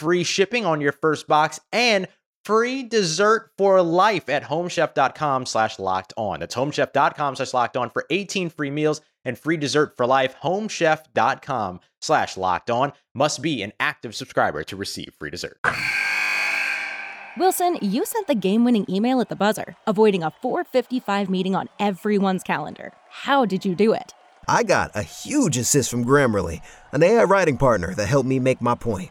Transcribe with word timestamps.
free 0.00 0.24
shipping 0.24 0.64
on 0.64 0.80
your 0.80 0.92
first 0.92 1.28
box 1.28 1.60
and 1.72 2.08
free 2.44 2.82
dessert 2.82 3.50
for 3.58 3.82
life 3.82 4.30
at 4.30 4.44
homechef.com 4.44 5.44
slash 5.44 5.78
locked 5.78 6.14
on. 6.16 6.40
That's 6.40 6.54
homechef.com 6.54 7.36
slash 7.36 7.52
locked 7.52 7.76
on 7.76 7.90
for 7.90 8.06
18 8.08 8.48
free 8.48 8.70
meals 8.70 9.02
and 9.26 9.38
free 9.38 9.58
dessert 9.58 9.96
for 9.98 10.06
life. 10.06 10.34
Homechef.com 10.42 11.80
slash 12.00 12.38
locked 12.38 12.70
on 12.70 12.92
must 13.14 13.42
be 13.42 13.62
an 13.62 13.74
active 13.78 14.14
subscriber 14.14 14.64
to 14.64 14.74
receive 14.74 15.12
free 15.18 15.30
dessert. 15.30 15.60
Wilson, 17.38 17.78
you 17.82 18.06
sent 18.06 18.26
the 18.26 18.34
game-winning 18.34 18.86
email 18.88 19.20
at 19.20 19.28
the 19.28 19.36
buzzer, 19.36 19.76
avoiding 19.86 20.22
a 20.22 20.32
455 20.42 21.30
meeting 21.30 21.54
on 21.54 21.68
everyone's 21.78 22.42
calendar. 22.42 22.92
How 23.08 23.44
did 23.44 23.64
you 23.64 23.74
do 23.74 23.92
it? 23.92 24.14
I 24.48 24.62
got 24.62 24.90
a 24.96 25.02
huge 25.02 25.56
assist 25.58 25.90
from 25.90 26.04
Grammarly, 26.04 26.60
an 26.92 27.02
AI 27.02 27.24
writing 27.24 27.58
partner 27.58 27.94
that 27.94 28.06
helped 28.06 28.28
me 28.28 28.40
make 28.40 28.60
my 28.60 28.74
point. 28.74 29.10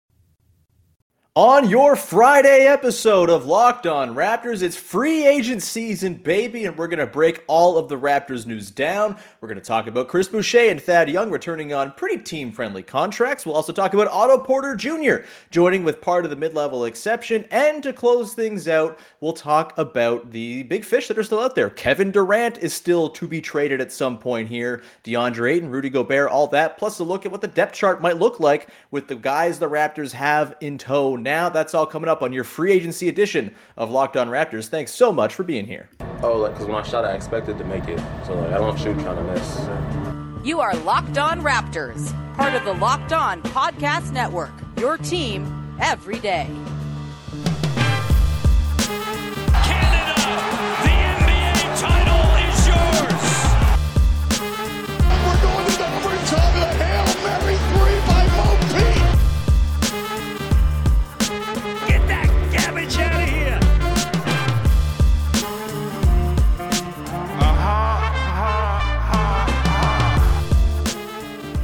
On 1.37 1.69
your 1.69 1.95
Friday 1.95 2.67
episode 2.67 3.29
of 3.29 3.45
Locked 3.45 3.87
On 3.87 4.15
Raptors, 4.15 4.61
it's 4.61 4.75
free 4.75 5.25
agent 5.25 5.63
season, 5.63 6.15
baby, 6.15 6.65
and 6.65 6.77
we're 6.77 6.89
going 6.89 6.99
to 6.99 7.07
break 7.07 7.45
all 7.47 7.77
of 7.77 7.87
the 7.87 7.97
Raptors 7.97 8.45
news 8.45 8.69
down. 8.69 9.15
We're 9.39 9.47
going 9.47 9.57
to 9.57 9.63
talk 9.63 9.87
about 9.87 10.09
Chris 10.09 10.27
Boucher 10.27 10.69
and 10.69 10.81
Thad 10.81 11.09
Young 11.09 11.31
returning 11.31 11.71
on 11.71 11.93
pretty 11.93 12.21
team 12.21 12.51
friendly 12.51 12.83
contracts. 12.83 13.45
We'll 13.45 13.55
also 13.55 13.71
talk 13.71 13.93
about 13.93 14.09
Otto 14.09 14.39
Porter 14.39 14.75
Jr. 14.75 15.25
joining 15.51 15.85
with 15.85 16.01
part 16.01 16.25
of 16.25 16.31
the 16.31 16.35
mid 16.35 16.53
level 16.53 16.83
exception. 16.83 17.45
And 17.49 17.81
to 17.83 17.93
close 17.93 18.33
things 18.33 18.67
out, 18.67 18.99
we'll 19.21 19.31
talk 19.31 19.77
about 19.77 20.31
the 20.31 20.63
big 20.63 20.83
fish 20.83 21.07
that 21.07 21.17
are 21.17 21.23
still 21.23 21.39
out 21.39 21.55
there. 21.55 21.69
Kevin 21.69 22.11
Durant 22.11 22.57
is 22.57 22.73
still 22.73 23.07
to 23.07 23.25
be 23.25 23.39
traded 23.39 23.79
at 23.79 23.93
some 23.93 24.17
point 24.17 24.49
here. 24.49 24.83
DeAndre 25.05 25.53
Ayton, 25.53 25.69
Rudy 25.69 25.89
Gobert, 25.89 26.29
all 26.29 26.47
that, 26.47 26.77
plus 26.77 26.99
a 26.99 27.05
look 27.05 27.25
at 27.25 27.31
what 27.31 27.39
the 27.39 27.47
depth 27.47 27.73
chart 27.73 28.01
might 28.01 28.19
look 28.19 28.41
like 28.41 28.67
with 28.91 29.07
the 29.07 29.15
guys 29.15 29.59
the 29.59 29.69
Raptors 29.69 30.11
have 30.11 30.57
in 30.59 30.77
tow 30.77 31.20
now. 31.23 31.49
That's 31.49 31.73
all 31.73 31.85
coming 31.85 32.09
up 32.09 32.21
on 32.21 32.33
your 32.33 32.43
free 32.43 32.71
agency 32.71 33.09
edition 33.09 33.53
of 33.77 33.89
Locked 33.89 34.17
On 34.17 34.27
Raptors. 34.29 34.67
Thanks 34.67 34.91
so 34.91 35.11
much 35.11 35.33
for 35.33 35.43
being 35.43 35.65
here. 35.65 35.89
Oh, 36.23 36.37
like 36.37 36.53
because 36.53 36.67
when 36.67 36.75
I 36.75 36.83
shot, 36.83 37.05
I 37.05 37.13
expected 37.13 37.57
to 37.57 37.63
make 37.63 37.87
it, 37.87 37.99
so 38.25 38.33
like 38.33 38.51
I 38.51 38.57
don't 38.57 38.77
shoot 38.77 38.97
trying 38.99 39.17
to 39.17 39.23
miss. 39.23 40.45
You 40.45 40.59
are 40.59 40.75
Locked 40.77 41.17
On 41.17 41.41
Raptors, 41.41 42.11
part 42.35 42.53
of 42.53 42.63
the 42.65 42.73
Locked 42.73 43.13
On 43.13 43.41
Podcast 43.43 44.11
Network. 44.11 44.51
Your 44.77 44.97
team 44.97 45.77
every 45.79 46.19
day. 46.19 46.47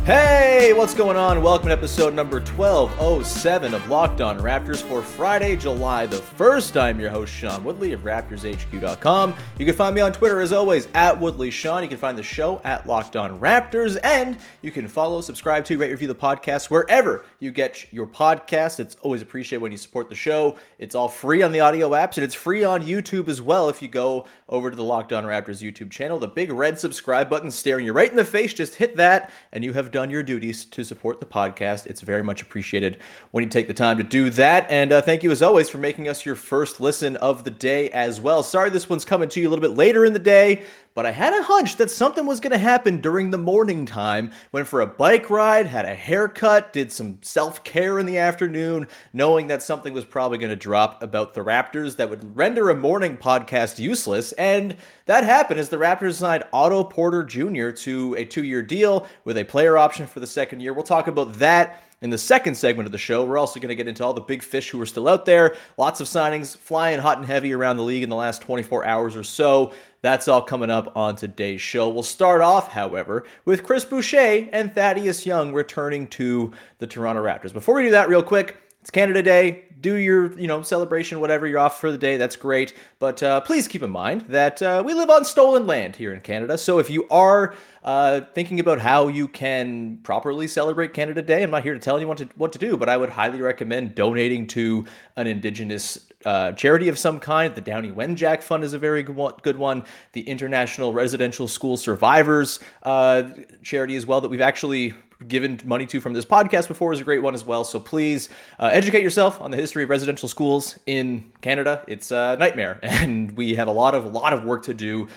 Hey, 0.07 0.71
what's 0.71 0.93
going 0.93 1.17
on? 1.17 1.41
Welcome 1.41 1.67
to 1.67 1.73
episode 1.73 2.13
number 2.13 2.39
1207 2.39 3.73
of 3.73 3.89
Locked 3.89 4.21
On 4.21 4.39
Raptors 4.39 4.81
for 4.81 5.01
Friday, 5.01 5.57
July 5.57 6.05
the 6.05 6.15
1st. 6.15 6.81
I'm 6.81 6.97
your 6.97 7.09
host, 7.09 7.33
Sean 7.33 7.61
Woodley 7.65 7.91
of 7.91 8.03
RaptorsHQ.com. 8.03 9.35
You 9.59 9.65
can 9.65 9.75
find 9.75 9.93
me 9.93 9.99
on 9.99 10.13
Twitter 10.13 10.39
as 10.39 10.53
always 10.53 10.87
at 10.93 11.19
Woodley 11.19 11.51
Sean. 11.51 11.83
You 11.83 11.89
can 11.89 11.97
find 11.97 12.17
the 12.17 12.23
show 12.23 12.61
at 12.63 12.87
Locked 12.87 13.17
On 13.17 13.37
Raptors, 13.37 13.97
and 14.01 14.37
you 14.61 14.71
can 14.71 14.87
follow, 14.87 15.19
subscribe 15.19 15.65
to, 15.65 15.77
rate, 15.77 15.91
review 15.91 16.07
the 16.07 16.15
podcast 16.15 16.69
wherever 16.69 17.25
you 17.41 17.51
get 17.51 17.91
your 17.91 18.07
podcast. 18.07 18.79
It's 18.79 18.95
always 19.01 19.21
appreciated 19.21 19.61
when 19.61 19.73
you 19.73 19.77
support 19.77 20.07
the 20.07 20.15
show. 20.15 20.55
It's 20.79 20.95
all 20.95 21.09
free 21.09 21.43
on 21.43 21.51
the 21.51 21.59
audio 21.59 21.89
apps, 21.89 22.15
and 22.15 22.23
it's 22.23 22.33
free 22.33 22.63
on 22.63 22.81
YouTube 22.81 23.27
as 23.27 23.41
well. 23.41 23.67
If 23.67 23.81
you 23.81 23.89
go 23.89 24.25
over 24.47 24.69
to 24.69 24.75
the 24.77 24.85
Locked 24.85 25.11
On 25.11 25.25
Raptors 25.25 25.61
YouTube 25.61 25.91
channel, 25.91 26.17
the 26.17 26.29
big 26.29 26.49
red 26.49 26.79
subscribe 26.79 27.29
button 27.29 27.51
staring 27.51 27.85
you 27.85 27.91
right 27.91 28.09
in 28.09 28.15
the 28.15 28.23
face, 28.23 28.53
just 28.53 28.75
hit 28.75 28.95
that, 28.95 29.31
and 29.51 29.65
you 29.65 29.73
have 29.73 29.91
done 29.91 29.96
your 30.05 30.23
duties 30.23 30.65
to 30.65 30.83
support 30.83 31.19
the 31.19 31.25
podcast. 31.25 31.87
It's 31.87 32.01
very 32.01 32.23
much 32.23 32.41
appreciated 32.41 32.99
when 33.31 33.43
you 33.43 33.49
take 33.49 33.67
the 33.67 33.73
time 33.73 33.97
to 33.97 34.03
do 34.03 34.29
that. 34.31 34.65
And 34.69 34.91
uh, 34.91 35.01
thank 35.01 35.23
you, 35.23 35.31
as 35.31 35.41
always, 35.41 35.69
for 35.69 35.79
making 35.79 36.07
us 36.07 36.25
your 36.25 36.35
first 36.35 36.79
listen 36.79 37.15
of 37.17 37.43
the 37.43 37.51
day 37.51 37.89
as 37.89 38.21
well. 38.21 38.43
Sorry 38.43 38.69
this 38.69 38.87
one's 38.87 39.05
coming 39.05 39.27
to 39.29 39.41
you 39.41 39.47
a 39.47 39.49
little 39.49 39.61
bit 39.61 39.75
later 39.77 40.05
in 40.05 40.13
the 40.13 40.19
day, 40.19 40.63
but 40.97 41.05
I 41.05 41.11
had 41.11 41.31
a 41.31 41.43
hunch 41.43 41.75
that 41.75 41.91
something 41.91 42.25
was 42.25 42.39
going 42.39 42.53
to 42.53 42.57
happen 42.57 43.01
during 43.01 43.29
the 43.29 43.37
morning 43.37 43.85
time. 43.85 44.31
Went 44.51 44.67
for 44.67 44.81
a 44.81 44.87
bike 44.87 45.29
ride, 45.29 45.67
had 45.67 45.85
a 45.85 45.93
haircut, 45.93 46.73
did 46.73 46.91
some 46.91 47.19
self 47.21 47.63
care 47.63 47.99
in 47.99 48.07
the 48.07 48.17
afternoon, 48.17 48.87
knowing 49.13 49.45
that 49.45 49.61
something 49.61 49.93
was 49.93 50.05
probably 50.05 50.39
going 50.39 50.49
to 50.49 50.55
drop 50.55 51.03
about 51.03 51.35
the 51.35 51.43
Raptors 51.43 51.97
that 51.97 52.09
would 52.09 52.35
render 52.35 52.71
a 52.71 52.75
morning 52.75 53.15
podcast 53.15 53.77
useless. 53.77 54.31
And 54.31 54.75
that 55.05 55.23
happened 55.23 55.59
as 55.59 55.69
the 55.69 55.77
Raptors 55.77 56.15
signed 56.15 56.45
Otto 56.51 56.83
Porter 56.85 57.23
Jr. 57.23 57.69
to 57.69 58.15
a 58.15 58.25
two 58.25 58.43
year 58.43 58.63
deal 58.63 59.07
with 59.23 59.37
a 59.37 59.43
player 59.43 59.77
option 59.77 60.07
for 60.07 60.19
the 60.19 60.25
second 60.25 60.61
year. 60.61 60.73
We'll 60.73 60.81
talk 60.81 61.05
about 61.05 61.33
that. 61.33 61.83
In 61.99 62.11
the 62.11 62.17
second 62.17 62.53
segment 62.53 62.85
of 62.85 62.91
the 62.91 62.99
show, 62.99 63.25
we're 63.25 63.39
also 63.39 63.59
going 63.59 63.69
to 63.69 63.75
get 63.75 63.87
into 63.87 64.05
all 64.05 64.13
the 64.13 64.21
big 64.21 64.43
fish 64.43 64.69
who 64.69 64.79
are 64.79 64.85
still 64.85 65.07
out 65.07 65.25
there. 65.25 65.55
Lots 65.77 65.99
of 65.99 66.05
signings 66.05 66.55
flying 66.55 66.99
hot 66.99 67.17
and 67.17 67.25
heavy 67.25 67.53
around 67.53 67.77
the 67.77 67.83
league 67.83 68.03
in 68.03 68.09
the 68.09 68.15
last 68.15 68.43
24 68.43 68.85
hours 68.85 69.15
or 69.15 69.23
so. 69.23 69.73
That's 70.01 70.27
all 70.27 70.41
coming 70.41 70.69
up 70.69 70.95
on 70.95 71.15
today's 71.15 71.61
show. 71.61 71.89
We'll 71.89 72.03
start 72.03 72.41
off, 72.41 72.71
however, 72.71 73.25
with 73.45 73.63
Chris 73.63 73.83
Boucher 73.83 74.47
and 74.53 74.73
Thaddeus 74.73 75.25
Young 75.25 75.53
returning 75.53 76.07
to 76.09 76.51
the 76.77 76.87
Toronto 76.87 77.23
Raptors. 77.23 77.51
Before 77.51 77.75
we 77.75 77.83
do 77.83 77.91
that, 77.91 78.07
real 78.07 78.21
quick, 78.21 78.57
it's 78.81 78.91
Canada 78.91 79.23
Day. 79.23 79.65
Do 79.81 79.95
your, 79.95 80.39
you 80.39 80.47
know, 80.47 80.61
celebration, 80.61 81.19
whatever 81.19 81.45
you're 81.45 81.59
off 81.59 81.79
for 81.79 81.91
the 81.91 81.97
day. 81.97 82.17
That's 82.17 82.35
great. 82.35 82.73
But 82.99 83.21
uh, 83.21 83.41
please 83.41 83.67
keep 83.67 83.83
in 83.83 83.89
mind 83.89 84.25
that 84.29 84.61
uh, 84.61 84.81
we 84.85 84.93
live 84.93 85.09
on 85.09 85.25
stolen 85.25 85.67
land 85.67 85.95
here 85.95 86.13
in 86.13 86.21
Canada. 86.21 86.57
So 86.57 86.79
if 86.79 86.89
you 86.89 87.07
are 87.09 87.53
uh, 87.83 88.21
thinking 88.33 88.59
about 88.59 88.79
how 88.79 89.07
you 89.07 89.27
can 89.27 89.97
properly 90.03 90.47
celebrate 90.47 90.93
Canada 90.93 91.21
Day, 91.21 91.43
I'm 91.43 91.51
not 91.51 91.63
here 91.63 91.73
to 91.73 91.79
tell 91.79 91.99
you 91.99 92.07
what 92.07 92.17
to 92.19 92.29
what 92.35 92.53
to 92.53 92.59
do, 92.59 92.77
but 92.77 92.89
I 92.89 92.97
would 92.97 93.09
highly 93.09 93.41
recommend 93.41 93.93
donating 93.93 94.47
to 94.47 94.85
an 95.15 95.27
Indigenous 95.27 96.07
uh, 96.27 96.51
charity 96.51 96.89
of 96.89 96.99
some 96.99 97.19
kind. 97.21 97.55
The 97.55 97.61
Downie 97.61 97.91
Wenjack 97.91 98.43
Fund 98.43 98.65
is 98.65 98.73
a 98.73 98.79
very 98.79 99.01
good 99.01 99.57
one. 99.57 99.85
The 100.11 100.21
International 100.21 100.91
Residential 100.91 101.47
School 101.47 101.77
Survivors 101.77 102.59
uh, 102.83 103.29
charity 103.63 103.95
as 103.95 104.05
well 104.05 104.19
that 104.19 104.27
we've 104.27 104.41
actually 104.41 104.93
given 105.29 105.59
money 105.63 105.85
to 105.85 106.01
from 106.01 106.13
this 106.13 106.25
podcast 106.25 106.67
before 106.67 106.91
is 106.91 106.99
a 106.99 107.03
great 107.05 107.23
one 107.23 107.33
as 107.33 107.45
well. 107.45 107.63
So 107.63 107.79
please 107.79 108.27
uh, 108.59 108.69
educate 108.73 109.03
yourself 109.03 109.39
on 109.39 109.51
the 109.51 109.57
history 109.57 109.83
of 109.83 109.89
residential 109.89 110.27
schools 110.27 110.77
in 110.85 111.31
Canada. 111.39 111.85
It's 111.87 112.11
a 112.11 112.35
nightmare, 112.37 112.79
and 112.83 113.31
we 113.37 113.55
have 113.55 113.69
a 113.69 113.71
lot 113.71 113.95
of 113.95 114.03
a 114.03 114.09
lot 114.09 114.33
of 114.33 114.43
work 114.43 114.63
to 114.63 114.73
do 114.73 115.07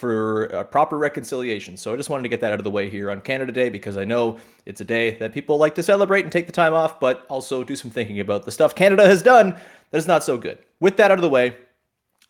for 0.00 0.44
a 0.46 0.64
proper 0.64 0.96
reconciliation. 0.96 1.76
So 1.76 1.92
I 1.92 1.96
just 1.96 2.08
wanted 2.08 2.22
to 2.22 2.30
get 2.30 2.40
that 2.40 2.52
out 2.52 2.58
of 2.58 2.64
the 2.64 2.70
way 2.70 2.88
here 2.88 3.10
on 3.10 3.20
Canada 3.20 3.52
Day 3.52 3.68
because 3.68 3.98
I 3.98 4.04
know 4.04 4.38
it's 4.64 4.80
a 4.80 4.84
day 4.84 5.16
that 5.18 5.34
people 5.34 5.58
like 5.58 5.74
to 5.74 5.82
celebrate 5.82 6.22
and 6.22 6.32
take 6.32 6.46
the 6.46 6.52
time 6.52 6.72
off, 6.72 6.98
but 6.98 7.26
also 7.28 7.62
do 7.62 7.76
some 7.76 7.90
thinking 7.90 8.18
about 8.18 8.44
the 8.46 8.50
stuff 8.50 8.74
Canada 8.74 9.06
has 9.06 9.22
done 9.22 9.50
that 9.90 9.98
is 9.98 10.06
not 10.06 10.24
so 10.24 10.38
good. 10.38 10.58
With 10.80 10.96
that 10.96 11.10
out 11.10 11.18
of 11.18 11.22
the 11.22 11.28
way, 11.28 11.54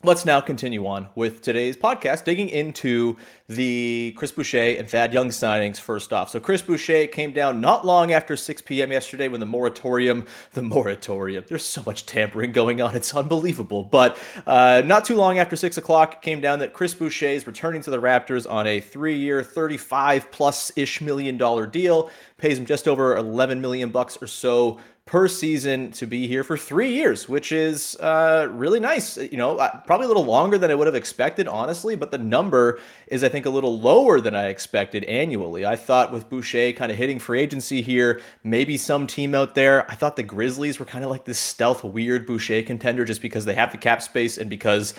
let's 0.03 0.25
now 0.25 0.41
continue 0.41 0.87
on 0.87 1.07
with 1.15 1.43
today's 1.43 1.77
podcast, 1.77 2.25
digging 2.25 2.49
into 2.49 3.15
the 3.49 4.15
Chris 4.17 4.33
Boucher 4.33 4.77
and 4.79 4.89
Thad 4.89 5.13
Young 5.13 5.29
signings 5.29 5.77
first 5.77 6.11
off. 6.11 6.31
So 6.31 6.41
Chris 6.41 6.63
Boucher 6.63 7.07
came 7.07 7.33
down 7.33 7.61
not 7.61 7.85
long 7.85 8.11
after 8.13 8.35
6 8.35 8.63
p.m. 8.63 8.93
yesterday 8.93 9.29
when 9.29 9.41
the 9.41 9.47
moratorium, 9.47 10.25
the 10.55 10.63
moratorium, 10.63 11.45
there's 11.49 11.67
so 11.67 11.83
much 11.85 12.07
tampering 12.07 12.53
going 12.53 12.81
on, 12.81 12.97
it's 12.97 13.15
unbelievable. 13.15 13.85
But 13.85 14.17
uh, 14.47 14.81
not 14.87 15.05
too 15.05 15.17
long 15.17 15.39
after 15.39 15.55
6 15.55 15.77
o'clock, 15.77 16.23
came 16.23 16.41
down 16.41 16.61
that 16.61 16.73
Chris 16.73 16.95
Boucher 16.95 17.27
is 17.27 17.47
returning 17.47 17.83
to 17.83 17.91
the 17.91 18.01
Raptors 18.01 18.51
on 18.51 18.67
a 18.67 18.81
three-year, 18.81 19.43
35 19.43 20.31
plus-ish 20.31 21.03
million 21.03 21.37
dollar 21.37 21.67
deal. 21.67 22.11
Pays 22.39 22.59
him 22.59 22.65
just 22.65 22.89
over 22.89 23.19
11 23.19 23.61
million 23.61 23.91
bucks 23.91 24.17
or 24.23 24.27
so 24.27 24.81
per 25.11 25.27
season 25.27 25.91
to 25.91 26.07
be 26.07 26.29
here 26.29 26.45
for 26.45 26.57
three 26.57 26.95
years, 26.95 27.29
which 27.29 27.51
is 27.51 27.97
uh, 27.97 28.47
really 28.53 28.79
nice. 28.79 29.17
You 29.17 29.39
know, 29.39 29.59
uh, 29.59 29.81
probably 29.81 30.05
a 30.05 30.09
little 30.09 30.25
longer 30.25 30.57
than 30.57 30.71
I 30.71 30.77
would 30.77 30.87
have 30.87 30.95
expected, 30.95 31.49
honestly, 31.49 31.97
but 31.97 32.13
the 32.13 32.19
number 32.19 32.79
is, 33.09 33.25
I 33.25 33.29
think, 33.29 33.45
a 33.45 33.51
little 33.51 33.81
lower 33.81 34.21
than 34.21 34.37
I 34.37 34.47
expected 34.47 35.03
annually. 35.07 35.67
I 35.67 35.75
thought 35.75 36.13
with 36.13 36.31
Boucher 36.31 36.73
kind 36.75 36.93
of 36.93 36.97
hitting 36.97 37.19
free 37.19 37.41
agency 37.41 37.83
here, 37.83 38.21
maybe 38.45 38.77
some 38.79 39.09
team 39.09 39.35
out 39.35 39.57
there. 39.57 39.91
I 39.91 39.97
thought 39.97 40.15
the 40.15 40.23
Grizzlies 40.23 40.79
were 40.79 40.87
kind 40.87 41.03
of 41.03 41.11
like 41.11 41.25
this 41.25 41.41
stealth, 41.41 41.83
weird 41.83 42.25
Boucher 42.25 42.63
contender 42.63 43.05
just 43.05 43.21
because 43.21 43.45
they 43.45 43.55
have 43.55 43.73
the 43.73 43.79
cap 43.79 44.03
space 44.03 44.39
and 44.39 44.49
because 44.49 44.95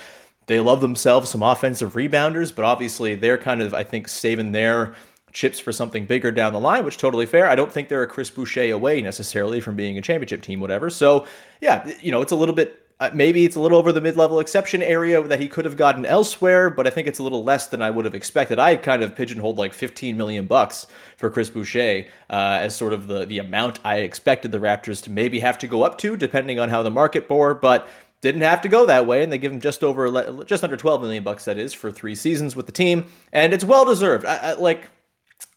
they 0.48 0.60
love 0.60 0.82
themselves 0.82 1.30
some 1.30 1.42
offensive 1.42 1.94
rebounders, 1.94 2.54
but 2.54 2.66
obviously 2.66 3.16
they're 3.16 3.38
kind 3.38 3.62
of, 3.62 3.74
I 3.74 3.86
think, 3.86 4.10
saving 4.10 4.52
their 4.52 4.94
chips 5.32 5.60
for 5.60 5.72
something 5.72 6.06
bigger 6.06 6.32
down 6.32 6.54
the 6.54 6.60
line, 6.60 6.86
which 6.86 6.98
totally 6.98 7.26
fair. 7.26 7.48
I 7.48 7.56
don't 7.56 7.72
think 7.72 7.90
they're 7.90 8.04
a 8.04 8.08
Chris 8.08 8.30
Boucher 8.30 8.72
away 8.74 9.02
necessarily 9.02 9.62
from 9.62 9.76
being 9.76 9.98
a 9.98 10.02
championship 10.02 10.42
team, 10.42 10.60
whatever. 10.60 10.90
So 10.90 11.26
yeah, 11.62 11.92
you 12.02 12.12
know, 12.12 12.22
it's 12.22 12.32
a 12.32 12.36
little 12.36 12.56
bit. 12.56 12.78
Uh, 13.00 13.10
maybe 13.16 13.46
it's 13.46 13.56
a 13.56 13.60
little 13.60 13.80
over 13.80 13.92
the 13.92 14.00
mid-level 14.00 14.40
exception 14.40 14.84
area 14.84 15.24
that 15.24 15.40
he 15.40 15.48
could 15.48 15.66
have 15.66 15.76
gotten 15.76 16.06
elsewhere, 16.06 16.70
but 16.70 16.86
I 16.86 16.92
think 16.92 17.08
it's 17.08 17.18
a 17.18 17.24
little 17.24 17.44
less 17.44 17.66
than 17.66 17.82
I 17.82 17.90
would 17.90 18.06
have 18.06 18.14
expected. 18.14 18.60
I 18.60 18.76
kind 18.76 19.02
of 19.02 19.16
pigeonholed 19.16 19.58
like 19.58 19.74
15 19.74 20.16
million 20.16 20.46
bucks 20.46 20.86
for 21.18 21.32
Chris 21.32 21.50
Boucher 21.50 22.06
uh, 22.30 22.60
as 22.62 22.76
sort 22.76 22.94
of 22.94 23.08
the 23.08 23.26
the 23.26 23.40
amount 23.40 23.80
I 23.84 23.98
expected 23.98 24.52
the 24.52 24.60
Raptors 24.60 25.02
to 25.04 25.10
maybe 25.10 25.40
have 25.40 25.58
to 25.60 25.68
go 25.68 25.82
up 25.82 25.98
to, 26.00 26.16
depending 26.16 26.60
on 26.60 26.70
how 26.70 26.84
the 26.84 26.92
market 26.92 27.28
bore. 27.28 27.56
But 27.56 27.90
didn't 28.22 28.42
have 28.42 28.62
to 28.62 28.70
go 28.70 28.86
that 28.86 29.08
way, 29.08 29.24
and 29.24 29.32
they 29.32 29.40
give 29.40 29.52
him 29.52 29.60
just 29.60 29.84
over 29.84 30.44
just 30.46 30.64
under 30.64 30.78
12 30.78 31.02
million 31.02 31.24
bucks. 31.24 31.46
That 31.46 31.58
is 31.58 31.74
for 31.74 31.92
three 31.92 32.16
seasons 32.16 32.56
with 32.56 32.68
the 32.68 32.72
team, 32.72 33.06
and 33.34 33.52
it's 33.52 33.64
well 33.64 33.84
deserved. 33.84 34.26
I, 34.26 34.36
I, 34.36 34.54
like 34.54 34.90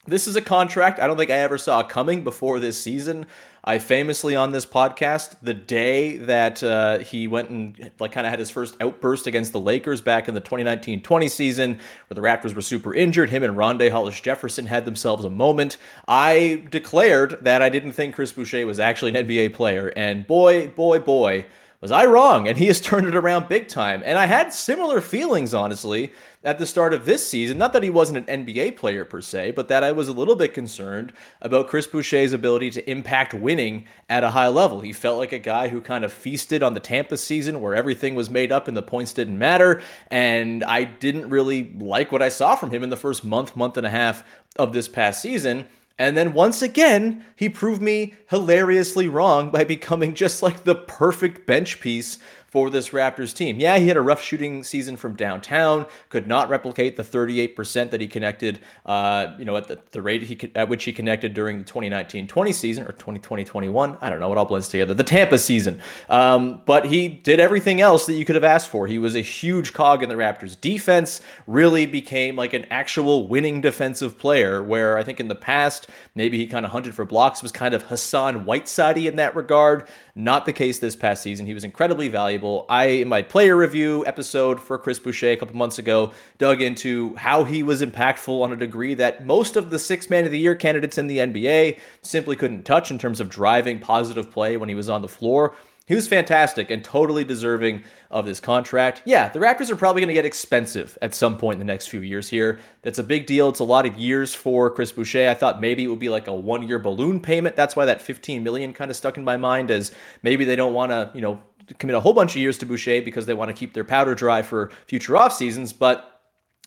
this 0.07 0.27
is 0.27 0.37
a 0.37 0.43
contract 0.43 1.01
I 1.01 1.07
don't 1.07 1.17
think 1.17 1.31
I 1.31 1.39
ever 1.39 1.59
saw 1.59 1.83
coming 1.83 2.25
before 2.25 2.61
this 2.61 2.81
season. 2.81 3.27
I 3.67 3.79
famously 3.79 4.37
on 4.37 4.53
this 4.53 4.67
podcast, 4.67 5.37
the 5.43 5.55
day 5.55 6.19
that 6.19 6.63
uh, 6.63 6.99
he 6.99 7.27
went 7.27 7.49
and 7.49 7.91
like 7.99 8.13
kind 8.13 8.27
of 8.27 8.31
had 8.31 8.39
his 8.39 8.51
first 8.51 8.77
outburst 8.81 9.27
against 9.27 9.53
the 9.53 9.61
Lakers 9.61 10.03
back 10.03 10.29
in 10.29 10.35
the 10.35 10.41
2019-20 10.41 11.31
season, 11.31 11.81
where 12.09 12.15
the 12.15 12.21
Raptors 12.21 12.55
were 12.55 12.61
super 12.61 12.95
injured, 12.95 13.31
him 13.31 13.43
and 13.43 13.57
Rondae 13.57 13.91
Hollis 13.91 14.21
Jefferson 14.21 14.67
had 14.67 14.85
themselves 14.85 15.25
a 15.25 15.31
moment. 15.31 15.79
I 16.07 16.65
declared 16.71 17.39
that 17.41 17.63
I 17.63 17.71
didn't 17.71 17.93
think 17.93 18.15
Chris 18.15 18.33
Boucher 18.33 18.67
was 18.67 18.79
actually 18.79 19.17
an 19.17 19.27
NBA 19.27 19.55
player, 19.55 19.95
and 19.97 20.27
boy, 20.27 20.69
boy, 20.69 20.99
boy, 20.99 21.47
was 21.85 21.91
I 21.91 22.07
wrong? 22.07 22.49
And 22.49 22.57
he 22.57 22.67
has 22.69 22.81
turned 22.81 23.07
it 23.07 23.15
around 23.15 23.47
big 23.47 23.69
time. 23.69 24.03
And 24.07 24.17
I 24.19 24.25
had 24.25 24.55
similar 24.55 25.03
feelings, 25.03 25.53
honestly, 25.53 26.13
at 26.45 26.59
the 26.59 26.67
start 26.67 26.93
of 26.93 27.07
this 27.07 27.27
season. 27.27 27.59
Not 27.59 27.73
that 27.73 27.83
he 27.83 27.91
wasn't 27.91 28.29
an 28.29 28.45
NBA 28.45 28.77
player 28.77 29.05
per 29.05 29.21
se, 29.21 29.53
but 29.53 29.69
that 29.69 29.83
I 29.83 29.93
was 29.93 30.09
a 30.09 30.13
little 30.13 30.37
bit 30.37 30.55
concerned 30.55 31.13
about 31.41 31.69
Chris 31.69 31.87
Boucher's 31.87 32.33
ability 32.33 32.71
to 32.73 32.91
impact 32.91 33.35
winning 33.35 33.87
at 34.09 34.25
a 34.25 34.31
high 34.31 34.49
level. 34.49 34.81
He 34.81 34.93
felt 34.93 35.19
like 35.19 35.33
a 35.33 35.39
guy 35.39 35.69
who 35.69 35.81
kind 35.81 36.05
of 36.05 36.13
feasted 36.13 36.63
on 36.63 36.75
the 36.75 36.81
Tampa 36.81 37.17
season 37.17 37.61
where 37.61 37.75
everything 37.75 38.15
was 38.15 38.31
made 38.31 38.53
up 38.53 38.69
and 38.69 38.77
the 38.77 38.83
points 38.83 39.13
didn't 39.13 39.39
matter. 39.39 39.83
And 40.11 40.63
I 40.65 40.85
didn't 40.85 41.31
really 41.31 41.73
like 41.79 42.13
what 42.13 42.23
I 42.23 42.29
saw 42.29 42.57
from 42.57 42.71
him 42.71 42.83
in 42.83 42.91
the 42.91 42.97
first 42.97 43.25
month, 43.25 43.57
month 43.57 43.77
and 43.77 43.87
a 43.87 43.91
half 43.91 44.25
of 44.57 44.73
this 44.73 44.89
past 44.89 45.23
season. 45.23 45.67
And 45.99 46.17
then 46.17 46.33
once 46.33 46.61
again, 46.61 47.25
he 47.37 47.49
proved 47.49 47.81
me 47.81 48.15
hilariously 48.29 49.09
wrong 49.09 49.51
by 49.51 49.63
becoming 49.63 50.15
just 50.15 50.43
like 50.43 50.65
the 50.65 50.75
perfect 50.75 51.47
bench 51.47 51.81
piece 51.81 52.19
for 52.55 52.71
this 52.71 52.91
Raptors 52.91 53.35
team. 53.35 53.59
Yeah, 53.59 53.79
he 53.79 53.89
had 53.89 53.97
a 53.97 54.01
rough 54.01 54.23
shooting 54.23 54.63
season 54.63 54.97
from 54.97 55.17
downtown, 55.17 55.87
could 56.09 56.29
not 56.29 56.49
replicate 56.49 56.97
the 56.97 57.03
38% 57.03 57.91
that 57.91 58.01
he 58.01 58.07
connected, 58.07 58.61
uh, 58.87 59.35
you 59.41 59.45
know, 59.45 59.57
at 59.57 59.67
the, 59.67 59.81
the 59.91 60.01
rate 60.01 60.23
he 60.23 60.37
could, 60.37 60.57
at 60.57 60.69
which 60.69 60.85
he 60.85 60.93
connected 60.93 61.35
during 61.35 61.59
the 61.59 61.65
2019-20 61.65 62.55
season 62.55 62.85
or 62.85 62.93
2020-21. 62.93 63.99
I 64.01 64.09
don't 64.09 64.21
know 64.21 64.29
what 64.29 64.39
all 64.39 64.45
blends 64.45 64.69
together. 64.69 64.95
The 64.95 65.03
Tampa 65.03 65.37
season. 65.37 65.83
Um, 66.09 66.63
but 66.65 66.85
he 66.85 67.09
did 67.09 67.41
everything 67.41 67.81
else 67.81 68.07
that 68.07 68.15
you 68.15 68.25
could 68.25 68.37
have 68.37 68.45
asked 68.45 68.69
for. 68.69 68.87
He 68.87 69.01
was 69.01 69.17
a 69.17 69.21
huge 69.21 69.73
cog 69.73 70.05
in 70.05 70.09
the 70.09 70.15
Raptors 70.15 70.57
defense, 70.61 71.23
really 71.49 71.87
became 71.87 72.37
like 72.37 72.53
an 72.53 72.67
actual 72.71 73.27
winning 73.27 73.63
defensive 73.63 74.17
player 74.17 74.63
where 74.63 74.97
I 74.97 75.03
think 75.03 75.19
in 75.19 75.27
the 75.27 75.35
past, 75.35 75.89
maybe 76.15 76.39
he 76.39 76.47
kind 76.47 76.65
of 76.65 76.71
hunted 76.71 76.95
for 76.95 77.05
blocks, 77.05 77.43
was 77.43 77.51
kind 77.51 77.75
of 77.75 77.83
Hassan 77.83 78.45
Whiteside 78.45 78.99
in 78.99 79.17
that 79.17 79.35
regard. 79.35 79.89
Not 80.17 80.47
the 80.47 80.53
case 80.53 80.79
this 80.79 80.95
past 80.95 81.25
season. 81.25 81.45
He 81.45 81.55
was 81.55 81.65
incredibly 81.65 82.07
valuable. 82.07 82.67
I, 82.69 82.85
in 82.85 83.09
my 83.09 83.21
player 83.21 83.57
review 83.57 84.07
episode 84.07 84.61
for 84.61 84.79
Chris 84.79 85.01
Boucher 85.01 85.33
a 85.33 85.37
couple 85.37 85.57
months 85.57 85.81
ago, 85.81 86.13
dug 86.39 86.63
into 86.63 87.17
how 87.17 87.43
he 87.43 87.65
was 87.65 87.83
impactful 87.83 88.41
on 88.41 88.53
a 88.53 88.57
degree 88.57 88.95
that 88.95 89.27
most 89.27 89.57
of 89.57 89.71
the 89.71 89.79
six 89.79 90.09
man 90.09 90.25
of 90.25 90.31
the 90.31 90.39
year 90.39 90.55
candidates 90.55 90.99
in 90.99 91.09
the 91.09 91.19
NBA 91.19 91.81
simply 92.03 92.37
couldn't 92.37 92.63
touch 92.63 92.93
in 92.93 92.99
terms 92.99 93.19
of 93.19 93.29
driving 93.29 93.81
positive 93.81 94.31
play 94.31 94.57
when 94.57 94.69
he 94.69 94.77
was 94.77 94.89
on 94.89 95.03
the 95.03 95.09
floor. 95.09 95.57
He 95.87 95.97
was 95.97 96.07
fantastic 96.07 96.71
and 96.71 96.85
totally 96.85 97.25
deserving 97.25 97.83
of 98.15 98.25
this 98.25 98.39
contract. 98.39 99.03
Yeah, 99.05 99.29
the 99.29 99.41
Raptors 99.41 99.71
are 99.71 99.77
probably 99.77 100.01
going 100.01 100.09
to 100.09 100.15
get 100.15 100.25
expensive 100.25 100.97
at 101.03 101.17
some 101.17 101.37
point 101.37 101.61
in 101.61 101.67
the 101.67 101.71
next 101.71 101.89
few 101.89 102.01
years 102.01 102.29
here. 102.29 102.61
That's 102.83 103.01
a 103.01 103.03
big 103.03 103.27
deal. 103.27 103.49
It's 103.49 103.59
a 103.59 103.65
lot 103.65 103.87
of 103.87 103.99
years 103.99 104.33
for 104.33 104.71
Chris 104.71 104.93
Boucher. 104.93 105.29
I 105.29 105.35
thought 105.35 105.61
maybe 105.61 105.83
it 105.83 105.89
would 105.89 105.99
be 105.99 106.09
like 106.09 106.29
a 106.29 106.35
one-year 106.35 106.79
balloon 106.79 107.19
payment. 107.19 107.57
That's 107.57 107.75
why 107.75 107.85
that 107.87 108.01
15 108.01 108.45
million 108.45 108.73
kind 108.73 108.89
of 108.89 108.97
stuck 108.97 109.17
in 109.19 109.25
my 109.25 109.37
mind 109.37 109.73
as 109.73 109.93
maybe 110.23 110.45
they 110.45 110.55
don't 110.55 110.73
want 110.73 110.93
to, 110.93 111.11
you 111.13 111.21
know, 111.21 111.43
commit 111.79 111.97
a 111.97 112.01
whole 112.01 112.13
bunch 112.13 112.33
of 112.33 112.37
years 112.37 112.57
to 112.59 112.67
Boucher 112.67 113.03
because 113.03 113.27
they 113.27 113.35
want 113.35 113.49
to 113.49 113.55
keep 113.55 113.75
their 113.75 113.85
powder 113.85 114.15
dry 114.15 114.43
for 114.43 114.71
future 114.87 115.17
off 115.17 115.35
seasons, 115.35 115.73
but 115.73 116.14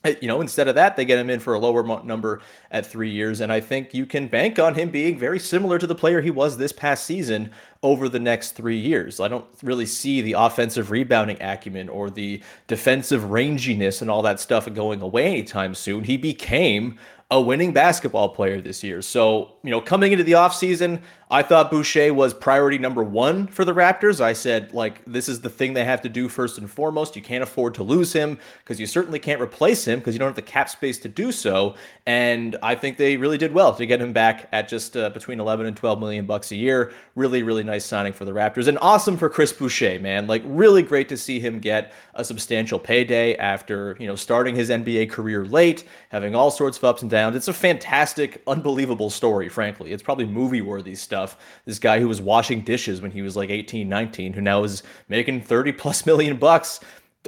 Eh, 0.04 0.16
you 0.22 0.28
know, 0.28 0.42
instead 0.42 0.68
of 0.68 0.76
that, 0.76 0.96
they 0.96 1.06
get 1.06 1.18
him 1.18 1.30
in 1.30 1.40
for 1.40 1.56
a 1.56 1.60
lower 1.60 1.84
number 2.04 2.42
at 2.72 2.86
three 2.86 3.10
years. 3.10 3.42
And 3.42 3.52
I 3.52 3.60
think 3.60 3.94
you 3.94 4.06
can 4.06 4.28
bank 4.28 4.60
on 4.60 4.76
him 4.76 4.90
being 4.90 5.18
very 5.18 5.40
similar 5.40 5.80
to 5.80 5.88
the 5.88 5.96
player 5.96 6.22
he 6.22 6.30
was 6.30 6.58
this 6.58 6.72
past 6.72 7.06
season 7.06 7.52
over 7.82 8.08
the 8.08 8.20
next 8.20 8.52
three 8.52 8.78
years. 8.78 9.20
I 9.20 9.28
don't 9.28 9.46
really 9.64 9.86
see 9.86 10.22
the 10.22 10.34
offensive 10.34 10.92
rebounding 10.92 11.42
acumen 11.42 11.90
or 11.90 12.10
the 12.10 12.42
defensive 12.68 13.24
ranginess 13.24 14.02
and 14.02 14.10
all 14.10 14.22
that 14.22 14.40
stuff 14.40 14.72
going 14.74 15.02
away 15.02 15.26
anytime 15.26 15.74
soon. 15.74 16.04
He 16.04 16.18
became 16.18 17.00
a 17.30 17.42
winning 17.42 17.74
basketball 17.74 18.30
player 18.30 18.62
this 18.62 18.84
year. 18.84 19.02
So, 19.02 19.56
you 19.64 19.72
know, 19.72 19.82
coming 19.82 20.12
into 20.12 20.24
the 20.24 20.32
offseason, 20.34 21.02
I 21.30 21.44
thought 21.44 21.70
Boucher 21.70 22.14
was 22.14 22.34
priority 22.34 22.78
number 22.78 23.04
one 23.04 23.48
for 23.48 23.66
the 23.66 23.74
Raptors. 23.74 24.22
I 24.22 24.32
said, 24.32 24.74
like, 24.74 25.04
this 25.06 25.28
is 25.28 25.42
the 25.42 25.50
thing 25.50 25.74
they 25.74 25.84
have 25.84 26.02
to 26.04 26.10
do 26.10 26.30
first 26.30 26.58
and 26.58 26.72
foremost. 26.72 27.18
You 27.18 27.22
can't 27.22 27.44
afford 27.44 27.74
to 27.76 27.84
lose 27.84 28.14
him 28.14 28.40
because 28.60 28.80
you 28.80 28.88
certainly 28.88 29.20
can't 29.20 29.42
replace 29.42 29.86
him 29.86 30.00
because 30.00 30.16
you 30.16 30.20
don't 30.20 30.30
have 30.30 30.38
the 30.38 30.42
cap 30.42 30.70
space 30.70 30.98
to 31.00 31.10
do 31.10 31.34
so. 31.34 31.76
And 32.06 32.56
I 32.64 32.76
think 32.76 32.96
they 32.96 33.18
really 33.18 33.38
did 33.38 33.54
well 33.54 33.76
to 33.76 33.86
get 33.86 34.02
him 34.02 34.14
back 34.14 34.48
at 34.54 34.70
just 34.70 34.96
uh, 34.96 35.10
between 35.10 35.42
11 35.42 35.66
and 35.66 35.76
12 35.76 36.00
million 36.00 36.26
bucks 36.26 36.52
a 36.54 36.56
year. 36.56 36.94
Really, 37.16 37.44
really 37.44 37.64
nice 37.64 37.84
signing 37.84 38.14
for 38.14 38.24
the 38.24 38.32
Raptors 38.32 38.70
and 38.70 38.80
awesome 38.82 39.18
for 39.18 39.30
Chris 39.30 39.52
Boucher, 39.52 40.00
man. 40.00 40.28
Like, 40.28 40.44
really 40.46 40.82
great 40.82 41.10
to 41.10 41.18
see 41.18 41.42
him 41.42 41.60
get 41.60 41.92
a 42.14 42.24
substantial 42.24 42.80
payday 42.80 43.36
after, 43.36 43.98
you 44.00 44.08
know, 44.08 44.16
starting 44.16 44.56
his 44.56 44.70
NBA 44.70 45.10
career 45.10 45.44
late, 45.46 45.84
having 46.08 46.36
all 46.36 46.52
sorts 46.52 46.78
of 46.78 46.86
ups 46.86 47.02
and 47.02 47.12
downs. 47.12 47.36
It's 47.36 47.50
a 47.50 47.54
fantastic, 47.54 48.42
unbelievable 48.48 49.10
story, 49.10 49.50
frankly. 49.50 49.92
It's 49.92 50.02
probably 50.02 50.26
movie 50.26 50.62
worthy 50.62 50.96
stuff 50.96 51.17
stuff. 51.18 51.38
This 51.66 51.80
guy 51.80 52.00
who 52.00 52.08
was 52.08 52.22
washing 52.22 52.62
dishes 52.62 53.02
when 53.02 53.12
he 53.12 53.24
was 53.24 53.36
like 53.36 53.50
18, 53.50 53.90
19, 53.90 54.34
who 54.34 54.42
now 54.42 54.64
is 54.64 54.84
making 55.10 55.42
30 55.42 55.72
plus 55.72 56.06
million 56.06 56.38
bucks 56.38 56.80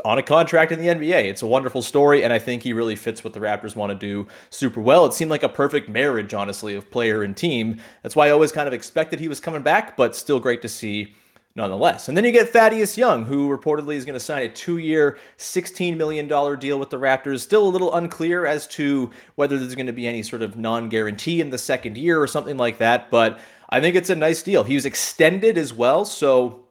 on 0.06 0.18
a 0.20 0.24
contract 0.24 0.72
in 0.72 0.80
the 0.80 0.88
NBA. 0.88 1.26
It's 1.26 1.42
a 1.42 1.48
wonderful 1.48 1.82
story, 1.82 2.24
and 2.24 2.32
I 2.32 2.40
think 2.40 2.62
he 2.62 2.72
really 2.72 2.96
fits 2.96 3.24
what 3.24 3.34
the 3.34 3.40
Raptors 3.40 3.76
want 3.76 3.90
to 3.90 3.96
do 3.96 4.28
super 4.52 4.80
well. 4.80 5.06
It 5.06 5.14
seemed 5.14 5.32
like 5.32 5.44
a 5.44 5.50
perfect 5.50 5.90
marriage, 5.90 6.34
honestly, 6.34 6.76
of 6.76 6.90
player 6.92 7.24
and 7.24 7.36
team. 7.36 7.82
That's 8.04 8.16
why 8.16 8.28
I 8.28 8.32
always 8.32 8.52
kind 8.52 8.68
of 8.68 8.74
expected 8.74 9.20
he 9.20 9.28
was 9.28 9.40
coming 9.40 9.64
back, 9.64 9.98
but 9.98 10.16
still 10.16 10.40
great 10.40 10.62
to 10.62 10.70
see 10.70 11.16
nonetheless. 11.56 12.08
And 12.08 12.16
then 12.16 12.24
you 12.24 12.32
get 12.32 12.50
Thaddeus 12.50 12.98
Young, 12.98 13.26
who 13.26 13.50
reportedly 13.56 13.96
is 13.96 14.06
going 14.06 14.14
to 14.14 14.20
sign 14.20 14.44
a 14.44 14.50
two 14.50 14.78
year, 14.78 15.18
$16 15.38 15.98
million 15.98 16.28
deal 16.28 16.80
with 16.80 16.90
the 16.90 16.98
Raptors. 16.98 17.42
Still 17.42 17.68
a 17.68 17.70
little 17.70 17.94
unclear 17.96 18.46
as 18.46 18.68
to 18.68 19.10
whether 19.36 19.58
there's 19.58 19.76
going 19.76 19.88
to 19.88 19.94
be 19.94 20.08
any 20.08 20.24
sort 20.24 20.42
of 20.42 20.58
non 20.58 20.90
guarantee 20.90 21.42
in 21.42 21.50
the 21.50 21.58
second 21.58 21.98
year 21.98 22.22
or 22.22 22.28
something 22.28 22.58
like 22.58 22.78
that, 22.78 23.10
but 23.12 23.40
I 23.70 23.80
think 23.80 23.96
it's 23.96 24.10
a 24.10 24.16
nice 24.16 24.42
deal. 24.42 24.64
He 24.64 24.76
was 24.76 24.86
extended 24.86 25.58
as 25.58 25.74
well, 25.74 26.06
so 26.06 26.69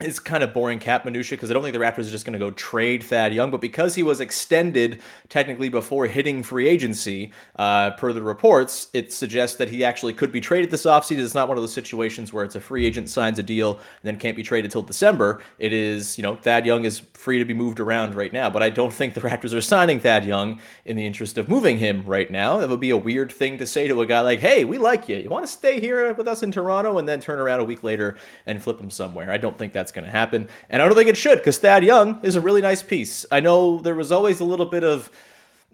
is 0.00 0.18
kind 0.18 0.42
of 0.42 0.54
boring 0.54 0.78
cap 0.78 1.04
minutia 1.04 1.36
because 1.36 1.50
I 1.50 1.54
don't 1.54 1.62
think 1.62 1.74
the 1.74 1.80
Raptors 1.80 2.08
are 2.08 2.10
just 2.10 2.24
going 2.24 2.32
to 2.32 2.38
go 2.38 2.50
trade 2.52 3.02
Thad 3.02 3.34
Young, 3.34 3.50
but 3.50 3.60
because 3.60 3.94
he 3.94 4.02
was 4.02 4.20
extended 4.20 5.02
technically 5.28 5.68
before 5.68 6.06
hitting 6.06 6.42
free 6.42 6.68
agency, 6.68 7.32
uh, 7.56 7.90
per 7.92 8.12
the 8.12 8.22
reports, 8.22 8.88
it 8.94 9.12
suggests 9.12 9.56
that 9.58 9.68
he 9.68 9.84
actually 9.84 10.14
could 10.14 10.32
be 10.32 10.40
traded 10.40 10.70
this 10.70 10.84
offseason. 10.84 11.18
It's 11.18 11.34
not 11.34 11.48
one 11.48 11.58
of 11.58 11.62
those 11.62 11.72
situations 11.72 12.32
where 12.32 12.44
it's 12.44 12.54
a 12.54 12.60
free 12.60 12.86
agent 12.86 13.10
signs 13.10 13.38
a 13.38 13.42
deal 13.42 13.72
and 13.74 13.80
then 14.04 14.16
can't 14.16 14.36
be 14.36 14.42
traded 14.42 14.70
till 14.70 14.82
December. 14.82 15.42
It 15.58 15.72
is, 15.72 16.16
you 16.16 16.22
know, 16.22 16.36
Thad 16.36 16.64
Young 16.64 16.84
is 16.84 17.02
free 17.12 17.38
to 17.38 17.44
be 17.44 17.54
moved 17.54 17.78
around 17.78 18.14
right 18.14 18.32
now, 18.32 18.48
but 18.48 18.62
I 18.62 18.70
don't 18.70 18.92
think 18.92 19.12
the 19.12 19.20
Raptors 19.20 19.52
are 19.52 19.60
signing 19.60 20.00
Thad 20.00 20.24
Young 20.24 20.60
in 20.86 20.96
the 20.96 21.04
interest 21.04 21.36
of 21.36 21.48
moving 21.48 21.76
him 21.76 22.02
right 22.06 22.30
now. 22.30 22.58
That 22.58 22.70
would 22.70 22.80
be 22.80 22.90
a 22.90 22.96
weird 22.96 23.30
thing 23.30 23.58
to 23.58 23.66
say 23.66 23.86
to 23.88 24.00
a 24.00 24.06
guy 24.06 24.20
like, 24.20 24.40
"Hey, 24.40 24.64
we 24.64 24.78
like 24.78 25.08
you. 25.08 25.16
You 25.18 25.28
want 25.28 25.44
to 25.44 25.52
stay 25.52 25.78
here 25.78 26.12
with 26.14 26.26
us 26.26 26.42
in 26.42 26.50
Toronto?" 26.50 26.96
and 26.96 27.06
then 27.06 27.20
turn 27.20 27.38
around 27.38 27.60
a 27.60 27.64
week 27.64 27.82
later 27.82 28.16
and 28.46 28.62
flip 28.62 28.80
him 28.80 28.90
somewhere. 28.90 29.30
I 29.30 29.36
don't 29.36 29.58
think 29.58 29.72
that's 29.72 29.89
that's 29.90 29.96
going 29.96 30.04
to 30.04 30.16
happen. 30.16 30.48
And 30.68 30.80
I 30.80 30.86
don't 30.86 30.96
think 30.96 31.08
it 31.08 31.16
should 31.16 31.38
because 31.38 31.58
Thad 31.58 31.84
Young 31.84 32.20
is 32.22 32.36
a 32.36 32.40
really 32.40 32.60
nice 32.60 32.82
piece. 32.82 33.26
I 33.30 33.40
know 33.40 33.78
there 33.80 33.94
was 33.94 34.12
always 34.12 34.40
a 34.40 34.44
little 34.44 34.66
bit 34.66 34.84
of 34.84 35.10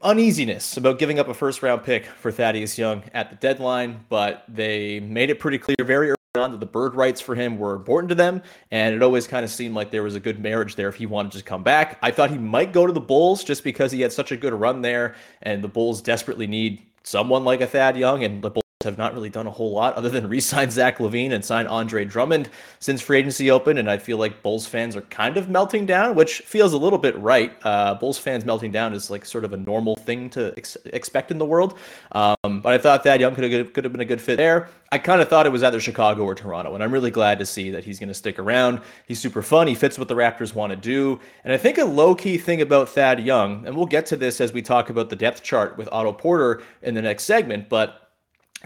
uneasiness 0.02 0.76
about 0.76 0.98
giving 0.98 1.18
up 1.18 1.28
a 1.28 1.34
first 1.34 1.62
round 1.62 1.84
pick 1.84 2.06
for 2.06 2.32
Thaddeus 2.32 2.78
Young 2.78 3.02
at 3.12 3.30
the 3.30 3.36
deadline, 3.36 4.04
but 4.08 4.44
they 4.48 5.00
made 5.00 5.30
it 5.30 5.38
pretty 5.38 5.58
clear 5.58 5.76
very 5.84 6.08
early 6.08 6.16
on 6.36 6.50
that 6.52 6.60
the 6.60 6.66
bird 6.66 6.94
rights 6.94 7.20
for 7.20 7.34
him 7.34 7.58
were 7.58 7.74
important 7.74 8.08
to 8.08 8.14
them. 8.14 8.42
And 8.70 8.94
it 8.94 9.02
always 9.02 9.26
kind 9.26 9.44
of 9.44 9.50
seemed 9.50 9.74
like 9.74 9.90
there 9.90 10.02
was 10.02 10.14
a 10.14 10.20
good 10.20 10.40
marriage 10.40 10.76
there 10.76 10.88
if 10.88 10.96
he 10.96 11.06
wanted 11.06 11.32
to 11.32 11.42
come 11.42 11.62
back. 11.62 11.98
I 12.02 12.10
thought 12.10 12.30
he 12.30 12.38
might 12.38 12.72
go 12.72 12.86
to 12.86 12.92
the 12.92 13.00
Bulls 13.00 13.44
just 13.44 13.64
because 13.64 13.92
he 13.92 14.00
had 14.00 14.12
such 14.12 14.32
a 14.32 14.36
good 14.36 14.54
run 14.54 14.80
there, 14.80 15.14
and 15.42 15.62
the 15.62 15.68
Bulls 15.68 16.00
desperately 16.00 16.46
need 16.46 16.82
someone 17.02 17.44
like 17.44 17.60
a 17.60 17.66
Thad 17.66 17.96
Young, 17.96 18.24
and 18.24 18.42
the 18.42 18.50
Bulls 18.50 18.65
have 18.86 18.96
not 18.96 19.12
really 19.12 19.28
done 19.28 19.46
a 19.46 19.50
whole 19.50 19.72
lot 19.72 19.94
other 19.94 20.08
than 20.08 20.28
re-sign 20.28 20.70
Zach 20.70 20.98
LaVine 20.98 21.32
and 21.32 21.44
sign 21.44 21.66
Andre 21.66 22.04
Drummond 22.04 22.48
since 22.78 23.02
free 23.02 23.18
agency 23.18 23.50
opened, 23.50 23.78
and 23.78 23.90
I 23.90 23.98
feel 23.98 24.16
like 24.16 24.42
Bulls 24.42 24.66
fans 24.66 24.96
are 24.96 25.02
kind 25.02 25.36
of 25.36 25.50
melting 25.50 25.84
down, 25.84 26.14
which 26.14 26.40
feels 26.40 26.72
a 26.72 26.78
little 26.78 26.98
bit 26.98 27.16
right. 27.18 27.52
Uh, 27.62 27.94
Bulls 27.94 28.18
fans 28.18 28.44
melting 28.44 28.72
down 28.72 28.94
is 28.94 29.10
like 29.10 29.26
sort 29.26 29.44
of 29.44 29.52
a 29.52 29.56
normal 29.56 29.96
thing 29.96 30.30
to 30.30 30.54
ex- 30.56 30.76
expect 30.86 31.30
in 31.30 31.38
the 31.38 31.44
world, 31.44 31.78
um, 32.12 32.60
but 32.62 32.72
I 32.72 32.78
thought 32.78 33.04
that 33.04 33.20
Young 33.20 33.34
could 33.34 33.52
have 33.52 33.72
could 33.72 33.84
have 33.84 33.92
been 33.92 34.00
a 34.00 34.06
good 34.06 34.20
fit 34.20 34.36
there. 34.36 34.68
I 34.92 34.98
kind 34.98 35.20
of 35.20 35.28
thought 35.28 35.46
it 35.46 35.52
was 35.52 35.64
either 35.64 35.80
Chicago 35.80 36.22
or 36.22 36.34
Toronto, 36.34 36.74
and 36.74 36.82
I'm 36.82 36.92
really 36.92 37.10
glad 37.10 37.40
to 37.40 37.46
see 37.46 37.70
that 37.70 37.84
he's 37.84 37.98
going 37.98 38.08
to 38.08 38.14
stick 38.14 38.38
around. 38.38 38.80
He's 39.06 39.18
super 39.18 39.42
fun. 39.42 39.66
He 39.66 39.74
fits 39.74 39.98
what 39.98 40.08
the 40.08 40.14
Raptors 40.14 40.54
want 40.54 40.70
to 40.70 40.76
do, 40.76 41.20
and 41.44 41.52
I 41.52 41.56
think 41.56 41.78
a 41.78 41.84
low 41.84 42.14
key 42.14 42.38
thing 42.38 42.62
about 42.62 42.88
Thad 42.88 43.20
Young, 43.20 43.66
and 43.66 43.76
we'll 43.76 43.86
get 43.86 44.06
to 44.06 44.16
this 44.16 44.40
as 44.40 44.52
we 44.52 44.62
talk 44.62 44.88
about 44.90 45.10
the 45.10 45.16
depth 45.16 45.42
chart 45.42 45.76
with 45.76 45.88
Otto 45.90 46.12
Porter 46.12 46.62
in 46.82 46.94
the 46.94 47.02
next 47.02 47.24
segment, 47.24 47.68
but 47.68 48.05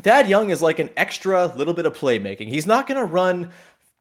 Thad 0.02 0.28
Young 0.28 0.50
is 0.50 0.62
like 0.62 0.78
an 0.78 0.90
extra 0.96 1.46
little 1.56 1.74
bit 1.74 1.86
of 1.86 1.96
playmaking. 1.96 2.48
He's 2.48 2.66
not 2.66 2.86
going 2.86 2.98
to 2.98 3.04
run 3.04 3.50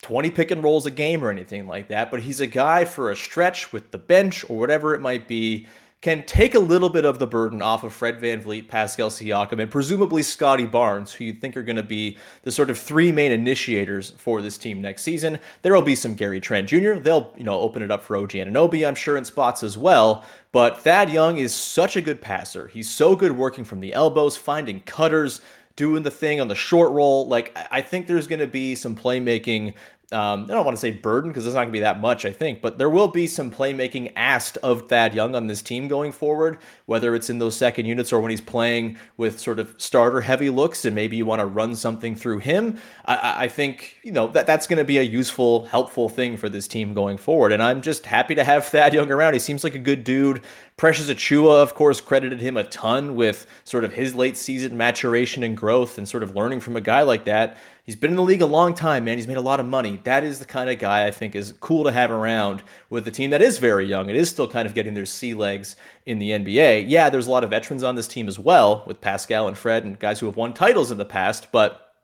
20 0.02 0.32
pick 0.32 0.52
and 0.52 0.64
rolls 0.64 0.86
a 0.86 0.92
game 0.92 1.24
or 1.24 1.30
anything 1.30 1.68
like 1.68 1.88
that, 1.90 2.10
but 2.12 2.22
he's 2.22 2.40
a 2.40 2.48
guy 2.48 2.86
for 2.86 3.12
a 3.12 3.16
stretch 3.16 3.74
with 3.74 3.92
the 3.92 3.98
bench 3.98 4.50
or 4.50 4.58
whatever 4.58 4.96
it 4.96 5.02
might 5.02 5.28
be 5.28 5.68
can 6.02 6.24
take 6.24 6.56
a 6.56 6.60
little 6.60 6.90
bit 6.90 7.04
of 7.04 7.20
the 7.20 7.28
burden 7.28 7.62
off 7.62 7.84
of 7.84 7.92
Fred 7.92 8.22
Van 8.22 8.42
VanVleet, 8.42 8.70
Pascal 8.70 9.10
Siakam, 9.10 9.62
and 9.62 9.70
presumably 9.70 10.24
Scottie 10.24 10.66
Barnes, 10.66 11.12
who 11.12 11.26
you 11.26 11.34
think 11.34 11.58
are 11.58 11.64
going 11.64 11.76
to 11.76 11.84
be 11.84 12.18
the 12.44 12.52
sort 12.52 12.70
of 12.70 12.78
three 12.78 13.12
main 13.12 13.34
initiators 13.34 14.12
for 14.12 14.42
this 14.42 14.58
team 14.58 14.82
next 14.82 15.02
season. 15.02 15.38
There 15.62 15.74
will 15.74 15.82
be 15.82 15.96
some 15.96 16.14
Gary 16.16 16.40
Trent 16.40 16.70
Jr. 16.70 16.94
They'll, 16.94 17.34
you 17.36 17.44
know, 17.44 17.60
open 17.60 17.82
it 17.82 17.92
up 17.92 18.02
for 18.02 18.16
OG 18.16 18.30
Anunoby, 18.30 18.88
I'm 18.88 18.96
sure, 18.96 19.18
in 19.18 19.26
spots 19.26 19.62
as 19.62 19.78
well. 19.78 20.24
But 20.54 20.80
Thad 20.80 21.10
Young 21.10 21.38
is 21.38 21.54
such 21.54 21.98
a 21.98 22.02
good 22.02 22.22
passer. 22.22 22.68
He's 22.70 22.90
so 22.90 23.14
good 23.14 23.34
working 23.34 23.66
from 23.66 23.82
the 23.82 23.94
elbows, 23.94 24.38
finding 24.38 24.80
cutters, 24.82 25.42
doing 25.80 26.04
the 26.04 26.12
thing 26.12 26.42
on 26.42 26.50
the 26.50 26.56
short 26.56 26.92
roll. 26.92 27.26
Like 27.26 27.58
I 27.72 27.82
think 27.82 28.06
there's 28.06 28.28
going 28.28 28.42
to 28.42 28.48
be 28.48 28.76
some 28.76 28.98
playmaking 28.98 29.76
um, 30.12 30.46
I 30.46 30.54
don't 30.54 30.66
want 30.66 30.76
to 30.76 30.82
say 30.82 30.92
burden 30.92 31.30
because 31.30 31.46
it's 31.46 31.54
not 31.54 31.62
going 31.62 31.70
to 31.70 31.74
be 31.74 31.82
that 31.82 32.00
much, 32.00 32.26
I 32.26 32.32
think, 32.32 32.62
but 32.62 32.80
there 32.80 32.90
will 32.90 33.08
be 33.08 33.28
some 33.28 33.52
playmaking 33.52 34.12
asked 34.16 34.58
of 34.58 34.90
Thad 34.90 35.14
Young 35.14 35.36
on 35.36 35.46
this 35.46 35.62
team 35.62 35.88
going 35.88 36.12
forward, 36.12 36.58
whether 36.88 37.14
it's 37.14 37.30
in 37.30 37.38
those 37.38 37.56
second 37.56 37.86
units 37.86 38.12
or 38.12 38.20
when 38.20 38.32
he's 38.32 38.42
playing 38.42 38.98
with 39.18 39.40
sort 39.40 39.60
of 39.60 39.76
starter 39.78 40.22
heavy 40.22 40.50
looks 40.50 40.84
and 40.86 40.96
maybe 40.96 41.16
you 41.16 41.28
want 41.28 41.42
to 41.42 41.46
run 41.46 41.76
something 41.76 42.16
through 42.16 42.40
him. 42.40 42.80
I, 43.06 43.44
I 43.44 43.48
think, 43.48 43.98
you 44.02 44.12
know, 44.12 44.28
that 44.30 44.48
that's 44.48 44.66
going 44.66 44.80
to 44.80 44.84
be 44.84 44.98
a 44.98 45.04
useful, 45.04 45.66
helpful 45.66 46.10
thing 46.10 46.38
for 46.38 46.50
this 46.50 46.68
team 46.68 46.96
going 46.96 47.18
forward. 47.18 47.52
And 47.52 47.62
I'm 47.62 47.82
just 47.82 48.08
happy 48.08 48.34
to 48.34 48.44
have 48.44 48.66
Thad 48.66 48.96
Young 48.96 49.12
around. 49.12 49.34
He 49.34 49.40
seems 49.40 49.64
like 49.64 49.76
a 49.76 49.80
good 49.80 50.04
dude. 50.04 50.42
Precious 50.76 51.10
Achiuwa, 51.10 51.62
of 51.62 51.76
course, 51.76 52.00
credited 52.00 52.40
him 52.40 52.56
a 52.56 52.64
ton 52.64 53.16
with 53.16 53.46
sort 53.66 53.84
of 53.84 53.94
his 53.94 54.16
late 54.16 54.38
season 54.38 54.78
maturation 54.78 55.44
and 55.44 55.56
growth 55.56 55.98
and 55.98 56.08
sort 56.08 56.24
of 56.24 56.36
learning 56.36 56.62
from 56.62 56.78
a 56.78 56.82
guy 56.82 57.02
like 57.02 57.26
that. 57.26 57.58
He's 57.90 57.96
been 57.96 58.12
in 58.12 58.18
the 58.18 58.22
league 58.22 58.44
a 58.44 58.46
long 58.46 58.76
time, 58.76 59.06
man. 59.06 59.18
He's 59.18 59.28
made 59.28 59.38
a 59.38 59.42
lot 59.42 59.60
of 59.60 59.66
money. 59.66 60.00
That 60.04 60.24
is 60.24 60.38
the 60.38 60.46
kind 60.46 60.70
of 60.70 60.78
guy 60.78 61.08
I 61.08 61.10
think 61.10 61.34
is 61.34 61.56
cool 61.60 61.86
to 61.86 61.92
have 61.92 62.12
around 62.12 62.62
with 62.92 63.08
a 63.08 63.10
team 63.10 63.32
that 63.32 63.42
is 63.42 63.58
very 63.58 63.88
young. 63.88 64.12
It 64.12 64.16
is 64.16 64.30
still 64.30 64.48
kind 64.48 64.68
of 64.68 64.76
getting 64.76 64.94
their 64.94 65.08
sea 65.08 65.34
legs 65.34 65.76
in 66.06 66.20
the 66.20 66.30
NBA. 66.30 66.86
Yeah, 66.88 67.10
there's 67.10 67.26
a 67.26 67.32
lot 67.32 67.44
of 67.44 67.50
veterans 67.50 67.82
on 67.82 67.96
this 67.96 68.08
team 68.08 68.28
as 68.28 68.38
well, 68.38 68.84
with 68.86 69.02
Pascal 69.02 69.48
and 69.48 69.58
Fred 69.58 69.86
and 69.86 69.98
guys 69.98 70.20
who 70.20 70.28
have 70.28 70.36
won 70.36 70.54
titles 70.54 70.92
in 70.92 71.00
the 71.00 71.04
past, 71.04 71.52
but 71.52 71.96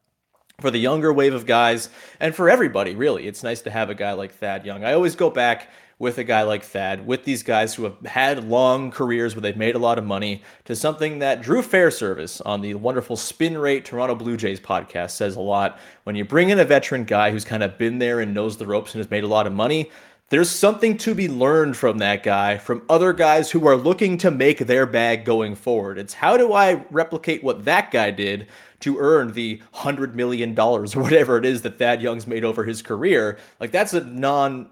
for 0.59 0.71
the 0.71 0.79
younger 0.79 1.13
wave 1.13 1.35
of 1.35 1.45
guys 1.45 1.89
and 2.19 2.33
for 2.33 2.49
everybody, 2.49 2.95
really, 2.95 3.27
it's 3.27 3.43
nice 3.43 3.61
to 3.61 3.69
have 3.69 3.91
a 3.91 3.93
guy 3.93 4.13
like 4.13 4.33
Thad 4.33 4.65
Young. 4.65 4.83
I 4.83 4.93
always 4.93 5.15
go 5.15 5.29
back 5.29 5.69
with 5.97 6.17
a 6.17 6.23
guy 6.23 6.43
like 6.43 6.63
Thad, 6.63 7.05
with 7.07 7.23
these 7.23 7.41
guys 7.41 7.73
who 7.73 7.85
have 7.85 7.99
had 8.05 8.49
long 8.49 8.91
careers 8.91 9.33
where 9.33 9.41
they've 9.41 9.55
made 9.55 9.75
a 9.75 9.79
lot 9.79 9.97
of 9.97 10.03
money, 10.03 10.43
to 10.65 10.75
something 10.75 11.19
that 11.19 11.41
Drew 11.41 11.61
Fairservice 11.61 12.41
on 12.45 12.61
the 12.61 12.73
wonderful 12.73 13.15
Spin 13.15 13.57
Rate 13.57 13.85
Toronto 13.85 14.15
Blue 14.15 14.35
Jays 14.35 14.59
podcast 14.59 15.11
says 15.11 15.37
a 15.37 15.41
lot. 15.41 15.79
When 16.03 16.15
you 16.15 16.25
bring 16.25 16.49
in 16.49 16.59
a 16.59 16.65
veteran 16.65 17.05
guy 17.05 17.31
who's 17.31 17.45
kind 17.45 17.63
of 17.63 17.77
been 17.77 17.99
there 17.99 18.19
and 18.19 18.33
knows 18.33 18.57
the 18.57 18.67
ropes 18.67 18.93
and 18.93 18.99
has 18.99 19.09
made 19.09 19.23
a 19.23 19.27
lot 19.27 19.47
of 19.47 19.53
money, 19.53 19.89
there's 20.29 20.49
something 20.49 20.97
to 20.97 21.13
be 21.13 21.29
learned 21.29 21.77
from 21.77 21.99
that 21.99 22.23
guy, 22.23 22.57
from 22.57 22.81
other 22.89 23.13
guys 23.13 23.51
who 23.51 23.67
are 23.67 23.75
looking 23.77 24.17
to 24.17 24.31
make 24.31 24.59
their 24.59 24.85
bag 24.85 25.23
going 25.23 25.55
forward. 25.55 25.99
It's 25.99 26.15
how 26.15 26.35
do 26.35 26.51
I 26.53 26.83
replicate 26.89 27.43
what 27.43 27.65
that 27.65 27.91
guy 27.91 28.11
did 28.11 28.47
to 28.79 28.97
earn 28.97 29.33
the 29.33 29.61
hundred 29.71 30.15
million 30.15 30.55
dollars 30.55 30.95
or 30.95 31.01
whatever 31.03 31.37
it 31.37 31.45
is 31.45 31.61
that 31.61 31.77
Thad 31.77 32.01
Young's 32.01 32.25
made 32.25 32.43
over 32.43 32.63
his 32.63 32.81
career? 32.81 33.37
Like 33.59 33.71
that's 33.71 33.93
a 33.93 34.03
non 34.03 34.69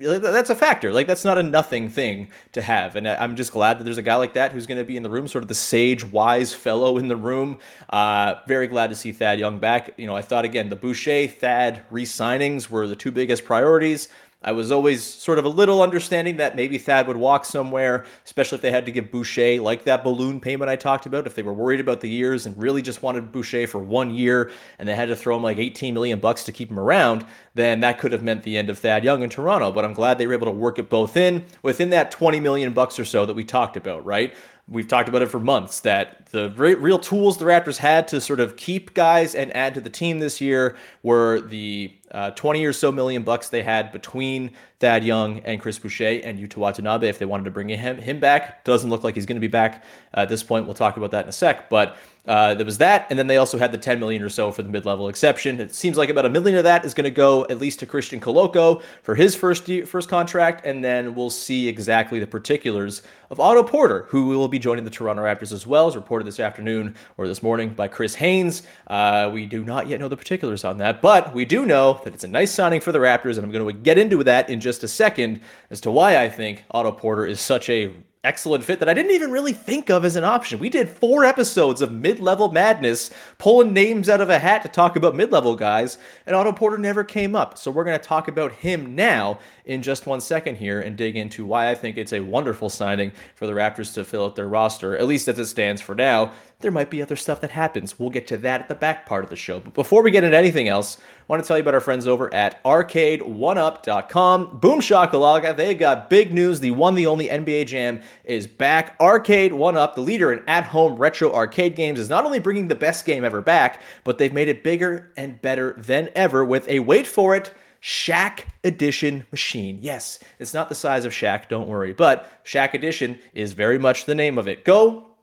that's 0.00 0.50
a 0.50 0.54
factor. 0.54 0.92
Like 0.92 1.06
that's 1.06 1.24
not 1.24 1.38
a 1.38 1.42
nothing 1.42 1.88
thing 1.88 2.28
to 2.52 2.62
have. 2.62 2.96
And 2.96 3.06
I'm 3.08 3.36
just 3.36 3.52
glad 3.52 3.78
that 3.78 3.84
there's 3.84 3.98
a 3.98 4.02
guy 4.02 4.16
like 4.16 4.34
that 4.34 4.52
who's 4.52 4.66
going 4.66 4.78
to 4.78 4.84
be 4.84 4.96
in 4.96 5.02
the 5.02 5.10
room, 5.10 5.28
sort 5.28 5.44
of 5.44 5.48
the 5.48 5.54
sage, 5.54 6.04
wise 6.04 6.52
fellow 6.52 6.98
in 6.98 7.08
the 7.08 7.16
room. 7.16 7.58
Uh, 7.90 8.36
very 8.46 8.66
glad 8.66 8.90
to 8.90 8.96
see 8.96 9.12
Thad 9.12 9.38
Young 9.38 9.58
back. 9.58 9.94
You 9.96 10.06
know, 10.06 10.16
I 10.16 10.22
thought 10.22 10.44
again 10.44 10.68
the 10.68 10.76
Boucher 10.76 11.28
Thad 11.28 11.82
re-signings 11.90 12.68
were 12.68 12.86
the 12.86 12.96
two 12.96 13.10
biggest 13.10 13.44
priorities. 13.44 14.08
I 14.44 14.52
was 14.52 14.70
always 14.70 15.02
sort 15.02 15.38
of 15.38 15.46
a 15.46 15.48
little 15.48 15.82
understanding 15.82 16.36
that 16.36 16.54
maybe 16.54 16.76
Thad 16.76 17.08
would 17.08 17.16
walk 17.16 17.46
somewhere, 17.46 18.04
especially 18.26 18.56
if 18.56 18.62
they 18.62 18.70
had 18.70 18.84
to 18.84 18.92
give 18.92 19.10
Boucher 19.10 19.58
like 19.60 19.84
that 19.84 20.04
balloon 20.04 20.38
payment 20.38 20.70
I 20.70 20.76
talked 20.76 21.06
about. 21.06 21.26
If 21.26 21.34
they 21.34 21.42
were 21.42 21.54
worried 21.54 21.80
about 21.80 22.02
the 22.02 22.10
years 22.10 22.44
and 22.44 22.56
really 22.58 22.82
just 22.82 23.02
wanted 23.02 23.32
Boucher 23.32 23.66
for 23.66 23.78
one 23.78 24.14
year 24.14 24.50
and 24.78 24.86
they 24.86 24.94
had 24.94 25.08
to 25.08 25.16
throw 25.16 25.36
him 25.36 25.42
like 25.42 25.56
18 25.56 25.94
million 25.94 26.20
bucks 26.20 26.44
to 26.44 26.52
keep 26.52 26.70
him 26.70 26.78
around, 26.78 27.24
then 27.54 27.80
that 27.80 27.98
could 27.98 28.12
have 28.12 28.22
meant 28.22 28.42
the 28.42 28.58
end 28.58 28.68
of 28.68 28.78
Thad 28.78 29.02
Young 29.02 29.22
in 29.22 29.30
Toronto. 29.30 29.72
But 29.72 29.86
I'm 29.86 29.94
glad 29.94 30.18
they 30.18 30.26
were 30.26 30.34
able 30.34 30.46
to 30.46 30.52
work 30.52 30.78
it 30.78 30.90
both 30.90 31.16
in 31.16 31.46
within 31.62 31.88
that 31.90 32.10
20 32.10 32.38
million 32.38 32.74
bucks 32.74 32.98
or 32.98 33.06
so 33.06 33.24
that 33.24 33.34
we 33.34 33.44
talked 33.44 33.78
about, 33.78 34.04
right? 34.04 34.34
We've 34.68 34.88
talked 34.88 35.08
about 35.10 35.22
it 35.22 35.30
for 35.30 35.40
months 35.40 35.80
that 35.80 36.26
the 36.26 36.50
real 36.50 36.98
tools 36.98 37.36
the 37.36 37.44
Raptors 37.44 37.76
had 37.76 38.08
to 38.08 38.20
sort 38.20 38.40
of 38.40 38.56
keep 38.56 38.94
guys 38.94 39.34
and 39.34 39.54
add 39.54 39.74
to 39.74 39.80
the 39.80 39.90
team 39.90 40.20
this 40.20 40.40
year 40.40 40.76
were 41.02 41.40
the 41.40 41.94
uh, 42.14 42.30
20 42.30 42.64
or 42.64 42.72
so 42.72 42.90
million 42.90 43.22
bucks 43.22 43.48
they 43.48 43.62
had 43.62 43.92
between 43.92 44.52
Thad 44.78 45.04
Young 45.04 45.40
and 45.40 45.60
Chris 45.60 45.78
Boucher 45.78 46.20
and 46.22 46.38
Yuta 46.38 46.56
Watanabe 46.56 47.08
if 47.08 47.18
they 47.18 47.26
wanted 47.26 47.44
to 47.44 47.50
bring 47.50 47.68
him 47.68 47.98
him 47.98 48.20
back. 48.20 48.64
Doesn't 48.64 48.88
look 48.88 49.02
like 49.02 49.14
he's 49.14 49.26
going 49.26 49.36
to 49.36 49.40
be 49.40 49.48
back 49.48 49.84
at 50.14 50.28
this 50.28 50.42
point. 50.42 50.64
We'll 50.66 50.74
talk 50.74 50.96
about 50.96 51.10
that 51.10 51.24
in 51.24 51.28
a 51.28 51.32
sec, 51.32 51.68
but 51.68 51.96
uh, 52.26 52.54
there 52.54 52.64
was 52.64 52.78
that, 52.78 53.06
and 53.10 53.18
then 53.18 53.26
they 53.26 53.36
also 53.36 53.58
had 53.58 53.70
the 53.70 53.76
10 53.76 54.00
million 54.00 54.22
or 54.22 54.30
so 54.30 54.50
for 54.50 54.62
the 54.62 54.68
mid-level 54.68 55.08
exception. 55.08 55.60
It 55.60 55.74
seems 55.74 55.98
like 55.98 56.08
about 56.08 56.24
a 56.24 56.30
million 56.30 56.56
of 56.56 56.64
that 56.64 56.84
is 56.86 56.94
going 56.94 57.04
to 57.04 57.10
go 57.10 57.44
at 57.50 57.58
least 57.58 57.80
to 57.80 57.86
Christian 57.86 58.18
Koloko 58.18 58.82
for 59.02 59.14
his 59.14 59.34
first 59.34 59.68
year, 59.68 59.84
first 59.84 60.08
contract, 60.08 60.64
and 60.64 60.82
then 60.82 61.14
we'll 61.14 61.28
see 61.28 61.68
exactly 61.68 62.18
the 62.18 62.26
particulars 62.26 63.02
of 63.28 63.40
Otto 63.40 63.62
Porter, 63.62 64.06
who 64.08 64.28
will 64.28 64.48
be 64.48 64.58
joining 64.58 64.84
the 64.84 64.90
Toronto 64.90 65.22
Raptors 65.22 65.52
as 65.52 65.66
well, 65.66 65.86
as 65.86 65.96
reported 65.96 66.24
this 66.24 66.40
afternoon 66.40 66.94
or 67.18 67.28
this 67.28 67.42
morning 67.42 67.70
by 67.70 67.88
Chris 67.88 68.14
Haynes. 68.14 68.62
Uh, 68.86 69.30
we 69.30 69.44
do 69.44 69.62
not 69.62 69.86
yet 69.86 70.00
know 70.00 70.08
the 70.08 70.16
particulars 70.16 70.64
on 70.64 70.78
that, 70.78 71.02
but 71.02 71.34
we 71.34 71.44
do 71.44 71.66
know 71.66 72.00
that 72.04 72.14
it's 72.14 72.24
a 72.24 72.28
nice 72.28 72.52
signing 72.52 72.80
for 72.80 72.92
the 72.92 72.98
Raptors, 72.98 73.36
and 73.36 73.44
I'm 73.44 73.50
going 73.50 73.66
to 73.66 73.72
get 73.72 73.98
into 73.98 74.22
that 74.24 74.48
in 74.48 74.60
just 74.60 74.84
a 74.84 74.88
second 74.88 75.40
as 75.70 75.80
to 75.82 75.90
why 75.90 76.22
I 76.22 76.28
think 76.28 76.64
Otto 76.70 76.92
Porter 76.92 77.26
is 77.26 77.40
such 77.40 77.68
a 77.68 77.92
excellent 78.24 78.64
fit 78.64 78.78
that 78.78 78.88
I 78.88 78.94
didn't 78.94 79.12
even 79.12 79.30
really 79.30 79.52
think 79.52 79.90
of 79.90 80.04
as 80.04 80.16
an 80.16 80.24
option. 80.24 80.58
We 80.58 80.70
did 80.70 80.88
four 80.88 81.24
episodes 81.24 81.82
of 81.82 81.92
mid 81.92 82.20
level 82.20 82.50
madness, 82.50 83.10
pulling 83.38 83.72
names 83.72 84.08
out 84.08 84.20
of 84.20 84.30
a 84.30 84.38
hat 84.38 84.62
to 84.62 84.68
talk 84.68 84.96
about 84.96 85.14
mid 85.14 85.30
level 85.30 85.54
guys, 85.54 85.98
and 86.26 86.34
Otto 86.34 86.52
Porter 86.52 86.78
never 86.78 87.04
came 87.04 87.36
up. 87.36 87.58
So 87.58 87.70
we're 87.70 87.84
going 87.84 87.98
to 87.98 88.04
talk 88.04 88.28
about 88.28 88.52
him 88.52 88.94
now 88.94 89.38
in 89.66 89.82
just 89.82 90.06
one 90.06 90.20
second 90.20 90.56
here 90.56 90.80
and 90.80 90.96
dig 90.96 91.16
into 91.16 91.44
why 91.44 91.70
I 91.70 91.74
think 91.74 91.96
it's 91.96 92.12
a 92.12 92.20
wonderful 92.20 92.70
signing 92.70 93.12
for 93.34 93.46
the 93.46 93.52
Raptors 93.52 93.94
to 93.94 94.04
fill 94.04 94.24
out 94.24 94.36
their 94.36 94.48
roster, 94.48 94.96
at 94.96 95.06
least 95.06 95.28
as 95.28 95.38
it 95.38 95.46
stands 95.46 95.80
for 95.80 95.94
now. 95.94 96.32
There 96.60 96.70
might 96.70 96.90
be 96.90 97.02
other 97.02 97.16
stuff 97.16 97.40
that 97.42 97.50
happens. 97.50 97.98
We'll 97.98 98.10
get 98.10 98.26
to 98.28 98.36
that 98.38 98.62
at 98.62 98.68
the 98.68 98.74
back 98.74 99.06
part 99.06 99.24
of 99.24 99.30
the 99.30 99.36
show. 99.36 99.60
But 99.60 99.74
before 99.74 100.02
we 100.02 100.10
get 100.10 100.24
into 100.24 100.36
anything 100.36 100.68
else, 100.68 100.98
I 100.98 101.02
want 101.28 101.42
to 101.42 101.46
tell 101.46 101.56
you 101.56 101.62
about 101.62 101.74
our 101.74 101.80
friends 101.80 102.06
over 102.06 102.32
at 102.32 102.62
arcade1up.com. 102.64 104.58
Boom 104.60 104.80
shakalaka, 104.80 105.56
they 105.56 105.74
got 105.74 106.08
big 106.08 106.32
news. 106.32 106.60
The 106.60 106.70
one, 106.70 106.94
the 106.94 107.06
only 107.06 107.28
NBA 107.28 107.66
Jam 107.66 108.00
is 108.24 108.46
back. 108.46 108.96
Arcade 109.00 109.52
One 109.52 109.76
Up, 109.76 109.94
the 109.94 110.00
leader 110.00 110.32
in 110.32 110.42
at 110.48 110.64
home 110.64 110.96
retro 110.96 111.34
arcade 111.34 111.76
games, 111.76 111.98
is 111.98 112.08
not 112.08 112.24
only 112.24 112.38
bringing 112.38 112.68
the 112.68 112.74
best 112.74 113.04
game 113.04 113.24
ever 113.24 113.40
back, 113.40 113.82
but 114.04 114.18
they've 114.18 114.32
made 114.32 114.48
it 114.48 114.64
bigger 114.64 115.12
and 115.16 115.40
better 115.42 115.74
than 115.78 116.08
ever 116.14 116.44
with 116.44 116.68
a 116.68 116.80
wait 116.80 117.06
for 117.06 117.34
it. 117.36 117.54
Shaq 117.82 118.44
Edition 118.64 119.26
machine. 119.30 119.78
Yes, 119.82 120.18
it's 120.38 120.54
not 120.54 120.70
the 120.70 120.74
size 120.74 121.04
of 121.04 121.12
Shaq, 121.12 121.48
don't 121.48 121.68
worry, 121.68 121.92
but 121.92 122.42
Shaq 122.42 122.72
Edition 122.72 123.18
is 123.34 123.52
very 123.52 123.78
much 123.78 124.06
the 124.06 124.14
name 124.14 124.38
of 124.38 124.48
it. 124.48 124.64
Go 124.64 125.13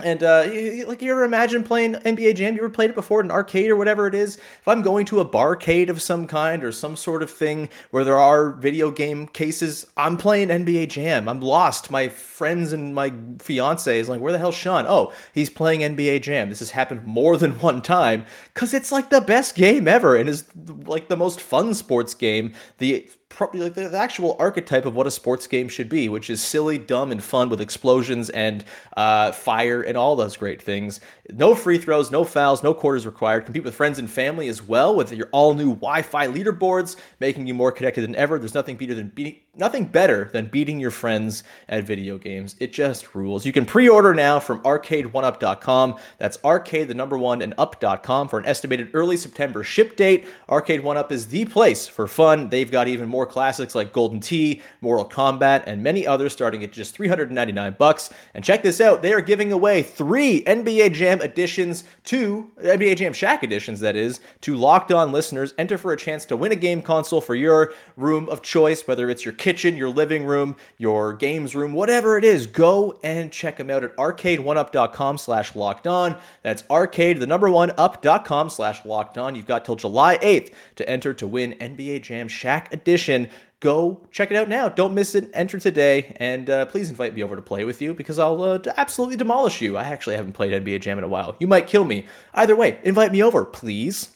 and 0.00 0.22
uh, 0.22 0.40
like 0.86 1.00
you 1.00 1.10
ever 1.10 1.24
imagine 1.24 1.62
playing 1.62 1.94
NBA 1.94 2.36
Jam? 2.36 2.54
You 2.54 2.60
ever 2.60 2.68
played 2.68 2.90
it 2.90 2.96
before 2.96 3.20
in 3.20 3.28
an 3.28 3.30
arcade 3.30 3.70
or 3.70 3.76
whatever 3.76 4.06
it 4.06 4.14
is? 4.14 4.36
If 4.36 4.68
I'm 4.68 4.82
going 4.82 5.06
to 5.06 5.20
a 5.20 5.28
barcade 5.28 5.88
of 5.88 6.02
some 6.02 6.26
kind 6.26 6.62
or 6.62 6.70
some 6.70 6.96
sort 6.96 7.22
of 7.22 7.30
thing 7.30 7.70
where 7.92 8.04
there 8.04 8.18
are 8.18 8.50
video 8.52 8.90
game 8.90 9.26
cases, 9.26 9.86
I'm 9.96 10.18
playing 10.18 10.48
NBA 10.48 10.90
Jam. 10.90 11.30
I'm 11.30 11.40
lost. 11.40 11.90
My 11.90 12.08
friends 12.10 12.74
and 12.74 12.94
my 12.94 13.10
fiance 13.38 13.98
is 13.98 14.10
like, 14.10 14.20
"Where 14.20 14.32
the 14.32 14.38
hell's 14.38 14.54
Sean?" 14.54 14.84
Oh, 14.86 15.14
he's 15.32 15.48
playing 15.48 15.80
NBA 15.80 16.20
Jam. 16.20 16.50
This 16.50 16.58
has 16.58 16.70
happened 16.70 17.04
more 17.06 17.38
than 17.38 17.52
one 17.60 17.80
time 17.80 18.26
because 18.52 18.74
it's 18.74 18.92
like 18.92 19.08
the 19.08 19.22
best 19.22 19.54
game 19.54 19.88
ever 19.88 20.14
and 20.14 20.28
is 20.28 20.44
like 20.84 21.08
the 21.08 21.16
most 21.16 21.40
fun 21.40 21.72
sports 21.72 22.12
game. 22.12 22.52
The 22.78 23.08
like 23.52 23.74
the, 23.74 23.88
the, 23.88 23.98
actual 23.98 24.36
archetype 24.38 24.86
of 24.86 24.94
what 24.94 25.06
a 25.06 25.10
sports 25.10 25.46
game 25.46 25.68
should 25.68 25.88
be, 25.88 26.08
which 26.08 26.30
is 26.30 26.42
silly, 26.42 26.78
dumb, 26.78 27.12
and 27.12 27.22
fun 27.22 27.48
with 27.48 27.60
explosions 27.60 28.30
and 28.30 28.64
uh, 28.96 29.32
fire 29.32 29.82
and 29.82 29.96
all 29.96 30.16
those 30.16 30.36
great 30.36 30.62
things. 30.62 31.00
No 31.30 31.54
free 31.54 31.78
throws, 31.78 32.10
no 32.10 32.24
fouls, 32.24 32.62
no 32.62 32.72
quarters 32.72 33.04
required. 33.04 33.44
Compete 33.44 33.64
with 33.64 33.74
friends 33.74 33.98
and 33.98 34.10
family 34.10 34.48
as 34.48 34.62
well 34.62 34.94
with 34.94 35.12
your 35.12 35.28
all 35.32 35.54
new 35.54 35.74
Wi-Fi 35.74 36.28
leaderboards, 36.28 36.96
making 37.20 37.46
you 37.46 37.54
more 37.54 37.72
connected 37.72 38.02
than 38.02 38.16
ever. 38.16 38.38
There's 38.38 38.54
nothing 38.54 38.76
better 38.76 38.94
than 38.94 39.08
be- 39.08 39.45
nothing 39.58 39.84
better 39.84 40.30
than 40.32 40.46
beating 40.46 40.78
your 40.78 40.90
friends 40.90 41.44
at 41.68 41.84
video 41.84 42.18
games. 42.18 42.56
It 42.60 42.72
just 42.72 43.14
rules. 43.14 43.46
You 43.46 43.52
can 43.52 43.66
pre-order 43.66 44.14
now 44.14 44.38
from 44.40 44.60
arcade1up.com. 44.62 45.96
That's 46.18 46.38
arcade 46.44 46.88
the 46.88 46.94
number 46.94 47.18
one 47.18 47.42
and 47.42 47.54
up.com 47.58 48.28
for 48.28 48.38
an 48.38 48.46
estimated 48.46 48.90
early 48.94 49.16
September 49.16 49.62
ship 49.64 49.96
date. 49.96 50.26
Arcade 50.48 50.82
One 50.82 50.96
Up 50.96 51.12
is 51.12 51.26
the 51.26 51.44
place 51.44 51.86
for 51.86 52.06
fun. 52.06 52.48
They've 52.48 52.70
got 52.70 52.88
even 52.88 53.08
more 53.08 53.26
classics 53.26 53.74
like 53.74 53.92
Golden 53.92 54.20
Tee, 54.20 54.62
Mortal 54.80 55.08
Kombat, 55.08 55.64
and 55.66 55.82
many 55.82 56.06
others 56.06 56.32
starting 56.32 56.62
at 56.64 56.72
just 56.72 56.94
399 56.94 57.76
bucks. 57.78 58.10
And 58.34 58.44
check 58.44 58.62
this 58.62 58.80
out, 58.80 59.02
they 59.02 59.12
are 59.12 59.20
giving 59.20 59.52
away 59.52 59.82
three 59.82 60.42
NBA 60.44 60.92
Jam 60.92 61.20
editions 61.20 61.84
to 62.04 62.50
NBA 62.62 62.96
Jam 62.96 63.12
Shaq 63.12 63.42
editions, 63.42 63.80
that 63.80 63.96
is, 63.96 64.20
to 64.42 64.56
locked 64.56 64.92
on 64.92 65.12
listeners. 65.12 65.54
Enter 65.58 65.78
for 65.78 65.92
a 65.92 65.96
chance 65.96 66.24
to 66.26 66.36
win 66.36 66.52
a 66.52 66.56
game 66.56 66.82
console 66.82 67.20
for 67.20 67.34
your 67.34 67.72
room 67.96 68.28
of 68.28 68.42
choice, 68.42 68.86
whether 68.86 69.10
it's 69.10 69.24
your 69.24 69.34
kitchen, 69.46 69.76
your 69.76 69.90
living 69.90 70.24
room, 70.24 70.56
your 70.76 71.12
games 71.12 71.54
room, 71.54 71.72
whatever 71.72 72.18
it 72.18 72.24
is. 72.24 72.48
Go 72.48 72.98
and 73.04 73.30
check 73.30 73.56
them 73.58 73.70
out 73.70 73.84
at 73.84 73.94
arcade1up.com 73.96 75.18
slash 75.18 75.54
locked 75.54 75.86
on. 75.86 76.16
That's 76.42 76.64
arcade, 76.68 77.20
the 77.20 77.28
number 77.28 77.48
one 77.48 77.70
up.com 77.78 78.50
slash 78.50 78.84
locked 78.84 79.18
on. 79.18 79.36
You've 79.36 79.46
got 79.46 79.64
till 79.64 79.76
July 79.76 80.18
8th 80.18 80.52
to 80.74 80.90
enter 80.90 81.14
to 81.14 81.28
win 81.28 81.52
NBA 81.60 82.02
Jam 82.02 82.26
Shaq 82.26 82.72
edition 82.72 83.30
go 83.60 84.00
check 84.10 84.30
it 84.32 84.36
out 84.36 84.48
now. 84.48 84.68
Don't 84.68 84.94
miss 84.94 85.14
it. 85.14 85.30
Enter 85.32 85.58
today, 85.60 86.14
and 86.16 86.50
uh, 86.50 86.66
please 86.66 86.90
invite 86.90 87.14
me 87.14 87.22
over 87.22 87.36
to 87.36 87.42
play 87.42 87.64
with 87.64 87.80
you 87.80 87.94
because 87.94 88.18
I'll 88.18 88.42
uh, 88.42 88.58
absolutely 88.76 89.16
demolish 89.16 89.62
you. 89.62 89.76
I 89.76 89.84
actually 89.84 90.16
haven't 90.16 90.32
played 90.32 90.52
NBA 90.52 90.82
Jam 90.82 90.98
in 90.98 91.04
a 91.04 91.08
while. 91.08 91.36
You 91.38 91.46
might 91.46 91.66
kill 91.68 91.84
me. 91.84 92.06
Either 92.34 92.56
way, 92.56 92.78
invite 92.82 93.12
me 93.12 93.22
over, 93.22 93.44
please. 93.44 94.15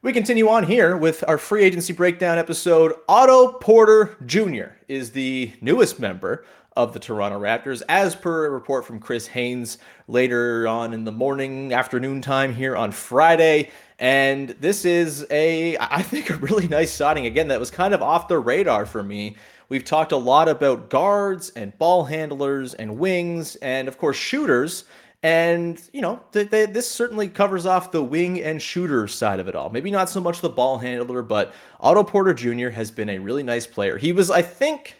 We 0.00 0.12
continue 0.12 0.48
on 0.48 0.62
here 0.62 0.96
with 0.96 1.24
our 1.26 1.38
free 1.38 1.64
agency 1.64 1.92
breakdown 1.92 2.38
episode. 2.38 2.94
Otto 3.08 3.54
Porter 3.54 4.16
Jr. 4.26 4.76
is 4.86 5.10
the 5.10 5.52
newest 5.60 5.98
member 5.98 6.44
of 6.76 6.92
the 6.92 7.00
Toronto 7.00 7.40
Raptors, 7.40 7.82
as 7.88 8.14
per 8.14 8.46
a 8.46 8.50
report 8.50 8.86
from 8.86 9.00
Chris 9.00 9.26
Haynes 9.26 9.78
later 10.06 10.68
on 10.68 10.94
in 10.94 11.02
the 11.02 11.10
morning, 11.10 11.72
afternoon 11.72 12.22
time 12.22 12.54
here 12.54 12.76
on 12.76 12.92
Friday. 12.92 13.70
And 13.98 14.50
this 14.60 14.84
is 14.84 15.26
a, 15.32 15.76
I 15.78 16.02
think, 16.02 16.30
a 16.30 16.36
really 16.36 16.68
nice 16.68 16.92
signing. 16.92 17.26
Again, 17.26 17.48
that 17.48 17.58
was 17.58 17.72
kind 17.72 17.92
of 17.92 18.00
off 18.00 18.28
the 18.28 18.38
radar 18.38 18.86
for 18.86 19.02
me. 19.02 19.34
We've 19.68 19.84
talked 19.84 20.12
a 20.12 20.16
lot 20.16 20.48
about 20.48 20.90
guards 20.90 21.50
and 21.50 21.76
ball 21.76 22.04
handlers 22.04 22.72
and 22.74 23.00
wings 23.00 23.56
and, 23.56 23.88
of 23.88 23.98
course, 23.98 24.16
shooters. 24.16 24.84
And, 25.22 25.80
you 25.92 26.00
know, 26.00 26.20
th- 26.32 26.50
th- 26.50 26.70
this 26.70 26.88
certainly 26.88 27.28
covers 27.28 27.66
off 27.66 27.90
the 27.90 28.02
wing 28.02 28.40
and 28.40 28.62
shooter 28.62 29.08
side 29.08 29.40
of 29.40 29.48
it 29.48 29.56
all. 29.56 29.68
Maybe 29.68 29.90
not 29.90 30.08
so 30.08 30.20
much 30.20 30.40
the 30.40 30.48
ball 30.48 30.78
handler, 30.78 31.22
but 31.22 31.52
Otto 31.80 32.04
Porter 32.04 32.34
Jr. 32.34 32.68
has 32.68 32.92
been 32.92 33.08
a 33.08 33.18
really 33.18 33.42
nice 33.42 33.66
player. 33.66 33.98
He 33.98 34.12
was, 34.12 34.30
I 34.30 34.42
think, 34.42 34.94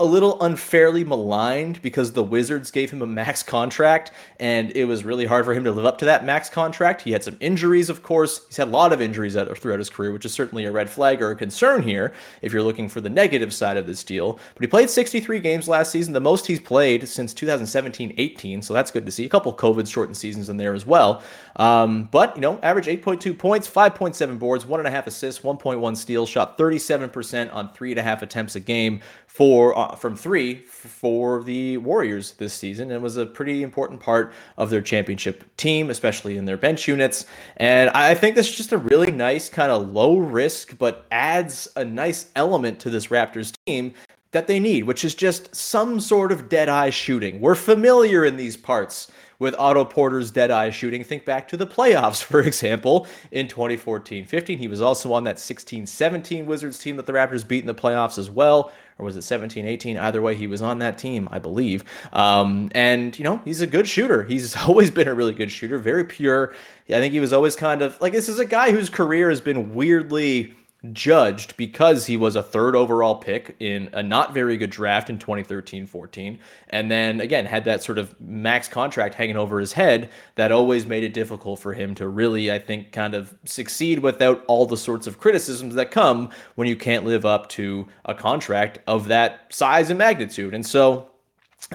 a 0.00 0.04
little 0.04 0.40
unfairly 0.40 1.04
maligned 1.04 1.80
because 1.82 2.12
the 2.12 2.24
Wizards 2.24 2.70
gave 2.70 2.90
him 2.90 3.02
a 3.02 3.06
max 3.06 3.42
contract 3.42 4.12
and 4.40 4.74
it 4.74 4.86
was 4.86 5.04
really 5.04 5.26
hard 5.26 5.44
for 5.44 5.52
him 5.52 5.62
to 5.62 5.70
live 5.70 5.84
up 5.84 5.98
to 5.98 6.06
that 6.06 6.24
max 6.24 6.48
contract. 6.48 7.02
He 7.02 7.12
had 7.12 7.22
some 7.22 7.36
injuries, 7.38 7.90
of 7.90 8.02
course. 8.02 8.46
He's 8.48 8.56
had 8.56 8.68
a 8.68 8.70
lot 8.70 8.94
of 8.94 9.02
injuries 9.02 9.34
throughout 9.34 9.78
his 9.78 9.90
career, 9.90 10.10
which 10.10 10.24
is 10.24 10.32
certainly 10.32 10.64
a 10.64 10.72
red 10.72 10.88
flag 10.88 11.20
or 11.20 11.32
a 11.32 11.36
concern 11.36 11.82
here 11.82 12.14
if 12.40 12.50
you're 12.50 12.62
looking 12.62 12.88
for 12.88 13.02
the 13.02 13.10
negative 13.10 13.52
side 13.52 13.76
of 13.76 13.86
this 13.86 14.02
deal. 14.02 14.40
But 14.54 14.62
he 14.62 14.66
played 14.68 14.88
63 14.88 15.38
games 15.40 15.68
last 15.68 15.92
season, 15.92 16.14
the 16.14 16.20
most 16.20 16.46
he's 16.46 16.60
played 16.60 17.06
since 17.06 17.34
2017 17.34 18.14
18. 18.16 18.62
So 18.62 18.72
that's 18.72 18.90
good 18.90 19.04
to 19.04 19.12
see. 19.12 19.26
A 19.26 19.28
couple 19.28 19.52
COVID 19.52 19.86
shortened 19.86 20.16
seasons 20.16 20.48
in 20.48 20.56
there 20.56 20.72
as 20.72 20.86
well. 20.86 21.22
Um, 21.60 22.04
but, 22.10 22.36
you 22.36 22.40
know, 22.40 22.58
average 22.62 22.86
8.2 22.86 23.36
points, 23.36 23.68
5.7 23.68 24.38
boards, 24.38 24.64
1.5 24.64 25.06
assists, 25.06 25.42
1.1 25.42 25.94
steals, 25.94 26.30
shot 26.30 26.56
37% 26.56 27.54
on 27.54 27.68
3.5 27.74 28.22
attempts 28.22 28.56
a 28.56 28.60
game 28.60 29.02
for 29.26 29.78
uh, 29.78 29.94
from 29.94 30.16
three 30.16 30.54
for 30.64 31.42
the 31.42 31.76
Warriors 31.76 32.32
this 32.32 32.54
season 32.54 32.90
and 32.90 33.02
was 33.02 33.18
a 33.18 33.26
pretty 33.26 33.62
important 33.62 34.00
part 34.00 34.32
of 34.56 34.70
their 34.70 34.80
championship 34.80 35.44
team, 35.58 35.90
especially 35.90 36.38
in 36.38 36.46
their 36.46 36.56
bench 36.56 36.88
units. 36.88 37.26
And 37.58 37.90
I 37.90 38.14
think 38.14 38.36
this 38.36 38.48
is 38.48 38.56
just 38.56 38.72
a 38.72 38.78
really 38.78 39.12
nice 39.12 39.50
kind 39.50 39.70
of 39.70 39.90
low 39.90 40.16
risk, 40.16 40.78
but 40.78 41.06
adds 41.10 41.68
a 41.76 41.84
nice 41.84 42.26
element 42.36 42.80
to 42.80 42.90
this 42.90 43.08
Raptors 43.08 43.52
team 43.66 43.92
that 44.32 44.46
they 44.46 44.60
need, 44.60 44.84
which 44.84 45.04
is 45.04 45.14
just 45.14 45.54
some 45.54 46.00
sort 46.00 46.30
of 46.30 46.48
dead 46.48 46.68
eye 46.68 46.90
shooting. 46.90 47.40
We're 47.40 47.54
familiar 47.54 48.24
in 48.24 48.36
these 48.36 48.56
parts 48.56 49.10
with 49.40 49.54
Otto 49.58 49.84
Porter's 49.84 50.30
dead 50.30 50.50
eye 50.52 50.70
shooting. 50.70 51.02
Think 51.02 51.24
back 51.24 51.48
to 51.48 51.56
the 51.56 51.66
playoffs, 51.66 52.22
for 52.22 52.40
example, 52.40 53.08
in 53.32 53.48
2014 53.48 54.24
15. 54.24 54.58
He 54.58 54.68
was 54.68 54.80
also 54.80 55.12
on 55.12 55.24
that 55.24 55.40
16 55.40 55.86
17 55.86 56.46
Wizards 56.46 56.78
team 56.78 56.96
that 56.96 57.06
the 57.06 57.12
Raptors 57.12 57.46
beat 57.46 57.60
in 57.60 57.66
the 57.66 57.74
playoffs 57.74 58.18
as 58.18 58.30
well. 58.30 58.72
Or 58.98 59.04
was 59.06 59.16
it 59.16 59.22
17 59.22 59.66
18? 59.66 59.96
Either 59.96 60.20
way, 60.20 60.36
he 60.36 60.46
was 60.46 60.60
on 60.60 60.78
that 60.80 60.98
team, 60.98 61.26
I 61.32 61.38
believe. 61.38 61.84
Um, 62.12 62.70
and, 62.74 63.18
you 63.18 63.24
know, 63.24 63.40
he's 63.46 63.62
a 63.62 63.66
good 63.66 63.88
shooter. 63.88 64.22
He's 64.22 64.54
always 64.68 64.90
been 64.90 65.08
a 65.08 65.14
really 65.14 65.32
good 65.32 65.50
shooter, 65.50 65.78
very 65.78 66.04
pure. 66.04 66.54
I 66.88 66.98
think 67.00 67.12
he 67.12 67.20
was 67.20 67.32
always 67.32 67.56
kind 67.56 67.82
of 67.82 67.98
like 68.00 68.12
this 68.12 68.28
is 68.28 68.38
a 68.38 68.44
guy 68.44 68.72
whose 68.72 68.90
career 68.90 69.30
has 69.30 69.40
been 69.40 69.74
weirdly 69.74 70.54
judged 70.92 71.56
because 71.56 72.06
he 72.06 72.16
was 72.16 72.36
a 72.36 72.42
third 72.42 72.74
overall 72.74 73.14
pick 73.14 73.54
in 73.60 73.90
a 73.92 74.02
not 74.02 74.32
very 74.32 74.56
good 74.56 74.70
draft 74.70 75.10
in 75.10 75.18
2013 75.18 75.86
14. 75.86 76.38
And 76.70 76.90
then 76.90 77.20
again, 77.20 77.44
had 77.44 77.64
that 77.66 77.82
sort 77.82 77.98
of 77.98 78.18
max 78.20 78.66
contract 78.66 79.14
hanging 79.14 79.36
over 79.36 79.60
his 79.60 79.72
head 79.72 80.10
that 80.36 80.52
always 80.52 80.86
made 80.86 81.04
it 81.04 81.12
difficult 81.12 81.60
for 81.60 81.74
him 81.74 81.94
to 81.96 82.08
really, 82.08 82.50
I 82.50 82.58
think, 82.58 82.92
kind 82.92 83.14
of 83.14 83.36
succeed 83.44 83.98
without 83.98 84.42
all 84.46 84.64
the 84.66 84.76
sorts 84.76 85.06
of 85.06 85.18
criticisms 85.18 85.74
that 85.74 85.90
come 85.90 86.30
when 86.54 86.66
you 86.66 86.76
can't 86.76 87.04
live 87.04 87.26
up 87.26 87.48
to 87.50 87.86
a 88.06 88.14
contract 88.14 88.78
of 88.86 89.08
that 89.08 89.52
size 89.52 89.90
and 89.90 89.98
magnitude. 89.98 90.54
And 90.54 90.66
so 90.66 91.10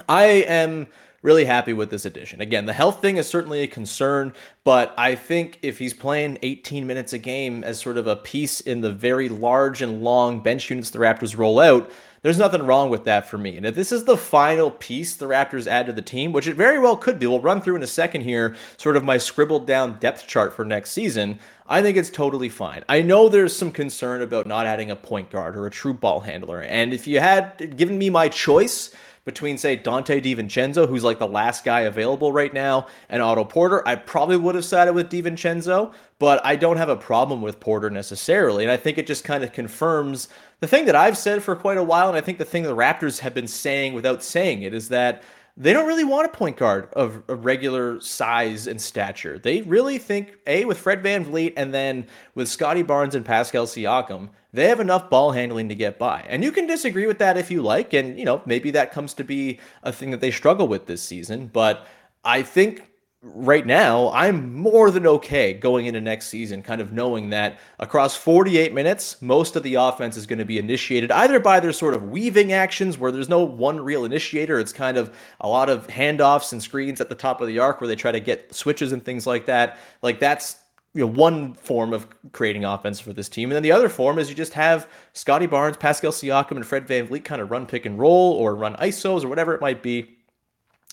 I 0.08 0.24
am 0.24 0.88
really 1.26 1.44
happy 1.44 1.72
with 1.72 1.90
this 1.90 2.04
addition. 2.04 2.40
Again, 2.40 2.66
the 2.66 2.72
health 2.72 3.02
thing 3.02 3.16
is 3.16 3.28
certainly 3.28 3.62
a 3.62 3.66
concern, 3.66 4.32
but 4.62 4.94
I 4.96 5.16
think 5.16 5.58
if 5.60 5.76
he's 5.76 5.92
playing 5.92 6.38
18 6.42 6.86
minutes 6.86 7.12
a 7.12 7.18
game 7.18 7.64
as 7.64 7.80
sort 7.80 7.98
of 7.98 8.06
a 8.06 8.14
piece 8.14 8.60
in 8.60 8.80
the 8.80 8.92
very 8.92 9.28
large 9.28 9.82
and 9.82 10.02
long 10.02 10.40
bench 10.40 10.70
units 10.70 10.90
the 10.90 11.00
Raptors 11.00 11.36
roll 11.36 11.58
out, 11.58 11.90
there's 12.22 12.38
nothing 12.38 12.62
wrong 12.62 12.90
with 12.90 13.04
that 13.06 13.28
for 13.28 13.38
me. 13.38 13.56
And 13.56 13.66
if 13.66 13.74
this 13.74 13.90
is 13.90 14.04
the 14.04 14.16
final 14.16 14.70
piece 14.70 15.16
the 15.16 15.26
Raptors 15.26 15.66
add 15.66 15.86
to 15.86 15.92
the 15.92 16.00
team, 16.00 16.30
which 16.30 16.46
it 16.46 16.54
very 16.54 16.78
well 16.78 16.96
could 16.96 17.18
be, 17.18 17.26
we'll 17.26 17.40
run 17.40 17.60
through 17.60 17.74
in 17.74 17.82
a 17.82 17.88
second 17.88 18.20
here, 18.20 18.54
sort 18.76 18.96
of 18.96 19.02
my 19.02 19.18
scribbled 19.18 19.66
down 19.66 19.98
depth 19.98 20.28
chart 20.28 20.54
for 20.54 20.64
next 20.64 20.92
season. 20.92 21.40
I 21.66 21.82
think 21.82 21.96
it's 21.96 22.08
totally 22.08 22.50
fine. 22.50 22.84
I 22.88 23.02
know 23.02 23.28
there's 23.28 23.56
some 23.56 23.72
concern 23.72 24.22
about 24.22 24.46
not 24.46 24.66
adding 24.66 24.92
a 24.92 24.96
point 24.96 25.30
guard 25.30 25.56
or 25.56 25.66
a 25.66 25.72
true 25.72 25.94
ball 25.94 26.20
handler. 26.20 26.62
And 26.62 26.94
if 26.94 27.08
you 27.08 27.18
had 27.18 27.76
given 27.76 27.98
me 27.98 28.10
my 28.10 28.28
choice, 28.28 28.92
between, 29.26 29.58
say, 29.58 29.76
Donte 29.76 30.22
DiVincenzo, 30.22 30.88
who's 30.88 31.04
like 31.04 31.18
the 31.18 31.26
last 31.26 31.64
guy 31.64 31.80
available 31.80 32.32
right 32.32 32.54
now, 32.54 32.86
and 33.08 33.20
Otto 33.20 33.44
Porter, 33.44 33.86
I 33.86 33.96
probably 33.96 34.36
would 34.36 34.54
have 34.54 34.64
sided 34.64 34.94
with 34.94 35.10
DiVincenzo, 35.10 35.92
but 36.20 36.40
I 36.46 36.54
don't 36.54 36.76
have 36.76 36.88
a 36.88 36.96
problem 36.96 37.42
with 37.42 37.60
Porter 37.60 37.90
necessarily. 37.90 38.62
And 38.62 38.70
I 38.70 38.76
think 38.76 38.96
it 38.96 39.06
just 39.06 39.24
kind 39.24 39.42
of 39.42 39.52
confirms 39.52 40.28
the 40.60 40.68
thing 40.68 40.86
that 40.86 40.94
I've 40.94 41.18
said 41.18 41.42
for 41.42 41.56
quite 41.56 41.76
a 41.76 41.82
while, 41.82 42.08
and 42.08 42.16
I 42.16 42.20
think 42.20 42.38
the 42.38 42.44
thing 42.44 42.62
the 42.62 42.74
Raptors 42.74 43.18
have 43.18 43.34
been 43.34 43.48
saying 43.48 43.94
without 43.94 44.22
saying 44.22 44.62
it 44.62 44.72
is 44.72 44.88
that 44.90 45.24
they 45.56 45.72
don't 45.72 45.88
really 45.88 46.04
want 46.04 46.26
a 46.26 46.36
point 46.36 46.56
guard 46.56 46.88
of 46.92 47.22
a 47.28 47.34
regular 47.34 48.00
size 48.00 48.66
and 48.68 48.80
stature. 48.80 49.38
They 49.38 49.62
really 49.62 49.98
think, 49.98 50.36
A, 50.46 50.66
with 50.66 50.78
Fred 50.78 51.02
VanVleet 51.02 51.54
and 51.56 51.74
then 51.74 52.06
with 52.34 52.48
Scottie 52.48 52.82
Barnes 52.82 53.14
and 53.16 53.24
Pascal 53.24 53.66
Siakam, 53.66 54.28
they 54.56 54.68
have 54.68 54.80
enough 54.80 55.10
ball 55.10 55.32
handling 55.32 55.68
to 55.68 55.74
get 55.74 55.98
by. 55.98 56.24
And 56.28 56.42
you 56.42 56.50
can 56.50 56.66
disagree 56.66 57.06
with 57.06 57.18
that 57.18 57.36
if 57.36 57.50
you 57.50 57.62
like. 57.62 57.92
And, 57.92 58.18
you 58.18 58.24
know, 58.24 58.42
maybe 58.46 58.70
that 58.72 58.92
comes 58.92 59.14
to 59.14 59.24
be 59.24 59.60
a 59.82 59.92
thing 59.92 60.10
that 60.10 60.20
they 60.20 60.30
struggle 60.30 60.66
with 60.66 60.86
this 60.86 61.02
season. 61.02 61.48
But 61.52 61.86
I 62.24 62.42
think 62.42 62.88
right 63.22 63.66
now, 63.66 64.10
I'm 64.12 64.54
more 64.54 64.90
than 64.90 65.06
okay 65.06 65.52
going 65.52 65.86
into 65.86 66.00
next 66.00 66.28
season, 66.28 66.62
kind 66.62 66.80
of 66.80 66.92
knowing 66.92 67.30
that 67.30 67.58
across 67.78 68.16
48 68.16 68.72
minutes, 68.72 69.20
most 69.20 69.56
of 69.56 69.62
the 69.62 69.74
offense 69.74 70.16
is 70.16 70.26
going 70.26 70.38
to 70.38 70.44
be 70.44 70.58
initiated 70.58 71.10
either 71.10 71.40
by 71.40 71.58
their 71.60 71.72
sort 71.72 71.94
of 71.94 72.04
weaving 72.04 72.52
actions 72.52 72.98
where 72.98 73.10
there's 73.10 73.28
no 73.28 73.42
one 73.42 73.80
real 73.80 74.04
initiator. 74.04 74.60
It's 74.60 74.72
kind 74.72 74.96
of 74.96 75.16
a 75.40 75.48
lot 75.48 75.68
of 75.68 75.86
handoffs 75.88 76.52
and 76.52 76.62
screens 76.62 77.00
at 77.00 77.08
the 77.08 77.14
top 77.14 77.40
of 77.40 77.48
the 77.48 77.58
arc 77.58 77.80
where 77.80 77.88
they 77.88 77.96
try 77.96 78.12
to 78.12 78.20
get 78.20 78.54
switches 78.54 78.92
and 78.92 79.04
things 79.04 79.26
like 79.26 79.46
that. 79.46 79.78
Like 80.02 80.20
that's 80.20 80.56
you 80.96 81.02
know 81.02 81.12
one 81.12 81.52
form 81.54 81.92
of 81.92 82.06
creating 82.32 82.64
offense 82.64 82.98
for 82.98 83.12
this 83.12 83.28
team, 83.28 83.50
and 83.50 83.56
then 83.56 83.62
the 83.62 83.70
other 83.70 83.90
form 83.90 84.18
is 84.18 84.30
you 84.30 84.34
just 84.34 84.54
have 84.54 84.88
Scottie 85.12 85.46
Barnes, 85.46 85.76
Pascal 85.76 86.10
Siakam, 86.10 86.52
and 86.52 86.66
Fred 86.66 86.88
Van 86.88 87.06
VanVleet 87.06 87.22
kind 87.22 87.42
of 87.42 87.50
run 87.50 87.66
pick 87.66 87.84
and 87.84 87.98
roll 87.98 88.32
or 88.32 88.54
run 88.56 88.74
isos 88.76 89.22
or 89.22 89.28
whatever 89.28 89.54
it 89.54 89.60
might 89.60 89.82
be. 89.82 90.16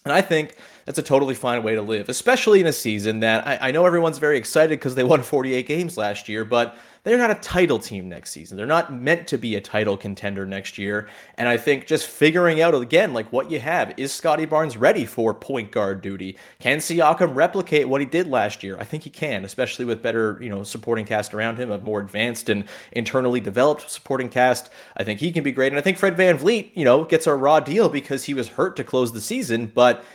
And 0.04 0.14
I 0.14 0.22
think 0.22 0.58
that's 0.86 1.00
a 1.00 1.04
totally 1.04 1.36
fine 1.36 1.64
way 1.64 1.76
to 1.76 1.82
live, 1.82 2.10
especially 2.10 2.60
in 2.60 2.68
a 2.68 2.74
season 2.74 3.20
that 3.22 3.48
I, 3.48 3.70
I 3.70 3.72
know 3.72 3.86
everyone's 3.86 4.18
very 4.18 4.38
excited 4.38 4.80
because 4.80 4.96
they 4.96 5.04
won 5.04 5.24
48 5.24 5.68
games 5.68 5.98
last 5.98 6.28
year, 6.28 6.46
but 6.46 6.78
they're 7.04 7.18
not 7.18 7.32
a 7.32 7.36
title 7.36 7.80
team 7.80 8.08
next 8.08 8.32
season. 8.32 8.56
They're 8.56 8.66
not 8.66 8.94
meant 8.94 9.28
to 9.28 9.38
be 9.38 9.56
a 9.56 9.62
title 9.62 9.98
contender 9.98 10.46
next 10.46 10.78
year. 10.78 11.10
And 11.38 11.50
I 11.50 11.58
think 11.58 11.86
just 11.86 12.08
figuring 12.08 12.62
out 12.62 12.74
again, 12.74 13.14
like 13.14 13.30
what 13.34 13.52
you 13.52 13.60
have, 13.60 13.94
is 13.98 14.14
Scottie 14.14 14.46
Barnes 14.46 14.78
ready 14.78 15.06
for 15.06 15.34
point 15.34 15.70
guard 15.70 16.02
duty? 16.02 16.38
Can 16.60 16.78
Siakam 16.78 17.36
replicate 17.36 17.90
what 17.90 18.00
he 18.00 18.08
did 18.08 18.30
last 18.30 18.64
year? 18.64 18.78
I 18.80 18.86
think 18.86 19.04
he 19.04 19.10
can, 19.10 19.44
especially 19.44 19.84
with 19.84 20.02
better, 20.02 20.38
you 20.40 20.50
know, 20.50 20.64
supporting 20.64 21.04
cast 21.04 21.34
around 21.34 21.58
him, 21.58 21.72
a 21.72 21.78
more 21.78 22.00
advanced 22.00 22.48
and 22.48 22.64
internally 22.94 23.42
developed 23.42 23.92
supporting 23.92 24.30
cast. 24.30 24.70
I 24.96 25.04
think 25.04 25.20
he 25.20 25.34
can 25.34 25.44
be 25.44 25.52
great. 25.52 25.74
And 25.74 25.78
I 25.78 25.82
think 25.82 25.98
Fred 25.98 26.16
Van 26.16 26.34
VanVleet, 26.38 26.72
you 26.74 26.86
know, 26.86 27.04
gets 27.04 27.28
a 27.28 27.36
raw 27.36 27.60
deal 27.60 27.90
because 27.90 28.24
he 28.24 28.34
was 28.34 28.48
hurt 28.48 28.76
to 28.78 28.84
close 28.84 29.12
the 29.12 29.22
season, 29.22 29.68
but 29.68 30.06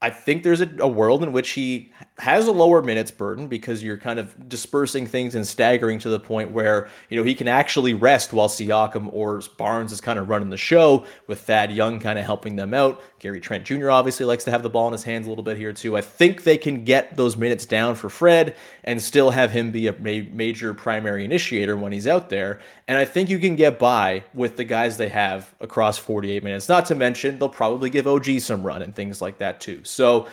I 0.00 0.10
think 0.10 0.42
there's 0.42 0.60
a, 0.60 0.70
a, 0.78 0.88
world 0.88 1.22
in 1.22 1.32
which 1.32 1.50
he 1.50 1.92
has 2.18 2.48
a 2.48 2.52
lower 2.52 2.82
minutes 2.82 3.12
burden 3.12 3.46
because 3.46 3.82
you're 3.82 3.96
kind 3.96 4.18
of 4.18 4.48
dispersing 4.48 5.06
things 5.06 5.36
and 5.36 5.46
staggering 5.46 6.00
to 6.00 6.08
the 6.08 6.18
point 6.18 6.50
where 6.50 6.88
you 7.10 7.16
know 7.16 7.22
he 7.22 7.34
can 7.34 7.46
actually 7.46 7.94
rest 7.94 8.32
while 8.32 8.48
Siakam 8.48 9.08
or 9.12 9.40
Barnes 9.56 9.92
is 9.92 10.00
kind 10.00 10.18
of 10.18 10.28
running 10.28 10.50
the 10.50 10.56
show 10.56 11.04
with 11.28 11.40
Thad 11.40 11.70
Young 11.70 12.00
kind 12.00 12.18
of 12.18 12.24
helping 12.24 12.56
them 12.56 12.74
out. 12.74 13.00
Gary 13.20 13.40
Trent 13.40 13.64
Jr. 13.64 13.90
obviously 13.90 14.26
likes 14.26 14.44
to 14.44 14.50
have 14.50 14.62
the 14.62 14.70
ball 14.70 14.88
in 14.88 14.92
his 14.92 15.04
hands 15.04 15.26
a 15.26 15.28
little 15.28 15.44
bit 15.44 15.56
here 15.56 15.72
too. 15.72 15.96
I 15.96 16.00
think 16.00 16.42
they 16.42 16.58
can 16.58 16.84
get 16.84 17.16
those 17.16 17.36
minutes 17.36 17.66
down 17.66 17.94
for 17.94 18.08
Fred 18.08 18.56
and 18.84 19.00
still 19.00 19.30
have 19.30 19.52
him 19.52 19.70
be 19.70 19.86
a 19.86 19.92
ma- 19.92 20.28
major 20.32 20.74
primary 20.74 21.24
initiator 21.24 21.76
when 21.76 21.92
he's 21.92 22.06
out 22.06 22.30
there. 22.30 22.60
And 22.88 22.98
I 22.98 23.04
think 23.04 23.28
you 23.28 23.38
can 23.38 23.54
get 23.54 23.78
by 23.78 24.24
with 24.34 24.56
the 24.56 24.64
guys 24.64 24.96
they 24.96 25.08
have 25.08 25.54
across 25.60 25.98
48 25.98 26.42
minutes. 26.42 26.68
Not 26.68 26.86
to 26.86 26.94
mention 26.94 27.38
they'll 27.38 27.48
probably 27.48 27.90
give 27.90 28.06
OG 28.06 28.40
some 28.40 28.62
run 28.62 28.82
and 28.82 28.94
things 28.94 29.20
like 29.20 29.38
that 29.38 29.60
too. 29.60 29.80
So 29.84 30.26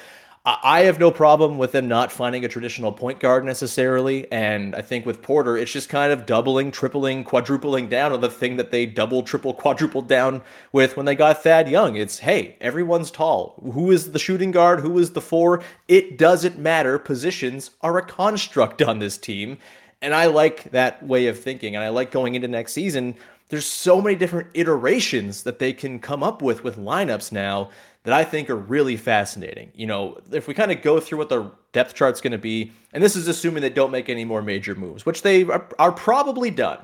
I 0.47 0.81
have 0.81 0.99
no 0.99 1.10
problem 1.10 1.58
with 1.58 1.71
them 1.71 1.88
not 1.88 2.12
finding 2.12 2.45
a 2.45 2.47
traditional 2.47 2.91
point 2.91 3.19
guard 3.19 3.43
necessarily. 3.45 4.31
And 4.31 4.75
I 4.75 4.81
think 4.84 5.03
with 5.03 5.23
Porter, 5.23 5.58
it's 5.58 5.71
just 5.71 5.89
kind 5.89 6.13
of 6.13 6.27
doubling, 6.27 6.69
tripling, 6.69 7.23
quadrupling 7.23 7.89
down 7.89 8.13
on 8.13 8.21
the 8.21 8.29
thing 8.29 8.58
that 8.58 8.69
they 8.69 8.86
double, 8.86 9.23
triple, 9.23 9.55
quadrupled 9.55 10.08
down 10.08 10.43
with 10.71 10.97
when 10.97 11.08
they 11.08 11.15
got 11.15 11.41
Thad 11.41 11.67
Young. 11.67 11.95
It's, 11.95 12.19
hey, 12.19 12.58
everyone's 12.62 13.10
tall. 13.10 13.60
Who 13.73 13.89
is 13.89 14.12
the 14.12 14.19
shooting 14.19 14.51
guard? 14.51 14.81
Who 14.81 14.99
is 14.99 15.13
the 15.13 15.21
four? 15.21 15.63
It 15.88 16.19
doesn't 16.19 16.60
matter. 16.60 16.99
Positions 16.99 17.71
are 17.81 17.97
a 17.97 18.05
construct 18.05 18.84
on 18.84 18.99
this 18.99 19.17
team. 19.17 19.58
And 20.03 20.13
I 20.13 20.27
like 20.27 20.69
that 20.71 21.01
way 21.01 21.25
of 21.25 21.39
thinking. 21.39 21.75
And 21.75 21.84
I 21.84 21.89
like 21.89 22.12
going 22.12 22.36
into 22.36 22.47
next 22.47 22.73
season. 22.73 23.15
There's 23.49 23.65
so 23.65 23.99
many 23.99 24.15
different 24.15 24.49
iterations 24.53 25.41
that 25.41 25.58
they 25.58 25.73
can 25.73 25.97
come 25.97 26.21
up 26.21 26.43
with 26.43 26.63
with 26.63 26.77
lineups 26.77 27.31
now 27.31 27.71
that 28.05 28.13
I 28.13 28.23
think 28.23 28.49
are 28.49 28.55
really 28.55 28.97
fascinating. 28.97 29.71
You 29.75 29.87
know, 29.87 30.19
if 30.31 30.47
we 30.47 30.53
kind 30.53 30.71
of 30.71 30.81
go 30.81 30.99
through 30.99 31.17
what 31.17 31.29
the 31.29 31.51
depth 31.73 31.95
chart's 31.95 32.21
going 32.21 32.31
to 32.31 32.37
be, 32.37 32.71
and 32.93 33.03
this 33.03 33.15
is 33.15 33.27
assuming 33.27 33.61
they 33.61 33.69
don't 33.69 33.91
make 33.91 34.09
any 34.09 34.23
more 34.23 34.41
major 34.41 34.75
moves, 34.75 35.05
which 35.05 35.23
they 35.23 35.43
are, 35.43 35.67
are, 35.79 35.91
probably 35.91 36.51
done. 36.51 36.79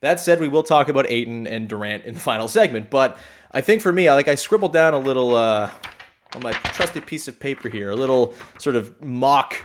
That 0.00 0.18
said, 0.18 0.40
we 0.40 0.48
will 0.48 0.62
talk 0.62 0.88
about 0.88 1.08
Ayton 1.08 1.46
and 1.46 1.68
Durant 1.68 2.04
in 2.04 2.14
the 2.14 2.20
final 2.20 2.48
segment, 2.48 2.90
but 2.90 3.18
I 3.52 3.60
think 3.60 3.82
for 3.82 3.92
me, 3.92 4.08
I 4.08 4.14
like 4.14 4.28
I 4.28 4.34
scribbled 4.34 4.72
down 4.72 4.94
a 4.94 4.98
little 4.98 5.36
uh, 5.36 5.70
on 6.34 6.42
my 6.42 6.52
trusty 6.52 7.02
piece 7.02 7.28
of 7.28 7.38
paper 7.38 7.68
here, 7.68 7.90
a 7.90 7.96
little 7.96 8.34
sort 8.58 8.74
of 8.74 9.00
mock 9.02 9.56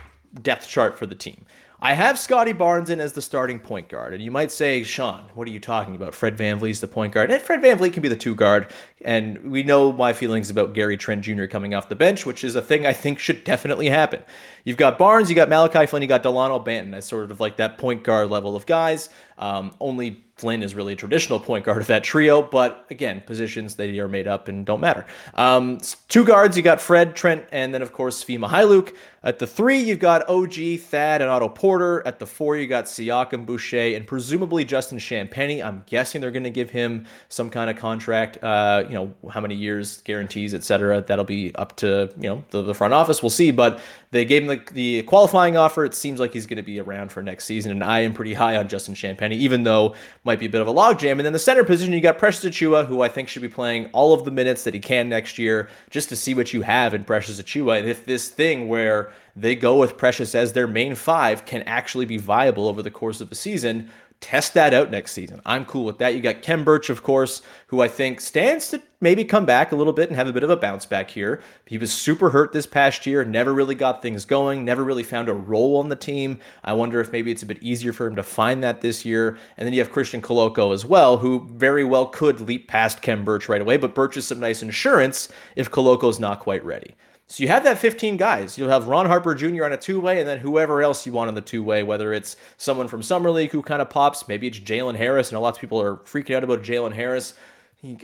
depth 0.42 0.68
chart 0.68 0.98
for 0.98 1.06
the 1.06 1.14
team. 1.14 1.46
I 1.80 1.94
have 1.94 2.18
Scottie 2.18 2.52
Barnes 2.52 2.90
in 2.90 2.98
as 2.98 3.12
the 3.12 3.22
starting 3.22 3.60
point 3.60 3.88
guard. 3.88 4.12
And 4.12 4.20
you 4.20 4.32
might 4.32 4.50
say, 4.50 4.82
Sean, 4.82 5.22
what 5.34 5.46
are 5.46 5.52
you 5.52 5.60
talking 5.60 5.94
about? 5.94 6.12
Fred 6.12 6.36
Van 6.36 6.58
VanVleet's 6.58 6.80
the 6.80 6.88
point 6.88 7.12
guard. 7.12 7.30
And 7.30 7.40
Fred 7.40 7.62
Van 7.62 7.78
VanVleet 7.78 7.92
can 7.92 8.02
be 8.02 8.08
the 8.08 8.16
two 8.16 8.34
guard. 8.34 8.72
And 9.04 9.38
we 9.48 9.62
know 9.62 9.92
my 9.92 10.12
feelings 10.12 10.50
about 10.50 10.72
Gary 10.72 10.96
Trent 10.96 11.22
Jr. 11.22 11.46
coming 11.46 11.74
off 11.74 11.88
the 11.88 11.94
bench, 11.94 12.26
which 12.26 12.42
is 12.42 12.56
a 12.56 12.62
thing 12.62 12.84
I 12.84 12.92
think 12.92 13.20
should 13.20 13.44
definitely 13.44 13.88
happen. 13.88 14.24
You've 14.64 14.76
got 14.76 14.98
Barnes, 14.98 15.30
you 15.30 15.36
got 15.36 15.48
Malachi 15.48 15.86
Flynn, 15.86 16.02
you 16.02 16.08
got 16.08 16.24
Delano 16.24 16.58
Banton 16.58 16.94
as 16.94 17.04
sort 17.04 17.30
of 17.30 17.38
like 17.38 17.56
that 17.58 17.78
point 17.78 18.02
guard 18.02 18.28
level 18.28 18.56
of 18.56 18.66
guys. 18.66 19.08
Um, 19.38 19.72
only 19.78 20.24
Flynn 20.36 20.62
is 20.62 20.74
really 20.74 20.92
a 20.92 20.96
traditional 20.96 21.38
point 21.38 21.64
guard 21.64 21.80
of 21.80 21.86
that 21.88 22.04
trio, 22.04 22.42
but 22.42 22.86
again, 22.90 23.20
positions 23.20 23.74
they 23.74 23.98
are 23.98 24.08
made 24.08 24.26
up 24.26 24.48
and 24.48 24.66
don't 24.66 24.80
matter. 24.80 25.06
Um, 25.34 25.78
two 26.08 26.24
guards, 26.24 26.56
you 26.56 26.62
got 26.62 26.80
Fred, 26.80 27.14
Trent, 27.14 27.44
and 27.52 27.72
then 27.72 27.82
of 27.82 27.92
course 27.92 28.24
Svi 28.24 28.38
Mykhailiuk. 28.38 28.94
At 29.24 29.40
the 29.40 29.46
three, 29.48 29.78
you've 29.78 29.98
got 29.98 30.28
OG, 30.28 30.78
Thad, 30.78 31.22
and 31.22 31.28
Otto 31.28 31.48
Porter. 31.48 32.06
At 32.06 32.20
the 32.20 32.26
four, 32.26 32.56
you 32.56 32.68
got 32.68 32.84
Siakam, 32.84 33.44
Boucher, 33.44 33.96
and 33.96 34.06
presumably 34.06 34.64
Justin 34.64 34.98
Champagnie. 34.98 35.64
I'm 35.64 35.82
guessing 35.86 36.20
they're 36.20 36.30
going 36.30 36.44
to 36.44 36.50
give 36.50 36.70
him 36.70 37.04
some 37.28 37.50
kind 37.50 37.68
of 37.68 37.76
contract. 37.76 38.38
Uh, 38.44 38.84
you 38.86 38.94
know, 38.94 39.12
how 39.28 39.40
many 39.40 39.56
years, 39.56 40.02
guarantees, 40.02 40.54
etc. 40.54 41.02
That'll 41.02 41.24
be 41.24 41.52
up 41.56 41.74
to 41.76 42.12
you 42.16 42.28
know 42.28 42.44
the, 42.50 42.62
the 42.62 42.74
front 42.74 42.94
office. 42.94 43.20
We'll 43.20 43.30
see. 43.30 43.50
But 43.50 43.80
they 44.12 44.24
gave 44.24 44.42
him 44.42 44.48
the, 44.48 44.62
the 44.72 45.02
qualifying 45.02 45.56
offer. 45.56 45.84
It 45.84 45.94
seems 45.94 46.20
like 46.20 46.32
he's 46.32 46.46
going 46.46 46.56
to 46.56 46.62
be 46.62 46.80
around 46.80 47.10
for 47.10 47.22
next 47.22 47.44
season, 47.44 47.72
and 47.72 47.82
I 47.82 48.00
am 48.00 48.14
pretty 48.14 48.34
high 48.34 48.56
on 48.56 48.68
Justin 48.68 48.94
Champagnie, 48.94 49.32
even 49.32 49.64
though 49.64 49.96
might 50.24 50.38
be 50.38 50.46
a 50.46 50.48
bit 50.48 50.60
of 50.60 50.68
a 50.68 50.72
logjam. 50.72 51.12
And 51.12 51.20
then 51.20 51.32
the 51.32 51.38
center 51.38 51.64
position, 51.64 51.92
you 51.92 52.00
got 52.00 52.18
Precious 52.18 52.44
Achiuwa, 52.44 52.86
who 52.86 53.02
I 53.02 53.08
think 53.08 53.28
should 53.28 53.42
be 53.42 53.48
playing 53.48 53.86
all 53.92 54.14
of 54.14 54.24
the 54.24 54.30
minutes 54.30 54.64
that 54.64 54.74
he 54.74 54.80
can 54.80 55.08
next 55.08 55.38
year, 55.38 55.68
just 55.90 56.08
to 56.10 56.16
see 56.16 56.34
what 56.34 56.52
you 56.52 56.62
have 56.62 56.94
in 56.94 57.04
Precious 57.04 57.42
Achiuwa. 57.42 57.80
And 57.80 57.88
if 57.88 58.06
this 58.06 58.28
thing 58.28 58.68
where 58.68 59.07
they 59.36 59.54
go 59.54 59.76
with 59.76 59.96
Precious 59.96 60.34
as 60.34 60.52
their 60.52 60.66
main 60.66 60.94
five 60.94 61.44
can 61.44 61.62
actually 61.62 62.06
be 62.06 62.18
viable 62.18 62.68
over 62.68 62.82
the 62.82 62.90
course 62.90 63.20
of 63.20 63.28
the 63.28 63.34
season, 63.34 63.90
Test 64.20 64.54
that 64.54 64.74
out 64.74 64.90
next 64.90 65.12
season. 65.12 65.40
I'm 65.46 65.64
cool 65.64 65.84
with 65.84 65.98
that. 65.98 66.16
You 66.16 66.20
got 66.20 66.42
Khem 66.42 66.64
Birch, 66.64 66.90
of 66.90 67.04
course, 67.04 67.40
who 67.68 67.80
I 67.80 67.86
think 67.86 68.20
stands 68.20 68.68
to 68.70 68.82
maybe 69.00 69.24
come 69.24 69.46
back 69.46 69.70
a 69.70 69.76
little 69.76 69.92
bit 69.92 70.08
and 70.08 70.16
have 70.16 70.26
a 70.26 70.32
bit 70.32 70.42
of 70.42 70.50
a 70.50 70.56
bounce 70.56 70.84
back 70.84 71.08
here. 71.08 71.40
He 71.66 71.78
was 71.78 71.92
super 71.92 72.28
hurt 72.30 72.52
this 72.52 72.66
past 72.66 73.06
year, 73.06 73.24
never 73.24 73.54
really 73.54 73.76
got 73.76 74.02
things 74.02 74.24
going, 74.24 74.64
never 74.64 74.82
really 74.82 75.04
found 75.04 75.28
a 75.28 75.34
role 75.34 75.76
on 75.76 75.88
the 75.88 75.94
team. 75.94 76.40
I 76.64 76.72
wonder 76.72 77.00
if 77.00 77.12
maybe 77.12 77.30
it's 77.30 77.44
a 77.44 77.46
bit 77.46 77.62
easier 77.62 77.92
for 77.92 78.08
him 78.08 78.16
to 78.16 78.24
find 78.24 78.60
that 78.64 78.80
this 78.80 79.04
year. 79.04 79.38
And 79.56 79.64
then 79.64 79.72
you 79.72 79.78
have 79.78 79.92
Christian 79.92 80.20
Koloko 80.20 80.74
as 80.74 80.84
well, 80.84 81.16
who 81.16 81.46
very 81.52 81.84
well 81.84 82.06
could 82.06 82.40
leap 82.40 82.66
past 82.66 83.02
Khem 83.02 83.24
Birch 83.24 83.48
right 83.48 83.60
away, 83.60 83.76
but 83.76 83.94
Birch 83.94 84.16
is 84.16 84.26
some 84.26 84.40
nice 84.40 84.62
insurance 84.62 85.28
if 85.54 85.70
Koloko's 85.70 86.18
not 86.18 86.40
quite 86.40 86.64
ready. 86.64 86.96
So 87.30 87.42
you 87.42 87.48
have 87.48 87.64
that 87.64 87.78
15 87.78 88.16
guys. 88.16 88.56
You'll 88.56 88.70
have 88.70 88.88
Ron 88.88 89.04
Harper 89.04 89.34
Jr. 89.34 89.66
on 89.66 89.72
a 89.74 89.76
two 89.76 90.00
way, 90.00 90.18
and 90.18 90.26
then 90.26 90.38
whoever 90.38 90.82
else 90.82 91.04
you 91.06 91.12
want 91.12 91.28
on 91.28 91.34
the 91.34 91.42
two 91.42 91.62
way, 91.62 91.82
whether 91.82 92.14
it's 92.14 92.36
someone 92.56 92.88
from 92.88 93.02
Summer 93.02 93.30
League 93.30 93.50
who 93.50 93.60
kind 93.62 93.82
of 93.82 93.90
pops, 93.90 94.26
maybe 94.28 94.46
it's 94.46 94.58
Jalen 94.58 94.96
Harris. 94.96 95.28
And 95.28 95.36
a 95.36 95.40
lot 95.40 95.54
of 95.54 95.60
people 95.60 95.80
are 95.80 95.96
freaking 95.96 96.34
out 96.34 96.42
about 96.44 96.62
Jalen 96.62 96.94
Harris. 96.94 97.34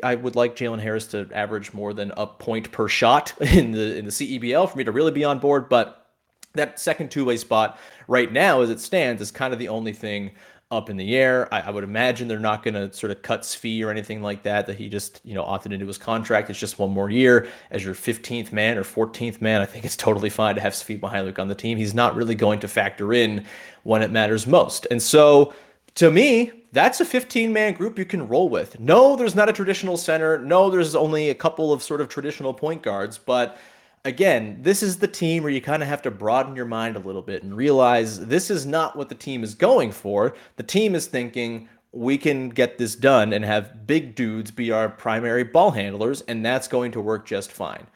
I 0.03 0.15
would 0.15 0.37
like 0.37 0.55
Jalen 0.55 0.81
Harris 0.81 1.07
to 1.09 1.29
average 1.33 1.73
more 1.73 1.95
than 1.95 2.13
a 2.17 2.27
point 2.27 2.71
per 2.71 2.87
shot 2.87 3.33
in 3.41 3.73
the 3.73 3.97
in 3.97 4.05
the 4.05 4.11
CEBL 4.11 4.71
for 4.71 4.77
me 4.77 4.85
to 4.85 4.93
really 4.93 5.11
be 5.11 5.25
on 5.25 5.39
board. 5.39 5.71
But 5.71 6.07
that 6.53 6.79
second 6.79 7.11
two 7.11 7.25
way 7.25 7.39
spot 7.39 7.79
right 8.07 8.31
now, 8.31 8.61
as 8.61 8.69
it 8.69 8.79
stands, 8.79 9.23
is 9.23 9.31
kind 9.31 9.55
of 9.55 9.59
the 9.59 9.69
only 9.69 9.95
thing 9.95 10.33
up 10.75 10.91
in 10.91 10.97
the 10.97 11.17
air. 11.17 11.53
I, 11.53 11.63
I 11.63 11.71
would 11.71 11.85
imagine 11.85 12.29
they're 12.29 12.39
not 12.39 12.63
going 12.63 12.75
to 12.75 12.93
sort 12.93 13.11
of 13.11 13.23
cut 13.23 13.43
Svi 13.43 13.85
or 13.85 13.91
anything 13.91 14.23
like 14.23 14.43
that, 14.43 14.67
that 14.67 14.77
he 14.77 14.89
just, 14.89 15.21
you 15.25 15.35
know, 15.35 15.45
opted 15.45 15.73
into 15.73 15.87
his 15.87 15.99
contract. 15.99 16.51
It's 16.51 16.59
just 16.59 16.79
one 16.79 16.91
more 16.91 17.11
year 17.11 17.49
as 17.71 17.85
your 17.85 17.95
15th 17.95 18.53
man 18.53 18.77
or 18.79 18.85
14th 18.85 19.41
man. 19.41 19.61
I 19.61 19.67
think 19.67 19.85
it's 19.85 19.97
totally 19.97 20.31
fine 20.31 20.55
to 20.57 20.61
have 20.61 20.73
Svi 20.73 21.01
Mykhailiuk 21.01 21.39
on 21.39 21.49
the 21.49 21.55
team. 21.55 21.79
He's 21.79 21.95
not 21.95 22.17
really 22.17 22.35
going 22.35 22.61
to 22.61 22.69
factor 22.69 23.13
in 23.13 23.45
when 23.85 24.03
it 24.03 24.11
matters 24.11 24.47
most. 24.47 24.87
And 24.91 25.01
so 25.01 25.55
to 25.97 26.11
me, 26.11 26.51
that's 26.73 27.01
a 27.01 27.05
15 27.05 27.53
man 27.53 27.75
group 27.75 27.99
you 27.99 28.05
can 28.05 28.27
roll 28.27 28.49
with. 28.49 28.81
No, 28.81 29.15
there's 29.15 29.35
not 29.35 29.49
a 29.49 29.53
traditional 29.53 29.97
center. 29.97 30.39
No, 30.39 30.71
there's 30.71 30.97
only 30.97 31.31
a 31.31 31.35
couple 31.35 31.73
of 31.73 31.83
sort 31.83 32.01
of 32.01 32.09
traditional 32.09 32.53
point 32.53 32.83
guards, 32.83 33.17
but 33.17 33.59
again, 34.05 34.59
this 34.61 34.83
is 34.83 34.99
the 34.99 35.09
team 35.09 35.43
where 35.43 35.53
you 35.53 35.61
kind 35.61 35.83
of 35.83 35.89
have 35.89 36.03
to 36.03 36.11
broaden 36.11 36.55
your 36.55 36.67
mind 36.67 36.97
a 36.97 37.01
little 37.01 37.23
bit 37.23 37.43
and 37.43 37.57
realize 37.57 38.27
this 38.27 38.51
is 38.51 38.67
not 38.67 38.97
what 38.97 39.09
the 39.09 39.15
team 39.15 39.43
is 39.43 39.55
going 39.55 39.93
for. 39.93 40.35
The 40.57 40.63
team 40.63 40.95
is 40.95 41.07
thinking 41.07 41.69
we 41.93 42.19
can 42.19 42.51
get 42.51 42.77
this 42.77 42.95
done 42.95 43.33
and 43.33 43.45
have 43.45 43.87
big 43.87 44.15
dudes 44.15 44.51
be 44.51 44.71
our 44.71 44.89
primary 44.89 45.45
ball 45.45 45.71
handlers, 45.71 46.21
and 46.23 46.45
that's 46.45 46.69
going 46.69 46.93
to 46.93 47.01
work 47.01 47.25
just 47.25 47.53
fine. 47.53 47.87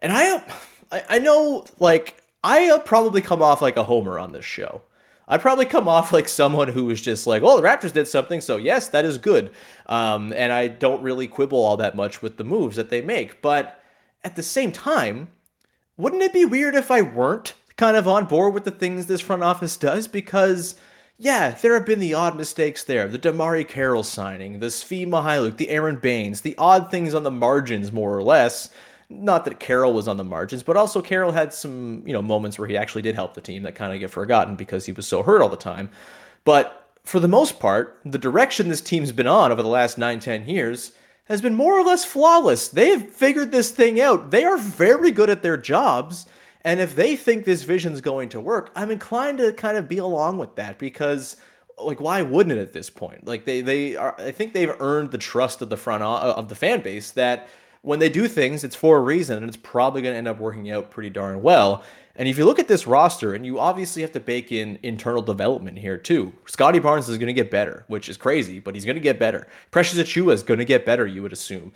And 0.00 0.12
I, 0.12 0.42
I 1.08 1.18
know, 1.18 1.64
like, 1.78 2.22
I 2.44 2.80
probably 2.84 3.20
come 3.20 3.42
off 3.42 3.62
like 3.62 3.76
a 3.76 3.84
homer 3.84 4.18
on 4.18 4.32
this 4.32 4.44
show. 4.44 4.82
I 5.28 5.38
probably 5.38 5.66
come 5.66 5.88
off 5.88 6.12
like 6.12 6.28
someone 6.28 6.68
who 6.68 6.90
is 6.90 7.00
just 7.00 7.26
like, 7.26 7.42
"Oh, 7.42 7.56
the 7.56 7.66
Raptors 7.66 7.92
did 7.92 8.08
something, 8.08 8.40
so 8.40 8.56
yes, 8.56 8.88
that 8.88 9.04
is 9.04 9.16
good." 9.18 9.52
Um, 9.86 10.32
and 10.36 10.52
I 10.52 10.66
don't 10.66 11.02
really 11.02 11.28
quibble 11.28 11.64
all 11.64 11.76
that 11.76 11.94
much 11.94 12.20
with 12.20 12.36
the 12.36 12.44
moves 12.44 12.76
that 12.76 12.90
they 12.90 13.00
make, 13.00 13.40
but 13.40 13.80
at 14.24 14.36
the 14.36 14.42
same 14.42 14.72
time, 14.72 15.28
wouldn't 15.96 16.22
it 16.22 16.32
be 16.32 16.44
weird 16.44 16.74
if 16.74 16.90
I 16.90 17.02
weren't 17.02 17.54
kind 17.76 17.96
of 17.96 18.08
on 18.08 18.26
board 18.26 18.54
with 18.54 18.64
the 18.64 18.70
things 18.70 19.06
this 19.06 19.20
front 19.20 19.42
office 19.42 19.76
does? 19.76 20.08
Because, 20.08 20.74
yeah, 21.18 21.50
there 21.50 21.74
have 21.74 21.86
been 21.86 22.00
the 22.00 22.14
odd 22.14 22.36
mistakes 22.36 22.84
there. 22.84 23.08
The 23.08 23.18
DeMarre 23.18 23.68
Carroll 23.68 24.02
signing, 24.02 24.60
the 24.60 24.66
Svi 24.66 25.06
Mykhailiuk, 25.06 25.56
the 25.56 25.70
Aron 25.70 25.96
Baynes, 25.96 26.40
the 26.40 26.56
odd 26.58 26.90
things 26.90 27.14
on 27.14 27.22
the 27.22 27.30
margins, 27.30 27.92
more 27.92 28.16
or 28.16 28.22
less. 28.22 28.70
Not 29.10 29.44
that 29.44 29.60
Carroll 29.60 29.92
was 29.92 30.08
on 30.08 30.16
the 30.16 30.24
margins, 30.24 30.62
but 30.62 30.76
also 30.76 31.02
Carroll 31.02 31.32
had 31.32 31.52
some, 31.52 32.02
you 32.06 32.14
know, 32.14 32.22
moments 32.22 32.58
where 32.58 32.68
he 32.68 32.76
actually 32.78 33.02
did 33.02 33.14
help 33.14 33.34
the 33.34 33.42
team 33.42 33.62
that 33.64 33.74
kind 33.74 33.92
of 33.92 34.00
get 34.00 34.10
forgotten 34.10 34.56
because 34.56 34.86
he 34.86 34.92
was 34.92 35.06
so 35.06 35.22
hurt 35.22 35.42
all 35.42 35.50
the 35.50 35.56
time. 35.56 35.90
But 36.44 36.90
for 37.04 37.20
the 37.20 37.28
most 37.28 37.60
part, 37.60 38.00
the 38.04 38.18
direction 38.18 38.68
this 38.68 38.80
team's 38.80 39.12
been 39.12 39.26
on 39.26 39.52
over 39.52 39.62
the 39.62 39.68
last 39.68 39.98
nine, 39.98 40.18
ten 40.18 40.48
years 40.48 40.92
has 41.32 41.40
been 41.40 41.54
more 41.54 41.72
or 41.72 41.82
less 41.82 42.04
flawless. 42.04 42.68
They've 42.68 43.02
figured 43.02 43.50
this 43.50 43.70
thing 43.70 43.98
out. 44.02 44.30
They 44.30 44.44
are 44.44 44.58
very 44.58 45.10
good 45.10 45.30
at 45.30 45.42
their 45.42 45.56
jobs. 45.56 46.26
And 46.60 46.78
if 46.78 46.94
they 46.94 47.16
think 47.16 47.46
this 47.46 47.62
vision's 47.62 48.02
going 48.02 48.28
to 48.28 48.40
work, 48.40 48.70
I'm 48.76 48.90
inclined 48.90 49.38
to 49.38 49.54
kind 49.54 49.78
of 49.78 49.88
be 49.88 49.96
along 49.96 50.36
with 50.36 50.54
that 50.56 50.78
because 50.78 51.38
like 51.78 52.02
why 52.02 52.20
wouldn't 52.20 52.58
it 52.58 52.60
at 52.60 52.74
this 52.74 52.90
point? 52.90 53.26
Like 53.26 53.46
they 53.46 53.62
they 53.62 53.96
are 53.96 54.14
I 54.20 54.30
think 54.30 54.52
they've 54.52 54.78
earned 54.78 55.10
the 55.10 55.16
trust 55.18 55.62
of 55.62 55.70
the 55.70 55.76
front 55.78 56.02
uh, 56.02 56.34
of 56.36 56.50
the 56.50 56.54
fan 56.54 56.82
base 56.82 57.12
that 57.12 57.48
when 57.80 57.98
they 57.98 58.10
do 58.10 58.28
things 58.28 58.62
it's 58.62 58.76
for 58.76 58.98
a 58.98 59.00
reason 59.00 59.38
and 59.38 59.48
it's 59.48 59.56
probably 59.56 60.02
going 60.02 60.12
to 60.12 60.18
end 60.18 60.28
up 60.28 60.38
working 60.38 60.70
out 60.70 60.90
pretty 60.90 61.10
darn 61.10 61.40
well. 61.40 61.82
And 62.16 62.28
if 62.28 62.36
you 62.36 62.44
look 62.44 62.58
at 62.58 62.68
this 62.68 62.86
roster, 62.86 63.34
and 63.34 63.46
you 63.46 63.58
obviously 63.58 64.02
have 64.02 64.12
to 64.12 64.20
bake 64.20 64.52
in 64.52 64.78
internal 64.82 65.22
development 65.22 65.78
here 65.78 65.96
too. 65.96 66.32
Scottie 66.46 66.78
Barnes 66.78 67.08
is 67.08 67.18
going 67.18 67.28
to 67.28 67.32
get 67.32 67.50
better, 67.50 67.84
which 67.88 68.08
is 68.08 68.16
crazy, 68.16 68.58
but 68.58 68.74
he's 68.74 68.84
going 68.84 68.96
to 68.96 69.00
get 69.00 69.18
better. 69.18 69.48
Precious 69.70 69.98
Achiuwa 69.98 70.32
is 70.32 70.42
going 70.42 70.58
to 70.58 70.64
get 70.64 70.84
better, 70.84 71.06
you 71.06 71.22
would 71.22 71.32
assume. 71.32 71.72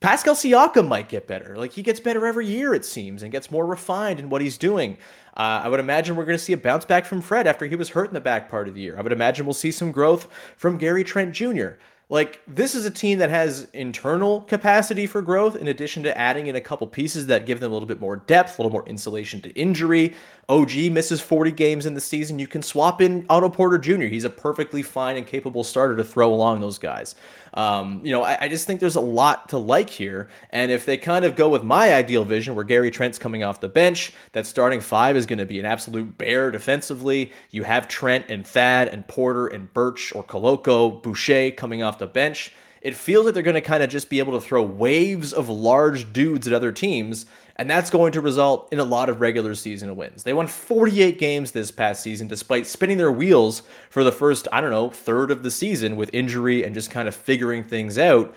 Pascal 0.00 0.34
Siakam 0.34 0.86
might 0.88 1.08
get 1.08 1.26
better. 1.26 1.56
Like 1.56 1.72
he 1.72 1.82
gets 1.82 1.98
better 1.98 2.26
every 2.26 2.46
year, 2.46 2.74
it 2.74 2.84
seems, 2.84 3.22
and 3.22 3.32
gets 3.32 3.50
more 3.50 3.64
refined 3.64 4.20
in 4.20 4.28
what 4.28 4.42
he's 4.42 4.58
doing. 4.58 4.98
Uh, 5.36 5.62
I 5.64 5.68
would 5.68 5.80
imagine 5.80 6.16
we're 6.16 6.26
going 6.26 6.38
to 6.38 6.44
see 6.44 6.52
a 6.52 6.58
bounce 6.58 6.84
back 6.84 7.06
from 7.06 7.22
Fred 7.22 7.46
after 7.46 7.66
he 7.66 7.74
was 7.74 7.88
hurt 7.88 8.08
in 8.08 8.14
the 8.14 8.20
back 8.20 8.50
part 8.50 8.68
of 8.68 8.74
the 8.74 8.82
year. 8.82 8.98
I 8.98 9.00
would 9.00 9.12
imagine 9.12 9.46
we'll 9.46 9.54
see 9.54 9.72
some 9.72 9.90
growth 9.90 10.28
from 10.56 10.76
Gary 10.76 11.02
Trent 11.02 11.32
Jr. 11.32 11.70
Like 12.14 12.40
this 12.46 12.76
is 12.76 12.86
a 12.86 12.92
team 12.92 13.18
that 13.18 13.30
has 13.30 13.66
internal 13.72 14.42
capacity 14.42 15.04
for 15.04 15.20
growth 15.20 15.56
in 15.56 15.66
addition 15.66 16.04
to 16.04 16.16
adding 16.16 16.46
in 16.46 16.54
a 16.54 16.60
couple 16.60 16.86
pieces 16.86 17.26
that 17.26 17.44
give 17.44 17.58
them 17.58 17.72
a 17.72 17.74
little 17.74 17.88
bit 17.88 18.00
more 18.00 18.14
depth, 18.14 18.56
a 18.56 18.62
little 18.62 18.70
more 18.70 18.88
insulation 18.88 19.40
to 19.40 19.50
injury. 19.58 20.14
OG 20.48 20.92
misses 20.92 21.20
40 21.20 21.50
games 21.50 21.86
in 21.86 21.94
the 21.94 22.00
season. 22.00 22.38
You 22.38 22.46
can 22.46 22.62
swap 22.62 23.02
in 23.02 23.26
Otto 23.28 23.48
Porter 23.48 23.78
Jr. 23.78 24.04
He's 24.04 24.22
a 24.22 24.30
perfectly 24.30 24.80
fine 24.80 25.16
and 25.16 25.26
capable 25.26 25.64
starter 25.64 25.96
to 25.96 26.04
throw 26.04 26.32
along 26.32 26.60
those 26.60 26.78
guys. 26.78 27.16
Um, 27.54 28.00
you 28.02 28.10
know, 28.10 28.24
I, 28.24 28.36
I, 28.42 28.48
just 28.48 28.66
think 28.66 28.80
there's 28.80 28.96
a 28.96 29.00
lot 29.00 29.50
to 29.50 29.58
like 29.58 29.88
here. 29.88 30.28
And 30.50 30.72
if 30.72 30.84
they 30.86 30.96
kind 30.96 31.24
of 31.24 31.36
go 31.36 31.48
with 31.48 31.62
my 31.62 31.94
ideal 31.94 32.24
vision, 32.24 32.56
where 32.56 32.64
Gary 32.64 32.90
Trent's 32.90 33.16
coming 33.16 33.44
off 33.44 33.60
the 33.60 33.68
bench, 33.68 34.12
that 34.32 34.44
starting 34.44 34.80
five 34.80 35.16
is 35.16 35.24
going 35.24 35.38
to 35.38 35.46
be 35.46 35.60
an 35.60 35.64
absolute 35.64 36.18
bear 36.18 36.50
defensively. 36.50 37.30
You 37.52 37.62
have 37.62 37.86
Trent 37.86 38.26
and 38.28 38.44
Thad 38.44 38.88
and 38.88 39.06
Porter 39.06 39.46
and 39.46 39.72
Birch 39.72 40.12
or 40.16 40.24
Koloko, 40.24 41.00
Boucher 41.00 41.52
coming 41.52 41.80
off 41.84 42.00
the 42.00 42.08
bench. 42.08 42.52
It 42.82 42.96
feels 42.96 43.24
like 43.24 43.34
they're 43.34 43.42
going 43.44 43.54
to 43.54 43.60
kind 43.60 43.84
of 43.84 43.88
just 43.88 44.10
be 44.10 44.18
able 44.18 44.32
to 44.32 44.44
throw 44.44 44.62
waves 44.62 45.32
of 45.32 45.48
large 45.48 46.12
dudes 46.12 46.48
at 46.48 46.52
other 46.52 46.72
teams 46.72 47.24
and 47.56 47.70
that's 47.70 47.90
going 47.90 48.12
to 48.12 48.20
result 48.20 48.68
in 48.72 48.80
a 48.80 48.84
lot 48.84 49.08
of 49.08 49.20
regular 49.20 49.54
season 49.54 49.94
wins. 49.96 50.22
They 50.22 50.32
won 50.32 50.46
48 50.46 51.18
games 51.18 51.52
this 51.52 51.70
past 51.70 52.02
season, 52.02 52.26
despite 52.26 52.66
spinning 52.66 52.98
their 52.98 53.12
wheels 53.12 53.62
for 53.90 54.02
the 54.02 54.12
first, 54.12 54.48
I 54.52 54.60
don't 54.60 54.70
know, 54.70 54.90
third 54.90 55.30
of 55.30 55.42
the 55.42 55.50
season 55.50 55.96
with 55.96 56.10
injury 56.12 56.64
and 56.64 56.74
just 56.74 56.90
kind 56.90 57.06
of 57.06 57.14
figuring 57.14 57.64
things 57.64 57.98
out. 57.98 58.34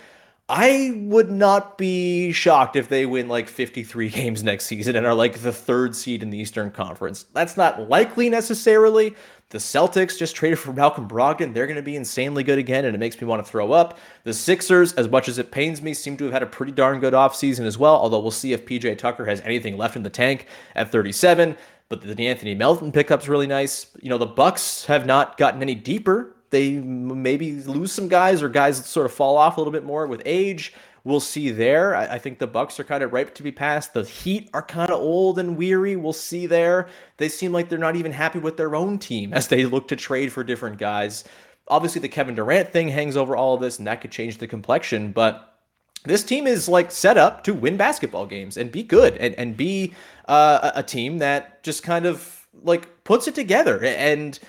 I 0.50 0.94
would 0.96 1.30
not 1.30 1.78
be 1.78 2.32
shocked 2.32 2.78
if 2.78 2.88
they 2.88 3.06
win 3.06 3.28
like 3.28 3.50
53 3.50 4.10
games 4.12 4.44
next 4.44 4.66
season 4.66 4.96
and 4.96 5.06
are 5.06 5.14
like 5.14 5.40
the 5.40 5.52
third 5.52 5.96
seed 5.96 6.24
in 6.24 6.30
the 6.30 6.38
Eastern 6.38 6.72
Conference. 6.72 7.26
That's 7.34 7.58
not 7.58 7.90
likely 7.90 8.30
necessarily, 8.30 9.16
the 9.50 9.60
Celtics 9.60 10.18
just 10.18 10.36
traded 10.36 10.60
for 10.60 10.74
Malcolm 10.74 11.08
Brogdon. 11.08 11.54
They're 11.54 11.68
going 11.68 11.78
to 11.78 11.82
be 11.82 11.96
insanely 11.96 12.44
good 12.44 12.60
again, 12.60 12.84
and 12.84 12.94
it 12.94 12.98
makes 12.98 13.20
me 13.22 13.28
want 13.28 13.46
to 13.46 13.50
throw 13.50 13.72
up. 13.72 13.98
The 14.26 14.34
Sixers, 14.34 14.92
as 14.94 15.08
much 15.08 15.30
as 15.30 15.38
it 15.38 15.52
pains 15.52 15.82
me, 15.82 15.94
seem 15.94 16.18
to 16.18 16.26
have 16.26 16.34
had 16.34 16.44
a 16.44 16.48
pretty 16.48 16.74
darn 16.74 17.00
good 17.00 17.14
offseason 17.14 17.66
as 17.66 17.78
well, 17.78 17.96
although 17.96 18.20
we'll 18.20 18.32
see 18.32 18.52
if 18.52 18.66
PJ 18.66 18.98
Tucker 18.98 19.26
has 19.26 19.40
anything 19.42 19.78
left 19.78 19.96
in 19.96 20.04
the 20.04 20.10
tank 20.10 20.48
at 20.76 20.92
37. 20.92 21.56
But 21.88 22.02
the 22.02 22.28
Anthony 22.28 22.56
Melton 22.56 22.92
pickup's 22.92 23.30
really 23.30 23.48
nice. 23.48 23.88
You 24.02 24.10
know, 24.10 24.18
the 24.18 24.26
Bucks 24.26 24.84
have 24.86 25.06
not 25.06 25.38
gotten 25.38 25.62
any 25.62 25.76
deeper. 25.76 26.36
They 26.50 26.80
maybe 26.80 27.62
lose 27.62 27.92
some 27.92 28.08
guys 28.08 28.42
or 28.42 28.50
guys 28.50 28.86
sort 28.86 29.06
of 29.06 29.14
fall 29.14 29.38
off 29.38 29.58
a 29.58 29.60
little 29.60 29.74
bit 29.74 29.84
more 29.84 30.08
with 30.08 30.22
age 30.26 30.74
we'll 31.08 31.20
see 31.22 31.52
there. 31.52 31.96
I, 31.96 32.16
I, 32.16 32.20
think 32.20 32.38
the 32.38 32.48
Bucks 32.48 32.80
are 32.80 32.84
kind 32.84 33.02
of 33.02 33.14
ripe 33.14 33.34
to 33.36 33.44
be 33.44 33.52
passed. 33.52 33.94
The 33.94 34.04
Heat 34.04 34.50
are 34.54 34.62
kind 34.62 34.92
of 34.92 35.00
old 35.00 35.40
and 35.40 35.56
weary. 35.56 35.96
We'll 35.96 36.12
see 36.12 36.46
there. 36.46 36.90
They 37.16 37.30
seem 37.30 37.54
like 37.54 37.70
they're 37.70 37.80
not 37.80 37.96
even 37.96 38.12
happy 38.12 38.40
with 38.40 38.58
their 38.58 38.76
own 38.76 39.00
team 39.00 39.34
as 39.34 39.48
they 39.48 39.66
look 39.66 39.88
to 39.88 39.96
trade 39.96 40.34
for 40.34 40.44
different 40.44 40.78
guys. 40.78 41.24
Obviously, 41.70 42.02
the 42.02 42.10
Kevin 42.10 42.36
Durant 42.36 42.72
thing 42.72 42.90
hangs 42.90 43.18
over 43.18 43.36
all 43.36 43.56
of 43.56 43.62
this, 43.62 43.78
and 43.78 43.88
that 43.88 44.02
could 44.02 44.12
change 44.12 44.38
the 44.38 44.48
complexion. 44.48 45.14
But 45.14 45.58
this 46.04 46.24
team 46.24 46.46
is 46.46 46.68
like 46.68 46.92
set 46.92 47.18
up 47.18 47.44
to 47.46 47.54
win 47.54 47.78
basketball 47.78 48.26
games 48.26 48.58
and 48.58 48.72
be 48.72 48.84
good 48.84 49.16
and 49.18 49.34
and 49.36 49.58
be 49.58 49.94
uh, 50.28 50.72
a 50.76 50.84
team 50.84 51.18
that 51.20 51.64
just 51.64 51.84
kind 51.84 52.06
of 52.06 52.48
like 52.64 53.04
puts 53.04 53.28
it 53.28 53.36
together 53.36 53.84
and 53.84 54.40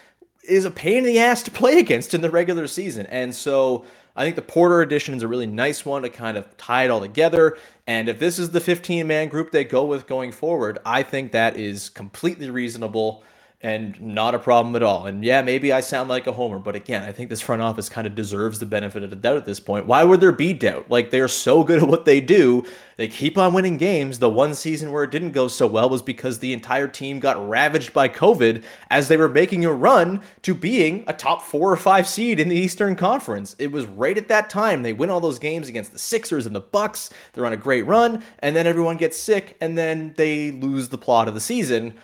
is 0.49 0.65
a 0.65 0.71
pain 0.71 0.99
in 0.99 1.05
the 1.05 1.19
ass 1.19 1.43
to 1.45 1.51
play 1.51 1.79
against 1.79 2.15
in 2.15 2.21
the 2.21 2.31
regular 2.31 2.67
season. 2.67 3.07
And 3.07 3.35
so 3.35 3.85
I 4.17 4.25
think 4.25 4.37
the 4.37 4.43
Porter 4.43 4.83
edition 4.83 5.15
is 5.15 5.23
a 5.23 5.29
really 5.29 5.47
nice 5.47 5.85
one 5.85 6.03
to 6.03 6.11
kind 6.11 6.37
of 6.37 6.57
tie 6.57 6.85
it 6.85 6.91
all 6.91 7.01
together. 7.01 7.59
And 7.87 8.09
if 8.09 8.19
this 8.19 8.39
is 8.39 8.51
the 8.51 8.61
15 8.61 9.07
man 9.07 9.29
group 9.29 9.53
they 9.53 9.65
go 9.65 9.85
with 9.85 10.07
going 10.07 10.33
forward, 10.33 10.79
I 10.85 11.03
think 11.03 11.33
that 11.33 11.57
is 11.57 11.89
completely 11.89 12.51
reasonable. 12.51 13.23
And 13.61 14.01
not 14.01 14.37
a 14.37 14.39
problem 14.39 14.77
at 14.77 14.85
all. 14.85 15.07
And 15.07 15.25
yeah, 15.25 15.43
maybe 15.43 15.73
I 15.73 15.81
sound 15.81 16.09
like 16.09 16.29
a 16.29 16.33
homer, 16.33 16.61
but 16.61 16.77
again, 16.77 17.03
I 17.03 17.11
think 17.11 17.29
this 17.29 17.41
front 17.41 17.61
office 17.61 17.89
kind 17.89 18.07
of 18.07 18.15
deserves 18.15 18.61
the 18.61 18.67
benefit 18.67 19.03
of 19.03 19.11
the 19.11 19.17
doubt 19.17 19.37
at 19.37 19.47
this 19.47 19.59
point. 19.59 19.87
Why 19.87 20.05
would 20.05 20.21
there 20.21 20.31
be 20.31 20.53
doubt? 20.53 20.89
Like 20.89 21.11
they're 21.11 21.27
so 21.27 21.65
good 21.65 21.83
at 21.83 21.89
what 21.89 22.05
they 22.05 22.21
do, 22.21 22.65
they 22.99 23.09
keep 23.09 23.37
on 23.37 23.53
winning 23.53 23.77
games. 23.77 24.21
The 24.21 24.31
one 24.31 24.55
season 24.55 24.93
where 24.93 25.03
it 25.03 25.11
didn't 25.11 25.33
go 25.33 25.49
so 25.49 25.67
well 25.67 25.89
was 25.89 26.03
because 26.03 26.39
the 26.39 26.53
entire 26.53 26.87
team 26.87 27.19
got 27.19 27.49
ravaged 27.49 27.93
by 27.93 28.09
COVID 28.09 28.63
as 28.91 29.09
they 29.09 29.17
were 29.17 29.29
making 29.29 29.65
a 29.65 29.73
run 29.73 30.21
to 30.43 30.55
being 30.55 31.03
a 31.09 31.13
top 31.13 31.43
4 31.43 31.73
or 31.73 31.77
5 31.77 32.09
seed 32.09 32.39
in 32.39 32.49
the 32.49 32.57
Eastern 32.57 32.95
Conference. 32.95 33.57
It 33.59 33.73
was 33.73 33.87
right 33.87 34.17
at 34.17 34.29
that 34.29 34.51
time 34.51 34.83
they 34.83 34.93
win 34.93 35.11
all 35.11 35.21
those 35.21 35.39
games 35.41 35.69
against 35.69 35.93
the 35.93 35.99
Sixers 35.99 36.47
and 36.47 36.55
the 36.55 36.61
Bucks. 36.61 37.11
They're 37.33 37.47
on 37.47 37.53
a 37.53 37.57
great 37.57 37.87
run 37.87 38.23
and 38.39 38.55
then 38.55 38.69
everyone 38.69 38.99
gets 38.99 39.19
sick 39.19 39.57
and 39.61 39.77
then 39.77 40.15
they 40.17 40.53
lose 40.53 40.89
the 40.89 40.99
plot 40.99 41.27
of 41.27 41.35
the 41.35 41.41
season 41.41 41.95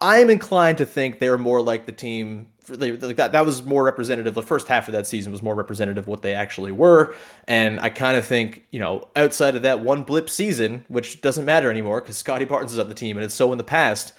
I'm 0.00 0.30
inclined 0.30 0.78
to 0.78 0.86
think 0.86 1.18
they're 1.18 1.38
more 1.38 1.62
like 1.62 1.86
the 1.86 1.92
team 1.92 2.48
like 2.68 3.16
that. 3.16 3.32
That 3.32 3.44
was 3.44 3.62
more 3.64 3.84
representative. 3.84 4.34
The 4.34 4.42
first 4.42 4.68
half 4.68 4.88
of 4.88 4.92
that 4.92 5.06
season 5.06 5.32
was 5.32 5.42
more 5.42 5.54
representative 5.54 6.04
of 6.04 6.08
what 6.08 6.22
they 6.22 6.34
actually 6.34 6.72
were, 6.72 7.14
and 7.48 7.80
I 7.80 7.88
kind 7.90 8.16
of 8.16 8.24
think 8.24 8.64
you 8.70 8.78
know 8.78 9.08
outside 9.16 9.56
of 9.56 9.62
that 9.62 9.80
one 9.80 10.04
blip 10.04 10.30
season, 10.30 10.84
which 10.88 11.20
doesn't 11.20 11.44
matter 11.44 11.70
anymore 11.70 12.00
because 12.00 12.16
Scottie 12.16 12.44
Barnes 12.44 12.72
is 12.72 12.78
on 12.78 12.88
the 12.88 12.94
team, 12.94 13.16
and 13.16 13.24
it's 13.24 13.34
so 13.34 13.52
in 13.52 13.58
the 13.58 13.64
past 13.64 14.12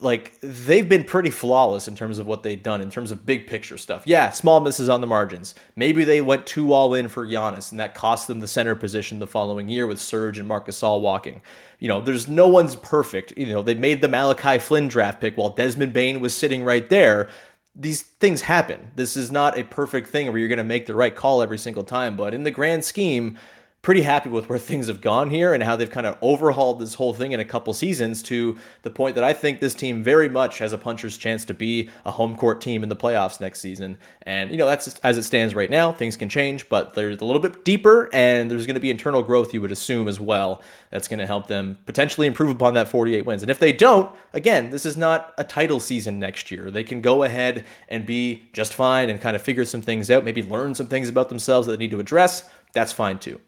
like 0.00 0.38
they've 0.40 0.88
been 0.88 1.04
pretty 1.04 1.30
flawless 1.30 1.88
in 1.88 1.96
terms 1.96 2.18
of 2.18 2.26
what 2.26 2.42
they've 2.42 2.62
done 2.62 2.80
in 2.80 2.90
terms 2.90 3.10
of 3.10 3.24
big 3.24 3.46
picture 3.46 3.78
stuff. 3.78 4.02
Yeah, 4.06 4.30
small 4.30 4.60
misses 4.60 4.88
on 4.88 5.00
the 5.00 5.06
margins. 5.06 5.54
Maybe 5.76 6.04
they 6.04 6.20
went 6.20 6.46
too 6.46 6.72
all 6.72 6.94
in 6.94 7.08
for 7.08 7.26
Giannis, 7.26 7.70
and 7.70 7.80
that 7.80 7.94
cost 7.94 8.26
them 8.26 8.40
the 8.40 8.48
center 8.48 8.74
position 8.74 9.18
the 9.18 9.26
following 9.26 9.68
year 9.68 9.86
with 9.86 10.00
Serge 10.00 10.38
and 10.38 10.48
Marcus 10.48 10.82
all 10.82 11.00
walking. 11.00 11.40
You 11.78 11.88
know, 11.88 12.00
there's 12.00 12.28
no 12.28 12.48
one's 12.48 12.76
perfect. 12.76 13.36
You 13.36 13.46
know, 13.46 13.62
they 13.62 13.74
made 13.74 14.00
the 14.00 14.08
Malachi 14.08 14.58
Flynn 14.58 14.88
draft 14.88 15.20
pick 15.20 15.36
while 15.36 15.50
Desmond 15.50 15.92
Bane 15.92 16.20
was 16.20 16.34
sitting 16.34 16.64
right 16.64 16.88
there. 16.88 17.28
These 17.74 18.02
things 18.02 18.40
happen. 18.40 18.92
This 18.94 19.16
is 19.16 19.32
not 19.32 19.58
a 19.58 19.64
perfect 19.64 20.08
thing 20.08 20.28
where 20.28 20.38
you're 20.38 20.48
going 20.48 20.58
to 20.58 20.64
make 20.64 20.86
the 20.86 20.94
right 20.94 21.14
call 21.14 21.42
every 21.42 21.58
single 21.58 21.84
time, 21.84 22.16
but 22.16 22.32
in 22.32 22.44
the 22.44 22.50
grand 22.50 22.84
scheme, 22.84 23.38
pretty 23.84 24.00
happy 24.00 24.30
with 24.30 24.48
where 24.48 24.58
things 24.70 24.88
have 24.88 25.00
gone 25.00 25.30
here 25.30 25.52
and 25.54 25.62
how 25.62 25.76
they've 25.76 25.90
kind 25.90 26.06
of 26.06 26.16
overhauled 26.22 26.80
this 26.80 26.94
whole 26.94 27.12
thing 27.12 27.32
in 27.32 27.40
a 27.40 27.44
couple 27.44 27.72
seasons 27.74 28.22
to 28.22 28.58
the 28.82 28.90
point 28.90 29.14
that 29.14 29.22
I 29.22 29.32
think 29.32 29.60
this 29.60 29.74
team 29.74 30.02
very 30.02 30.28
much 30.28 30.58
has 30.58 30.72
a 30.72 30.78
puncher's 30.78 31.16
chance 31.18 31.44
to 31.44 31.54
be 31.54 31.90
a 32.06 32.10
home 32.10 32.34
court 32.36 32.60
team 32.60 32.82
in 32.82 32.88
the 32.88 32.96
playoffs 32.96 33.40
next 33.40 33.60
season. 33.60 33.98
And, 34.22 34.50
you 34.50 34.56
know, 34.56 34.66
that's 34.66 34.98
as 35.04 35.18
it 35.18 35.24
stands 35.24 35.54
right 35.54 35.70
now. 35.70 35.92
Things 35.92 36.16
can 36.16 36.30
change, 36.30 36.68
but 36.70 36.94
they're 36.94 37.10
a 37.10 37.16
little 37.16 37.38
bit 37.38 37.64
deeper 37.64 38.08
and 38.14 38.50
there's 38.50 38.66
going 38.66 38.74
to 38.74 38.80
be 38.80 38.90
internal 38.90 39.22
growth, 39.22 39.52
you 39.52 39.60
would 39.60 39.70
assume, 39.70 40.08
as 40.08 40.18
well. 40.18 40.62
That's 40.90 41.06
going 41.06 41.18
to 41.18 41.26
help 41.26 41.46
them 41.46 41.76
potentially 41.84 42.26
improve 42.26 42.50
upon 42.50 42.72
that 42.74 42.88
48 42.88 43.26
wins. 43.26 43.42
And 43.42 43.50
if 43.50 43.58
they 43.58 43.72
don't, 43.72 44.10
again, 44.32 44.70
this 44.70 44.86
is 44.86 44.96
not 44.96 45.34
a 45.36 45.44
title 45.44 45.78
season 45.78 46.18
next 46.18 46.50
year. 46.50 46.70
They 46.70 46.84
can 46.84 47.02
go 47.02 47.24
ahead 47.24 47.66
and 47.90 48.06
be 48.06 48.48
just 48.54 48.72
fine 48.72 49.10
and 49.10 49.20
kind 49.20 49.36
of 49.36 49.42
figure 49.42 49.66
some 49.66 49.82
things 49.82 50.10
out, 50.10 50.24
maybe 50.24 50.42
learn 50.42 50.74
some 50.74 50.86
things 50.86 51.10
about 51.10 51.28
themselves 51.28 51.66
that 51.66 51.72
they 51.72 51.84
need 51.84 51.90
to 51.90 52.00
address. 52.00 52.44
That's 52.72 52.92
fine 52.92 53.18
too. 53.18 53.40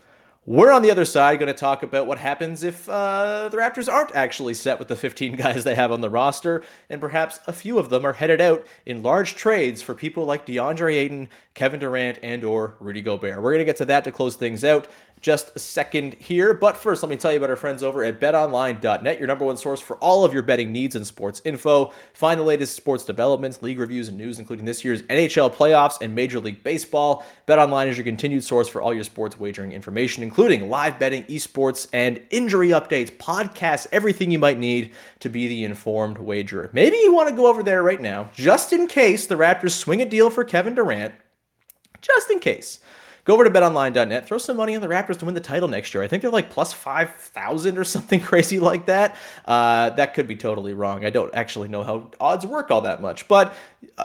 We're 0.48 0.70
on 0.70 0.82
the 0.82 0.92
other 0.92 1.04
side 1.04 1.40
going 1.40 1.52
to 1.52 1.58
talk 1.58 1.82
about 1.82 2.06
what 2.06 2.18
happens 2.18 2.62
if 2.62 2.88
uh, 2.88 3.48
the 3.48 3.56
Raptors 3.56 3.92
aren't 3.92 4.14
actually 4.14 4.54
set 4.54 4.78
with 4.78 4.86
the 4.86 4.94
15 4.94 5.34
guys 5.36 5.64
they 5.64 5.74
have 5.74 5.90
on 5.90 6.00
the 6.00 6.08
roster, 6.08 6.62
and 6.88 7.00
perhaps 7.00 7.40
a 7.48 7.52
few 7.52 7.80
of 7.80 7.90
them 7.90 8.06
are 8.06 8.12
headed 8.12 8.40
out 8.40 8.64
in 8.86 9.02
large 9.02 9.34
trades 9.34 9.82
for 9.82 9.92
people 9.92 10.24
like 10.24 10.46
DeAndre 10.46 10.94
Ayton, 10.94 11.28
Kevin 11.56 11.80
Durant, 11.80 12.18
and 12.22 12.44
or 12.44 12.76
Rudy 12.78 13.00
Gobert. 13.00 13.42
We're 13.42 13.50
going 13.50 13.58
to 13.58 13.64
get 13.64 13.76
to 13.78 13.86
that 13.86 14.04
to 14.04 14.12
close 14.12 14.36
things 14.36 14.62
out 14.62 14.86
just 15.20 15.50
a 15.56 15.58
second 15.58 16.14
here. 16.14 16.54
But 16.54 16.76
first, 16.76 17.02
let 17.02 17.08
me 17.08 17.16
tell 17.16 17.32
you 17.32 17.38
about 17.38 17.50
our 17.50 17.56
friends 17.56 17.82
over 17.82 18.04
at 18.04 18.20
betonline.net, 18.20 19.18
your 19.18 19.26
number 19.26 19.44
one 19.44 19.56
source 19.56 19.80
for 19.80 19.96
all 19.96 20.24
of 20.24 20.34
your 20.34 20.42
betting 20.42 20.70
needs 20.70 20.94
and 20.96 21.06
sports 21.06 21.40
info. 21.44 21.92
Find 22.12 22.38
the 22.38 22.44
latest 22.44 22.76
sports 22.76 23.04
developments, 23.04 23.62
league 23.62 23.78
reviews, 23.78 24.08
and 24.08 24.18
news, 24.18 24.38
including 24.38 24.66
this 24.66 24.84
year's 24.84 25.02
NHL 25.02 25.54
playoffs 25.54 26.00
and 26.02 26.14
Major 26.14 26.38
League 26.38 26.62
Baseball. 26.62 27.24
BetOnline 27.48 27.88
is 27.88 27.96
your 27.96 28.04
continued 28.04 28.44
source 28.44 28.68
for 28.68 28.82
all 28.82 28.92
your 28.92 29.04
sports 29.04 29.40
wagering 29.40 29.72
information, 29.72 30.22
including 30.22 30.68
live 30.68 30.98
betting, 30.98 31.24
esports, 31.24 31.88
and 31.92 32.20
injury 32.30 32.68
updates, 32.68 33.10
podcasts, 33.10 33.86
everything 33.92 34.30
you 34.30 34.38
might 34.38 34.58
need 34.58 34.92
to 35.20 35.30
be 35.30 35.48
the 35.48 35.64
informed 35.64 36.18
wagerer. 36.18 36.68
Maybe 36.74 36.98
you 36.98 37.14
want 37.14 37.30
to 37.30 37.34
go 37.34 37.46
over 37.46 37.62
there 37.62 37.82
right 37.82 38.00
now, 38.00 38.30
just 38.34 38.74
in 38.74 38.86
case 38.86 39.26
the 39.26 39.36
Raptors 39.36 39.72
swing 39.72 40.02
a 40.02 40.06
deal 40.06 40.28
for 40.28 40.44
Kevin 40.44 40.74
Durant. 40.74 41.14
Just 42.00 42.30
in 42.30 42.40
case. 42.40 42.80
Go 43.26 43.34
over 43.34 43.42
to 43.42 43.50
betonline.net, 43.50 44.28
throw 44.28 44.38
some 44.38 44.56
money 44.56 44.76
on 44.76 44.80
the 44.80 44.86
Raptors 44.86 45.18
to 45.18 45.24
win 45.24 45.34
the 45.34 45.40
title 45.40 45.66
next 45.66 45.92
year. 45.92 46.04
I 46.04 46.06
think 46.06 46.22
they're 46.22 46.30
like 46.30 46.48
plus 46.48 46.72
5,000 46.72 47.76
or 47.76 47.82
something 47.82 48.20
crazy 48.22 48.60
like 48.60 48.86
that. 48.86 49.16
Uh, 49.44 49.90
that 49.90 50.14
could 50.14 50.28
be 50.28 50.36
totally 50.36 50.74
wrong. 50.74 51.04
I 51.04 51.10
don't 51.10 51.34
actually 51.34 51.66
know 51.66 51.82
how 51.82 52.08
odds 52.20 52.46
work 52.46 52.70
all 52.70 52.82
that 52.82 53.02
much, 53.02 53.26
but 53.26 53.56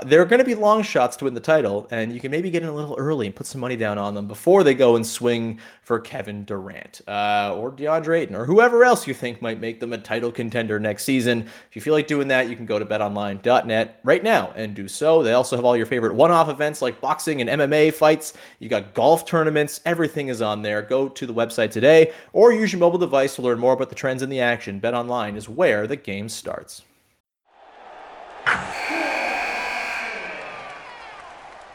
there 0.05 0.21
are 0.21 0.25
going 0.25 0.39
to 0.39 0.45
be 0.45 0.55
long 0.55 0.83
shots 0.83 1.17
to 1.17 1.25
win 1.25 1.33
the 1.33 1.39
title, 1.39 1.87
and 1.91 2.13
you 2.13 2.19
can 2.19 2.31
maybe 2.31 2.49
get 2.49 2.63
in 2.63 2.69
a 2.69 2.73
little 2.73 2.95
early 2.97 3.27
and 3.27 3.35
put 3.35 3.45
some 3.45 3.61
money 3.61 3.75
down 3.75 3.97
on 3.97 4.13
them 4.13 4.27
before 4.27 4.63
they 4.63 4.73
go 4.73 4.95
and 4.95 5.05
swing 5.05 5.59
for 5.83 5.99
Kevin 5.99 6.45
Durant 6.45 7.01
uh, 7.07 7.53
or 7.55 7.71
DeAndre 7.71 8.19
Ayton 8.19 8.35
or 8.35 8.45
whoever 8.45 8.83
else 8.83 9.05
you 9.05 9.13
think 9.13 9.41
might 9.41 9.59
make 9.59 9.79
them 9.79 9.93
a 9.93 9.97
title 9.97 10.31
contender 10.31 10.79
next 10.79 11.03
season. 11.03 11.41
If 11.41 11.75
you 11.75 11.81
feel 11.81 11.93
like 11.93 12.07
doing 12.07 12.27
that, 12.29 12.49
you 12.49 12.55
can 12.55 12.65
go 12.65 12.79
to 12.79 12.85
betonline.net 12.85 13.99
right 14.03 14.23
now 14.23 14.53
and 14.55 14.73
do 14.73 14.87
so. 14.87 15.21
They 15.23 15.33
also 15.33 15.55
have 15.55 15.65
all 15.65 15.75
your 15.75 15.85
favorite 15.85 16.15
one 16.15 16.31
off 16.31 16.49
events 16.49 16.81
like 16.81 17.01
boxing 17.01 17.41
and 17.41 17.49
MMA 17.49 17.93
fights. 17.93 18.33
You 18.59 18.69
got 18.69 18.93
golf 18.93 19.25
tournaments, 19.25 19.81
everything 19.85 20.29
is 20.29 20.41
on 20.41 20.61
there. 20.61 20.81
Go 20.81 21.09
to 21.09 21.25
the 21.25 21.33
website 21.33 21.71
today 21.71 22.13
or 22.33 22.53
use 22.53 22.71
your 22.71 22.79
mobile 22.79 22.99
device 22.99 23.35
to 23.35 23.41
learn 23.41 23.59
more 23.59 23.73
about 23.73 23.89
the 23.89 23.95
trends 23.95 24.21
in 24.21 24.29
the 24.29 24.39
action. 24.39 24.79
BetOnline 24.79 25.35
is 25.35 25.49
where 25.49 25.87
the 25.87 25.95
game 25.97 26.29
starts. 26.29 26.83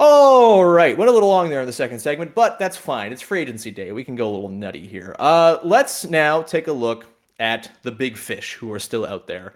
All 0.00 0.64
right, 0.64 0.96
went 0.96 1.10
a 1.10 1.12
little 1.12 1.28
long 1.28 1.50
there 1.50 1.60
in 1.60 1.66
the 1.66 1.72
second 1.72 1.98
segment, 1.98 2.32
but 2.32 2.56
that's 2.56 2.76
fine. 2.76 3.12
It's 3.12 3.20
free 3.20 3.40
agency 3.40 3.72
day. 3.72 3.90
We 3.90 4.04
can 4.04 4.14
go 4.14 4.30
a 4.30 4.32
little 4.32 4.48
nutty 4.48 4.86
here. 4.86 5.16
Uh, 5.18 5.58
let's 5.64 6.04
now 6.04 6.40
take 6.40 6.68
a 6.68 6.72
look 6.72 7.06
at 7.40 7.68
the 7.82 7.90
big 7.90 8.16
fish 8.16 8.54
who 8.54 8.72
are 8.72 8.78
still 8.78 9.04
out 9.04 9.26
there. 9.26 9.54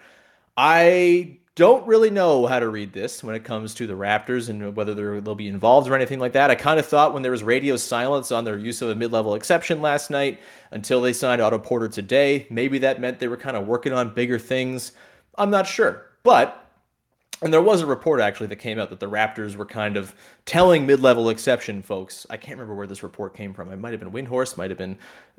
I 0.56 1.38
don't 1.54 1.86
really 1.86 2.10
know 2.10 2.46
how 2.46 2.58
to 2.58 2.68
read 2.68 2.92
this 2.92 3.22
when 3.22 3.36
it 3.36 3.44
comes 3.44 3.72
to 3.74 3.86
the 3.86 3.92
Raptors 3.92 4.48
and 4.48 4.74
whether 4.74 5.20
they'll 5.20 5.34
be 5.36 5.46
involved 5.46 5.88
or 5.88 5.94
anything 5.94 6.18
like 6.18 6.32
that. 6.32 6.50
I 6.50 6.56
kind 6.56 6.80
of 6.80 6.86
thought 6.86 7.14
when 7.14 7.22
there 7.22 7.30
was 7.30 7.44
radio 7.44 7.76
silence 7.76 8.32
on 8.32 8.44
their 8.44 8.58
use 8.58 8.82
of 8.82 8.88
a 8.88 8.96
mid-level 8.96 9.36
exception 9.36 9.80
last 9.80 10.10
night 10.10 10.40
until 10.72 11.00
they 11.00 11.12
signed 11.12 11.40
Otto 11.40 11.58
Porter 11.58 11.88
today, 11.88 12.48
maybe 12.50 12.78
that 12.78 13.00
meant 13.00 13.20
they 13.20 13.28
were 13.28 13.36
kind 13.36 13.56
of 13.56 13.68
working 13.68 13.92
on 13.92 14.12
bigger 14.12 14.40
things. 14.40 14.90
I'm 15.38 15.50
not 15.50 15.68
sure, 15.68 16.06
but 16.24 16.61
and 17.42 17.52
there 17.52 17.62
was 17.62 17.82
a 17.82 17.86
report 17.86 18.20
actually 18.20 18.46
that 18.48 18.56
came 18.56 18.78
out 18.78 18.90
that 18.90 19.00
the 19.00 19.08
Raptors 19.08 19.56
were 19.56 19.66
kind 19.66 19.96
of 19.96 20.14
telling 20.44 20.86
mid-level 20.86 21.28
exception 21.28 21.82
folks. 21.82 22.26
I 22.30 22.36
can't 22.36 22.58
remember 22.58 22.74
where 22.74 22.86
this 22.86 23.02
report 23.02 23.34
came 23.34 23.52
from. 23.52 23.70
It 23.70 23.76
might 23.76 23.92
have 23.92 24.00
been 24.00 24.10
Windhorst, 24.12 24.56
might 24.56 24.70
have 24.70 24.78
been 24.78 24.96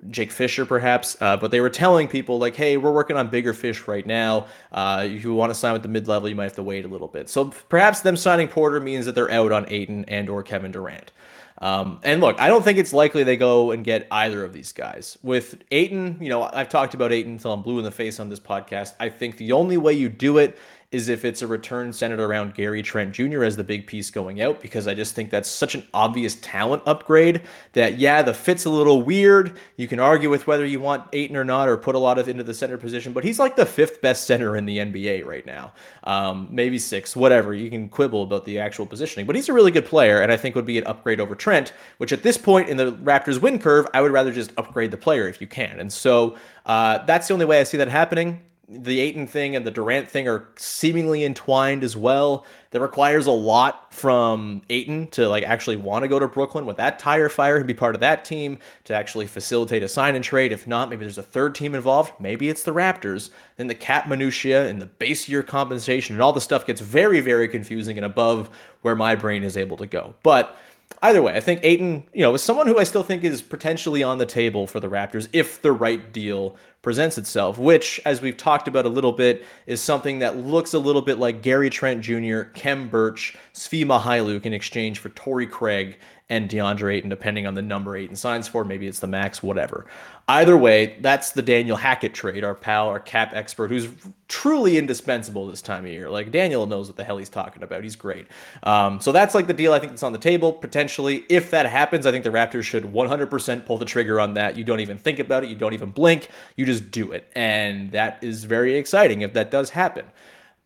Jake 0.09 0.31
Fisher, 0.31 0.65
perhaps. 0.65 1.17
Uh, 1.21 1.37
but 1.37 1.51
they 1.51 1.61
were 1.61 1.69
telling 1.69 2.07
people 2.07 2.37
like, 2.37 2.55
"Hey, 2.55 2.77
we're 2.77 2.91
working 2.91 3.15
on 3.15 3.29
bigger 3.29 3.53
fish 3.53 3.87
right 3.87 4.05
now. 4.05 4.47
Uh, 4.71 5.07
if 5.09 5.23
you 5.23 5.33
want 5.33 5.49
to 5.51 5.55
sign 5.55 5.73
with 5.73 5.81
the 5.81 5.87
mid-level, 5.87 6.29
you 6.29 6.35
might 6.35 6.43
have 6.43 6.55
to 6.55 6.63
wait 6.63 6.85
a 6.85 6.87
little 6.87 7.07
bit." 7.07 7.29
So 7.29 7.45
perhaps 7.45 8.01
them 8.01 8.17
signing 8.17 8.47
Porter 8.47 8.79
means 8.79 9.05
that 9.05 9.15
they're 9.15 9.31
out 9.31 9.51
on 9.51 9.65
Ayton 9.69 10.05
and 10.07 10.29
or 10.29 10.43
Kevin 10.43 10.71
Durant. 10.71 11.11
Um, 11.59 11.99
and 12.03 12.19
look, 12.19 12.41
I 12.41 12.49
don't 12.49 12.61
think 12.63 12.77
it's 12.77 12.91
likely 12.91 13.23
they 13.23 13.37
go 13.37 13.71
and 13.71 13.85
get 13.85 14.05
either 14.11 14.43
of 14.43 14.51
these 14.51 14.73
guys. 14.73 15.17
With 15.23 15.63
Ayton, 15.71 16.17
you 16.19 16.27
know, 16.27 16.43
I've 16.43 16.67
talked 16.67 16.93
about 16.93 17.13
Ayton 17.13 17.33
until 17.33 17.53
I'm 17.53 17.61
blue 17.61 17.77
in 17.77 17.85
the 17.85 17.91
face 17.91 18.19
on 18.19 18.27
this 18.27 18.39
podcast. 18.39 18.95
I 18.99 19.07
think 19.07 19.37
the 19.37 19.53
only 19.53 19.77
way 19.77 19.93
you 19.93 20.09
do 20.09 20.39
it 20.39 20.57
is 20.93 21.09
if 21.09 21.25
it's 21.25 21.41
a 21.41 21.47
return 21.47 21.91
centered 21.91 22.19
around 22.19 22.53
Gary 22.53 22.83
Trent 22.83 23.13
Jr. 23.13 23.43
as 23.43 23.57
the 23.57 23.63
big 23.63 23.87
piece 23.87 24.11
going 24.11 24.41
out, 24.41 24.61
because 24.61 24.87
I 24.87 24.93
just 24.93 25.15
think 25.15 25.31
that's 25.31 25.49
such 25.49 25.73
an 25.73 25.85
obvious 25.91 26.35
talent 26.35 26.83
upgrade 26.85 27.41
that, 27.73 27.97
yeah, 27.97 28.21
the 28.21 28.33
fit's 28.33 28.65
a 28.65 28.69
little 28.69 29.01
weird. 29.01 29.57
You 29.75 29.87
can 29.87 29.99
argue 29.99 30.29
with 30.29 30.45
whether 30.45 30.65
you 30.67 30.79
want 30.79 31.07
Ayton 31.11 31.35
or 31.35 31.43
not, 31.43 31.67
or 31.67 31.77
put 31.77 31.95
a 31.95 31.99
lot 31.99 32.19
of 32.19 32.29
into 32.29 32.43
the 32.43 32.53
center 32.53 32.77
position, 32.77 33.11
but 33.11 33.23
he's 33.23 33.39
like 33.39 33.55
the 33.55 33.65
fifth 33.65 34.01
best 34.01 34.27
center 34.27 34.55
in 34.55 34.65
the 34.65 34.77
NBA 34.77 35.25
right 35.25 35.45
now. 35.47 35.73
Um, 36.03 36.47
maybe 36.51 36.77
six, 36.77 37.15
whatever. 37.15 37.55
You 37.55 37.71
can 37.71 37.89
quibble 37.89 38.21
about 38.21 38.45
the 38.45 38.59
actual 38.59 38.85
positioning, 38.85 39.25
but 39.25 39.35
he's 39.35 39.49
a 39.49 39.53
really 39.53 39.71
good 39.71 39.87
player, 39.87 40.21
and 40.21 40.31
I 40.31 40.37
think 40.37 40.53
would 40.53 40.63
be 40.63 40.77
an 40.77 40.85
upgrade 40.85 41.19
over 41.19 41.33
Trent, 41.33 41.73
which 41.97 42.13
at 42.13 42.21
this 42.21 42.37
point 42.37 42.69
in 42.69 42.77
the 42.77 42.91
Raptors 42.91 43.41
win 43.41 43.57
curve, 43.57 43.87
I 43.95 44.01
would 44.01 44.11
rather 44.11 44.31
just 44.31 44.51
upgrade 44.57 44.91
the 44.91 44.97
player 44.97 45.27
if 45.27 45.41
you 45.41 45.47
can. 45.47 45.79
And 45.79 45.91
so 45.91 46.37
uh, 46.67 46.99
that's 47.05 47.27
the 47.27 47.33
only 47.33 47.45
way 47.45 47.59
I 47.59 47.63
see 47.63 47.77
that 47.77 47.87
happening 47.87 48.41
the 48.69 49.01
Ayton 49.01 49.27
thing 49.27 49.55
and 49.55 49.67
the 49.67 49.71
Durant 49.71 50.09
thing 50.09 50.27
are 50.27 50.47
seemingly 50.55 51.25
entwined 51.25 51.83
as 51.83 51.97
well. 51.97 52.45
That 52.71 52.79
requires 52.79 53.27
a 53.27 53.31
lot 53.31 53.93
from 53.93 54.61
Ayton 54.69 55.07
to 55.07 55.27
like 55.27 55.43
actually 55.43 55.75
want 55.75 56.03
to 56.03 56.07
go 56.07 56.17
to 56.17 56.27
Brooklyn 56.27 56.65
with 56.65 56.77
that 56.77 56.97
tire 56.97 57.29
fire 57.29 57.57
and 57.57 57.67
be 57.67 57.73
part 57.73 57.93
of 57.93 58.01
that 58.01 58.23
team 58.23 58.57
to 58.85 58.95
actually 58.95 59.27
facilitate 59.27 59.83
a 59.83 59.87
sign 59.87 60.15
and 60.15 60.23
trade. 60.23 60.51
If 60.51 60.65
not, 60.65 60.89
maybe 60.89 61.03
there's 61.03 61.17
a 61.17 61.23
third 61.23 61.55
team 61.55 61.75
involved. 61.75 62.13
Maybe 62.19 62.49
it's 62.49 62.63
the 62.63 62.73
Raptors. 62.73 63.31
Then 63.57 63.67
the 63.67 63.75
cap 63.75 64.07
minutia 64.07 64.67
and 64.67 64.81
the 64.81 64.87
base 64.87 65.27
year 65.27 65.43
compensation 65.43 66.15
and 66.15 66.23
all 66.23 66.33
the 66.33 66.41
stuff 66.41 66.65
gets 66.65 66.81
very, 66.81 67.19
very 67.19 67.47
confusing 67.49 67.97
and 67.97 68.05
above 68.05 68.49
where 68.81 68.95
my 68.95 69.13
brain 69.13 69.43
is 69.43 69.57
able 69.57 69.77
to 69.77 69.85
go. 69.85 70.15
But 70.23 70.57
either 71.01 71.21
way, 71.21 71.35
I 71.35 71.41
think 71.41 71.59
Ayton, 71.63 72.05
you 72.13 72.21
know, 72.21 72.33
is 72.33 72.41
someone 72.41 72.67
who 72.67 72.79
I 72.79 72.85
still 72.85 73.03
think 73.03 73.23
is 73.23 73.41
potentially 73.41 74.03
on 74.03 74.17
the 74.17 74.25
table 74.25 74.67
for 74.67 74.79
the 74.79 74.89
Raptors 74.89 75.27
if 75.33 75.61
the 75.61 75.71
right 75.71 76.11
deal 76.13 76.55
presents 76.83 77.17
itself, 77.17 77.57
which, 77.57 77.99
as 78.05 78.21
we've 78.21 78.37
talked 78.37 78.67
about 78.67 78.85
a 78.85 78.89
little 78.89 79.13
bit, 79.13 79.43
is 79.65 79.81
something 79.81 80.19
that 80.19 80.37
looks 80.37 80.73
a 80.73 80.79
little 80.79 81.01
bit 81.01 81.17
like 81.17 81.41
Gary 81.41 81.71
Trent 81.71 82.01
Jr., 82.01 82.41
Khem 82.53 82.89
Birch, 82.89 83.35
Svi 83.53 83.85
Mykhailiuk 83.85 84.45
in 84.45 84.53
exchange 84.53 84.99
for 84.99 85.09
Torrey 85.09 85.47
Craig 85.47 85.97
and 86.29 86.49
DeAndre 86.49 86.95
Ayton, 86.95 87.09
depending 87.09 87.45
on 87.45 87.53
the 87.53 87.61
number 87.61 87.97
Ayton 87.97 88.15
signs 88.15 88.47
for. 88.47 88.63
Maybe 88.63 88.87
it's 88.87 88.99
the 88.99 89.07
max, 89.07 89.43
whatever. 89.43 89.85
Either 90.29 90.55
way, 90.55 90.97
that's 91.01 91.31
the 91.31 91.41
Daniel 91.41 91.75
Hackett 91.75 92.13
trade, 92.13 92.45
our 92.45 92.55
pal, 92.55 92.87
our 92.87 92.99
cap 92.99 93.31
expert, 93.33 93.69
who's 93.69 93.89
truly 94.29 94.77
indispensable 94.77 95.47
this 95.47 95.61
time 95.61 95.83
of 95.83 95.91
year. 95.91 96.09
Like 96.09 96.31
Daniel 96.31 96.65
knows 96.65 96.87
what 96.87 96.95
the 96.95 97.03
hell 97.03 97.17
he's 97.17 97.29
talking 97.29 97.61
about. 97.61 97.83
He's 97.83 97.97
great. 97.97 98.27
Um, 98.63 99.01
so 99.01 99.11
that's 99.11 99.35
like 99.35 99.47
the 99.47 99.53
deal 99.53 99.73
I 99.73 99.79
think 99.79 99.91
that's 99.91 100.03
on 100.03 100.13
the 100.13 100.17
table 100.17 100.53
potentially. 100.53 101.25
If 101.27 101.51
that 101.51 101.65
happens, 101.65 102.05
I 102.05 102.11
think 102.11 102.23
the 102.23 102.29
Raptors 102.29 102.63
should 102.63 102.85
100% 102.85 103.65
pull 103.65 103.77
the 103.77 103.85
trigger 103.85 104.21
on 104.21 104.33
that. 104.35 104.57
You 104.57 104.63
don't 104.63 104.79
even 104.79 104.97
think 104.97 105.19
about 105.19 105.43
it. 105.43 105.49
You 105.49 105.57
don't 105.57 105.73
even 105.73 105.91
blink. 105.91 106.29
You 106.55 106.65
just 106.65 106.89
do 106.89 107.11
it. 107.11 107.29
And 107.35 107.91
that 107.91 108.23
is 108.23 108.45
very 108.45 108.75
exciting 108.77 109.21
if 109.21 109.33
that 109.33 109.51
does 109.51 109.69
happen. 109.71 110.05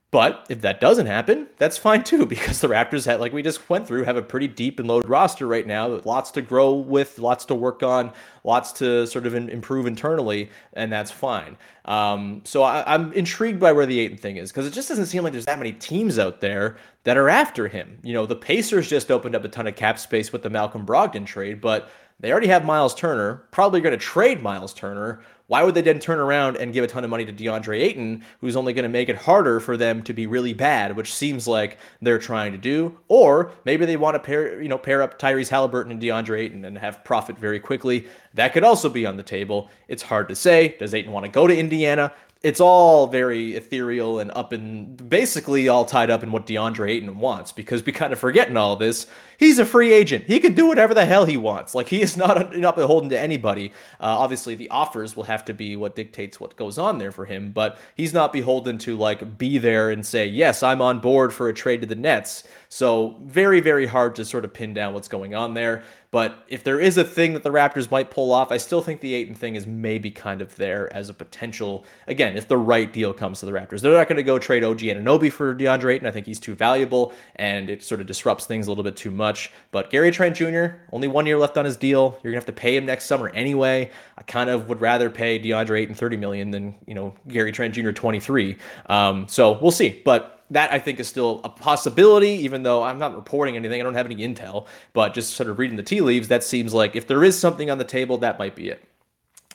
But 0.09 0.45
if 0.49 0.61
that 0.61 0.79
doesn't 0.79 1.07
happen, 1.07 1.47
that's 1.57 1.77
fine 1.77 2.03
too, 2.03 2.25
because 2.27 2.61
the 2.61 2.67
Raptors, 2.67 3.05
had, 3.05 3.19
like 3.19 3.33
we 3.33 3.41
just 3.41 3.69
went 3.69 3.87
through, 3.87 4.03
have 4.03 4.15
a 4.15 4.21
pretty 4.21 4.47
deep 4.47 4.79
and 4.79 4.87
loaded 4.87 5.09
roster 5.09 5.45
right 5.47 5.67
now. 5.67 5.99
Lots 6.05 6.31
to 6.31 6.41
grow 6.41 6.73
with, 6.73 7.19
lots 7.19 7.43
to 7.45 7.55
work 7.55 7.83
on, 7.83 8.13
lots 8.43 8.71
to 8.73 9.05
sort 9.07 9.25
of 9.25 9.35
improve 9.35 9.85
internally, 9.85 10.49
and 10.73 10.91
that's 10.91 11.11
fine. 11.11 11.57
Um, 11.85 12.41
so 12.45 12.63
I, 12.63 12.95
am 12.95 13.11
intrigued 13.13 13.59
by 13.59 13.73
where 13.73 13.85
the 13.85 13.99
Ayton 13.99 14.17
thing 14.17 14.37
is 14.37 14.51
because 14.51 14.65
it 14.65 14.73
just 14.73 14.87
doesn't 14.87 15.07
seem 15.07 15.23
like 15.23 15.33
there's 15.33 15.45
that 15.45 15.59
many 15.59 15.73
teams 15.73 16.19
out 16.19 16.41
there 16.41 16.77
that 17.03 17.17
are 17.17 17.29
after 17.29 17.67
him. 17.67 17.99
You 18.03 18.13
know, 18.13 18.25
the 18.25 18.35
Pacers 18.35 18.89
just 18.89 19.11
opened 19.11 19.35
up 19.35 19.43
a 19.43 19.49
ton 19.49 19.67
of 19.67 19.75
cap 19.75 19.99
space 19.99 20.31
with 20.31 20.41
the 20.41 20.49
Malcolm 20.49 20.85
Brogdon 20.85 21.25
trade, 21.25 21.59
but 21.59 21.89
they 22.19 22.31
already 22.31 22.47
have 22.47 22.65
Miles 22.65 22.95
Turner, 22.95 23.43
probably 23.51 23.79
going 23.79 23.97
to 23.97 24.03
trade 24.03 24.41
Miles 24.41 24.73
Turner. 24.73 25.21
Why 25.47 25.63
would 25.63 25.75
they 25.75 25.81
then 25.81 25.99
turn 25.99 26.19
around 26.19 26.57
and 26.57 26.73
give 26.73 26.83
a 26.83 26.87
ton 26.87 27.05
of 27.05 27.09
money 27.09 27.23
to 27.23 27.31
DeAndre 27.31 27.79
Ayton, 27.81 28.25
who's 28.41 28.57
only 28.57 28.73
going 28.73 28.83
to 28.83 28.89
make 28.89 29.07
it 29.07 29.15
harder 29.15 29.61
for 29.61 29.77
them 29.77 30.03
to 30.03 30.13
be 30.13 30.27
really 30.27 30.53
bad, 30.53 30.97
which 30.97 31.13
seems 31.13 31.47
like 31.47 31.77
they're 32.01 32.19
trying 32.19 32.51
to 32.51 32.57
do? 32.57 32.97
Or 33.07 33.51
maybe 33.63 33.85
they 33.85 33.95
want 33.95 34.15
to 34.15 34.19
pair, 34.19 34.61
you 34.61 34.67
know, 34.67 34.77
pair 34.77 35.01
up 35.01 35.17
Tyrese 35.17 35.49
Haliburton 35.49 35.91
and 35.91 36.01
DeAndre 36.01 36.39
Ayton 36.39 36.65
and 36.65 36.77
have 36.77 37.01
profit 37.05 37.39
very 37.39 37.61
quickly. 37.61 38.07
That 38.33 38.51
could 38.51 38.65
also 38.65 38.89
be 38.89 39.05
on 39.05 39.15
the 39.15 39.23
table. 39.23 39.69
It's 39.87 40.03
hard 40.03 40.27
to 40.27 40.35
say. 40.35 40.75
Does 40.79 40.93
Ayton 40.93 41.13
want 41.13 41.25
to 41.25 41.31
go 41.31 41.47
to 41.47 41.57
Indiana? 41.57 42.11
It's 42.43 42.59
all 42.61 43.07
very 43.07 43.55
ethereal 43.55 44.19
and 44.19 44.31
up 44.31 44.51
and 44.51 45.09
basically 45.09 45.67
all 45.67 45.85
tied 45.85 46.09
up 46.09 46.23
in 46.23 46.31
what 46.31 46.45
DeAndre 46.45 46.91
Ayton 46.91 47.17
wants 47.17 47.51
because 47.51 47.85
we 47.85 47.91
kind 47.91 48.13
of 48.13 48.19
forgetting 48.19 48.57
all 48.57 48.75
this. 48.75 49.07
He's 49.38 49.59
a 49.59 49.65
free 49.65 49.91
agent. 49.91 50.25
He 50.25 50.39
can 50.39 50.53
do 50.53 50.65
whatever 50.67 50.93
the 50.93 51.05
hell 51.05 51.25
he 51.25 51.38
wants. 51.38 51.75
Like 51.75 51.88
he 51.88 52.01
is 52.01 52.15
not 52.15 52.55
not 52.57 52.75
beholden 52.75 53.09
to 53.09 53.19
anybody. 53.19 53.69
Uh, 53.99 54.17
obviously, 54.17 54.55
the 54.55 54.69
offers 54.69 55.15
will 55.15 55.23
have 55.23 55.45
to 55.45 55.53
be 55.53 55.75
what 55.75 55.95
dictates 55.95 56.39
what 56.39 56.55
goes 56.55 56.77
on 56.77 56.97
there 56.97 57.11
for 57.11 57.25
him, 57.25 57.51
but 57.51 57.79
he's 57.95 58.13
not 58.13 58.33
beholden 58.33 58.77
to 58.79 58.95
like 58.95 59.38
be 59.38 59.57
there 59.57 59.89
and 59.89 60.05
say 60.05 60.25
yes, 60.27 60.63
I'm 60.63 60.81
on 60.81 60.99
board 60.99 61.33
for 61.33 61.49
a 61.49 61.53
trade 61.53 61.81
to 61.81 61.88
the 61.88 61.95
Nets. 61.95 62.43
So 62.69 63.17
very 63.23 63.61
very 63.61 63.85
hard 63.85 64.15
to 64.15 64.25
sort 64.25 64.45
of 64.45 64.53
pin 64.53 64.73
down 64.73 64.93
what's 64.93 65.07
going 65.07 65.33
on 65.33 65.53
there. 65.53 65.83
But 66.09 66.45
if 66.47 66.63
there 66.63 66.79
is 66.79 66.97
a 66.97 67.03
thing 67.03 67.33
that 67.33 67.43
the 67.43 67.49
Raptors 67.49 67.91
might 67.91 68.09
pull 68.09 68.31
off, 68.31 68.51
I 68.51 68.57
still 68.57 68.81
think 68.81 69.01
the 69.01 69.13
Ayton 69.13 69.35
thing 69.35 69.55
is 69.55 69.67
maybe 69.67 70.09
kind 70.09 70.41
of 70.41 70.55
there 70.55 70.93
as 70.95 71.09
a 71.09 71.13
potential. 71.13 71.85
Again, 72.07 72.37
if 72.37 72.47
the 72.47 72.57
right 72.57 72.91
deal 72.91 73.13
comes 73.13 73.41
to 73.41 73.45
the 73.45 73.51
Raptors, 73.51 73.81
they're 73.81 73.91
not 73.91 74.07
going 74.07 74.17
to 74.17 74.23
go 74.23 74.39
trade 74.39 74.63
OG 74.63 74.79
Anunoby 74.79 75.31
for 75.31 75.53
DeAndre 75.53 75.95
Ayton. 75.95 76.07
I 76.07 76.11
think 76.11 76.25
he's 76.25 76.39
too 76.39 76.55
valuable 76.55 77.13
and 77.35 77.69
it 77.69 77.83
sort 77.83 77.99
of 77.99 78.07
disrupts 78.07 78.45
things 78.45 78.67
a 78.67 78.71
little 78.71 78.85
bit 78.85 78.95
too 78.95 79.11
much. 79.11 79.51
But 79.71 79.89
Gary 79.89 80.11
Trent 80.11 80.37
Jr. 80.37 80.77
only 80.93 81.09
one 81.09 81.25
year 81.25 81.37
left 81.37 81.57
on 81.57 81.65
his 81.65 81.75
deal. 81.75 82.17
You're 82.23 82.31
gonna 82.31 82.37
have 82.37 82.45
to 82.45 82.53
pay 82.53 82.77
him 82.77 82.85
next 82.85 83.05
summer 83.05 83.29
anyway. 83.29 83.91
I 84.17 84.21
kind 84.23 84.49
of 84.49 84.69
would 84.69 84.79
rather 84.79 85.09
pay 85.09 85.37
DeAndre 85.37 85.81
Ayton 85.81 85.95
30 85.95 86.17
million 86.17 86.51
than 86.51 86.75
you 86.85 86.95
know 86.95 87.13
Gary 87.27 87.51
Trent 87.51 87.73
Jr. 87.73 87.91
23. 87.91 88.57
Um, 88.87 89.27
so 89.27 89.59
we'll 89.61 89.71
see, 89.71 90.01
but 90.05 90.36
that 90.51 90.71
I 90.71 90.79
think 90.79 90.99
is 90.99 91.07
still 91.07 91.41
a 91.43 91.49
possibility, 91.49 92.29
even 92.29 92.63
though 92.63 92.83
I'm 92.83 92.99
not 92.99 93.15
reporting 93.15 93.55
anything. 93.55 93.79
I 93.79 93.83
don't 93.83 93.95
have 93.95 94.05
any 94.05 94.17
intel, 94.17 94.67
but 94.93 95.13
just 95.13 95.33
sort 95.33 95.49
of 95.49 95.59
reading 95.59 95.77
the 95.77 95.83
tea 95.83 96.01
leaves, 96.01 96.29
that 96.29 96.43
seems 96.43 96.73
like 96.73 96.95
if 96.95 97.07
there 97.07 97.23
is 97.23 97.37
something 97.37 97.69
on 97.69 97.77
the 97.77 97.83
table, 97.83 98.17
that 98.19 98.39
might 98.39 98.55
be 98.55 98.69
it. 98.69 98.83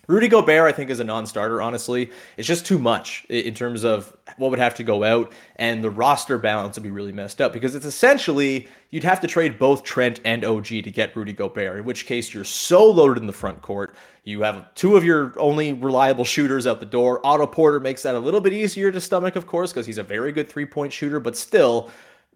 Rudy 0.09 0.27
Gobert, 0.27 0.69
I 0.69 0.73
think, 0.73 0.91
is 0.91 0.99
a 0.99 1.05
non-starter. 1.05 1.63
Honestly, 1.63 2.11
it's 2.37 2.49
just 2.49 2.67
too 2.67 2.79
much 2.79 3.25
in 3.29 3.55
terms 3.55 3.85
of 3.85 4.15
what 4.37 4.51
would 4.51 4.59
have 4.59 4.75
to 4.75 4.83
go 4.83 5.05
out, 5.05 5.33
and 5.57 5.83
the 5.83 5.91
roster 5.91 6.39
balance 6.39 6.77
would 6.77 6.83
be 6.83 6.91
really 6.91 7.13
messed 7.13 7.41
up 7.41 7.53
because 7.53 7.77
it's 7.77 7.87
essentially 7.87 8.69
you'd 8.91 9.05
have 9.05 9.21
to 9.21 9.29
trade 9.29 9.61
both 9.61 9.85
Trent 9.85 10.21
and 10.25 10.45
OG 10.45 10.67
to 10.67 10.91
get 10.91 11.15
Rudy 11.15 11.33
Gobert. 11.33 11.79
In 11.79 11.85
which 11.85 12.05
case, 12.05 12.35
you're 12.35 12.43
so 12.45 12.85
loaded 12.91 13.21
in 13.21 13.29
the 13.29 13.33
front 13.33 13.63
court. 13.63 13.95
You 14.25 14.43
have 14.43 14.73
two 14.75 14.97
of 14.97 15.05
your 15.05 15.35
only 15.37 15.73
reliable 15.73 16.25
shooters 16.25 16.67
out 16.67 16.79
the 16.79 16.87
door. 16.87 17.25
Otto 17.27 17.47
Porter 17.47 17.81
makes 17.81 18.03
that 18.05 18.15
a 18.15 18.19
little 18.19 18.41
bit 18.41 18.53
easier 18.53 18.93
to 18.93 19.01
stomach, 19.01 19.35
of 19.35 19.47
course, 19.47 19.73
because 19.73 19.87
he's 19.87 19.99
a 19.99 20.05
very 20.05 20.31
good 20.31 20.49
three-point 20.49 20.93
shooter, 20.93 21.19
but 21.19 21.37
still 21.37 21.91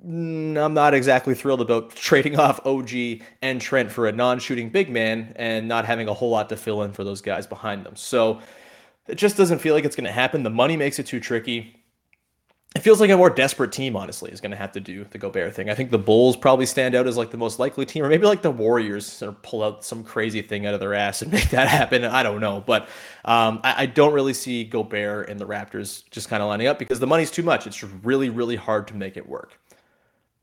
Mm, 0.05 0.63
I'm 0.63 0.75
not 0.75 0.93
exactly 0.93 1.35
thrilled 1.35 1.61
about 1.61 1.95
trading 1.95 2.39
off 2.41 2.65
OG 2.67 3.23
and 3.43 3.61
Trent 3.61 3.91
for 3.91 4.07
a 4.07 4.13
non 4.13 4.39
shooting 4.39 4.69
big 4.69 4.91
man 4.91 5.33
and 5.37 5.67
not 5.69 5.85
having 5.85 6.09
a 6.09 6.15
whole 6.15 6.31
lot 6.31 6.49
to 6.51 6.57
fill 6.57 6.83
in 6.83 6.93
for 6.93 7.05
those 7.05 7.21
guys 7.21 7.47
behind 7.47 7.85
them. 7.85 7.97
So 7.97 8.41
it 9.07 9.17
just 9.17 9.37
doesn't 9.37 9.61
feel 9.61 9.75
like 9.75 9.85
it's 9.85 9.97
going 9.97 10.05
to 10.05 10.13
happen. 10.13 10.43
The 10.43 10.51
money 10.51 10.77
makes 10.77 10.99
it 10.99 11.07
too 11.07 11.21
tricky. 11.21 11.83
It 12.77 12.81
feels 12.81 13.01
like 13.01 13.09
a 13.09 13.17
more 13.17 13.31
desperate 13.31 13.73
team, 13.73 13.97
honestly, 13.97 14.31
is 14.31 14.43
going 14.43 14.51
to 14.51 14.57
have 14.59 14.71
to 14.73 14.81
do 14.81 15.07
the 15.09 15.17
Gobert 15.17 15.55
thing. 15.55 15.71
I 15.71 15.75
think 15.75 15.91
the 15.91 15.97
Bulls 15.97 16.37
probably 16.37 16.67
stand 16.67 16.95
out 16.95 17.07
as 17.07 17.17
like 17.17 17.31
the 17.31 17.39
most 17.39 17.59
likely 17.59 17.87
team, 17.87 18.05
or 18.05 18.11
maybe 18.11 18.27
like 18.27 18.43
the 18.43 18.51
Warriors 18.51 19.07
sort 19.07 19.31
of 19.31 19.41
pull 19.41 19.63
out 19.63 19.83
some 19.83 20.05
crazy 20.05 20.43
thing 20.43 20.67
out 20.67 20.75
of 20.75 20.81
their 20.81 20.93
ass 20.93 21.23
and 21.23 21.33
make 21.33 21.49
that 21.49 21.69
happen. 21.69 22.05
I 22.05 22.23
don't 22.23 22.39
know, 22.39 22.63
but 22.67 22.83
um, 23.25 23.61
I, 23.65 23.85
I, 23.85 23.87
don't 23.87 24.13
really 24.13 24.35
see 24.35 24.63
Gobert 24.63 25.31
and 25.31 25.41
the 25.41 25.47
Raptors 25.47 26.03
just 26.11 26.29
kind 26.29 26.43
of 26.43 26.51
lining 26.51 26.67
up 26.67 26.79
because 26.79 27.01
the 27.01 27.07
money's 27.07 27.31
too 27.31 27.43
much. 27.43 27.67
It's 27.67 27.83
really, 27.83 28.29
really 28.29 28.57
hard 28.57 28.87
to 28.89 28.95
make 28.95 29.17
it 29.17 29.27
work. 29.27 29.59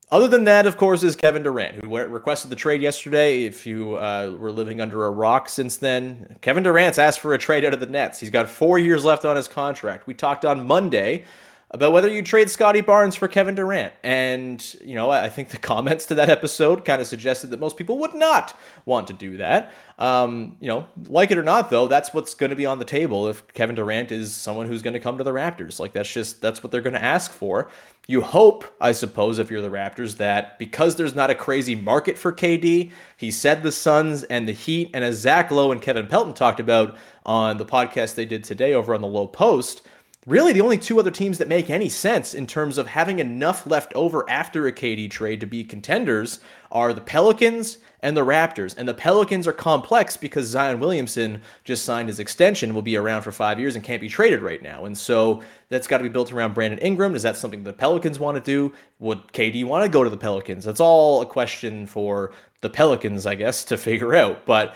Other 0.09 0.27
than 0.27 0.43
that, 0.45 0.65
of 0.65 0.75
course, 0.75 1.03
is 1.03 1.15
Kevin 1.15 1.43
Durant, 1.43 1.83
who 1.83 1.95
requested 1.95 2.49
the 2.49 2.55
trade 2.55 2.81
yesterday. 2.81 3.43
If 3.43 3.67
you 3.67 3.95
uh, 3.97 4.35
were 4.39 4.51
living 4.51 4.81
under 4.81 5.05
a 5.05 5.11
rock 5.11 5.49
since 5.49 5.77
then, 5.77 6.35
Kevin 6.41 6.63
Durant's 6.63 6.97
asked 6.97 7.19
for 7.19 7.35
a 7.35 7.37
trade 7.37 7.63
out 7.63 7.75
of 7.75 7.79
the 7.79 7.85
Nets. 7.85 8.19
He's 8.19 8.31
got 8.31 8.49
four 8.49 8.79
years 8.79 9.05
left 9.05 9.23
on 9.23 9.35
his 9.35 9.47
contract. 9.47 10.07
We 10.07 10.15
talked 10.15 10.45
on 10.45 10.65
Monday 10.65 11.25
about 11.73 11.91
whether 11.91 12.07
you 12.07 12.21
trade 12.21 12.51
Scottie 12.51 12.81
Barnes 12.81 13.15
for 13.15 13.27
Kevin 13.27 13.55
Durant. 13.55 13.93
And, 14.03 14.63
you 14.85 14.93
know, 14.93 15.09
I 15.09 15.27
think 15.27 15.49
the 15.49 15.57
comments 15.73 16.05
to 16.05 16.15
that 16.15 16.29
episode 16.29 16.85
kind 16.85 17.01
of 17.01 17.07
suggested 17.07 17.49
that 17.49 17.59
most 17.59 17.77
people 17.77 17.97
would 17.99 18.13
not 18.13 18.57
want 18.85 19.07
to 19.07 19.13
do 19.13 19.37
that. 19.37 19.73
Um, 19.97 20.55
you 20.59 20.67
know, 20.67 20.87
like 21.07 21.31
it 21.31 21.37
or 21.37 21.43
not, 21.43 21.71
though, 21.71 21.87
that's 21.87 22.13
what's 22.13 22.35
going 22.35 22.51
to 22.51 22.55
be 22.55 22.67
on 22.67 22.77
the 22.77 22.85
table 22.85 23.27
if 23.27 23.47
Kevin 23.53 23.75
Durant 23.75 24.11
is 24.11 24.35
someone 24.35 24.67
who's 24.67 24.83
going 24.83 24.93
to 24.93 24.99
come 24.99 25.17
to 25.17 25.23
the 25.23 25.31
Raptors. 25.31 25.79
Like, 25.79 25.93
that's 25.93 26.11
just, 26.11 26.41
that's 26.41 26.61
what 26.61 26.71
they're 26.71 26.81
going 26.81 26.93
to 26.93 27.03
ask 27.03 27.31
for. 27.31 27.71
You 28.05 28.21
hope, 28.21 28.65
I 28.79 28.91
suppose, 28.91 29.39
if 29.39 29.49
you're 29.49 29.61
the 29.61 29.69
Raptors, 29.69 30.17
that 30.17 30.59
because 30.59 30.95
there's 30.95 31.15
not 31.15 31.29
a 31.29 31.35
crazy 31.35 31.73
market 31.73 32.17
for 32.17 32.33
KD, 32.33 32.91
he 33.17 33.31
said 33.31 33.63
the 33.63 33.71
Suns 33.71 34.23
and 34.23 34.47
the 34.47 34.51
Heat, 34.51 34.91
and 34.93 35.03
as 35.03 35.19
Zach 35.19 35.49
Lowe 35.49 35.71
and 35.71 35.81
Kevin 35.81 36.07
Pelton 36.07 36.33
talked 36.33 36.59
about 36.59 36.97
on 37.25 37.57
the 37.57 37.65
podcast 37.65 38.15
they 38.15 38.25
did 38.25 38.43
today 38.43 38.73
over 38.73 38.93
on 38.93 39.01
the 39.01 39.07
Lowe 39.07 39.27
Post, 39.27 39.83
really 40.25 40.53
the 40.53 40.61
only 40.61 40.77
two 40.77 40.99
other 40.99 41.11
teams 41.11 41.37
that 41.37 41.47
make 41.47 41.69
any 41.69 41.89
sense 41.89 42.33
in 42.33 42.47
terms 42.47 42.77
of 42.77 42.87
having 42.87 43.19
enough 43.19 43.67
left 43.67 43.93
over 43.93 44.29
after 44.29 44.67
a 44.67 44.71
KD 44.71 45.09
trade 45.09 45.39
to 45.41 45.45
be 45.45 45.63
contenders 45.63 46.39
are 46.71 46.93
the 46.93 47.01
Pelicans 47.01 47.77
and 48.01 48.15
the 48.15 48.25
Raptors. 48.25 48.75
And 48.77 48.87
the 48.87 48.93
Pelicans 48.93 49.47
are 49.47 49.53
complex 49.53 50.17
because 50.17 50.47
Zion 50.47 50.79
Williamson 50.79 51.41
just 51.63 51.85
signed 51.85 52.09
his 52.09 52.19
extension, 52.19 52.73
will 52.73 52.81
be 52.81 52.97
around 52.97 53.21
for 53.21 53.31
five 53.31 53.59
years 53.59 53.75
and 53.75 53.83
can't 53.83 54.01
be 54.01 54.09
traded 54.09 54.41
right 54.41 54.61
now. 54.61 54.85
And 54.85 54.97
so 54.97 55.41
that's 55.69 55.87
got 55.87 55.97
to 55.99 56.03
be 56.03 56.09
built 56.09 56.31
around 56.31 56.53
Brandon 56.53 56.79
Ingram. 56.79 57.15
Is 57.15 57.23
that 57.23 57.37
something 57.37 57.63
the 57.63 57.73
Pelicans 57.73 58.19
want 58.19 58.35
to 58.35 58.41
do? 58.41 58.73
Would 58.99 59.27
KD 59.33 59.65
want 59.65 59.83
to 59.83 59.89
go 59.89 60.03
to 60.03 60.09
the 60.09 60.17
Pelicans? 60.17 60.65
That's 60.65 60.81
all 60.81 61.21
a 61.21 61.25
question 61.25 61.85
for 61.85 62.33
the 62.61 62.69
Pelicans, 62.69 63.25
I 63.25 63.35
guess, 63.35 63.63
to 63.65 63.77
figure 63.77 64.15
out. 64.15 64.45
But 64.45 64.75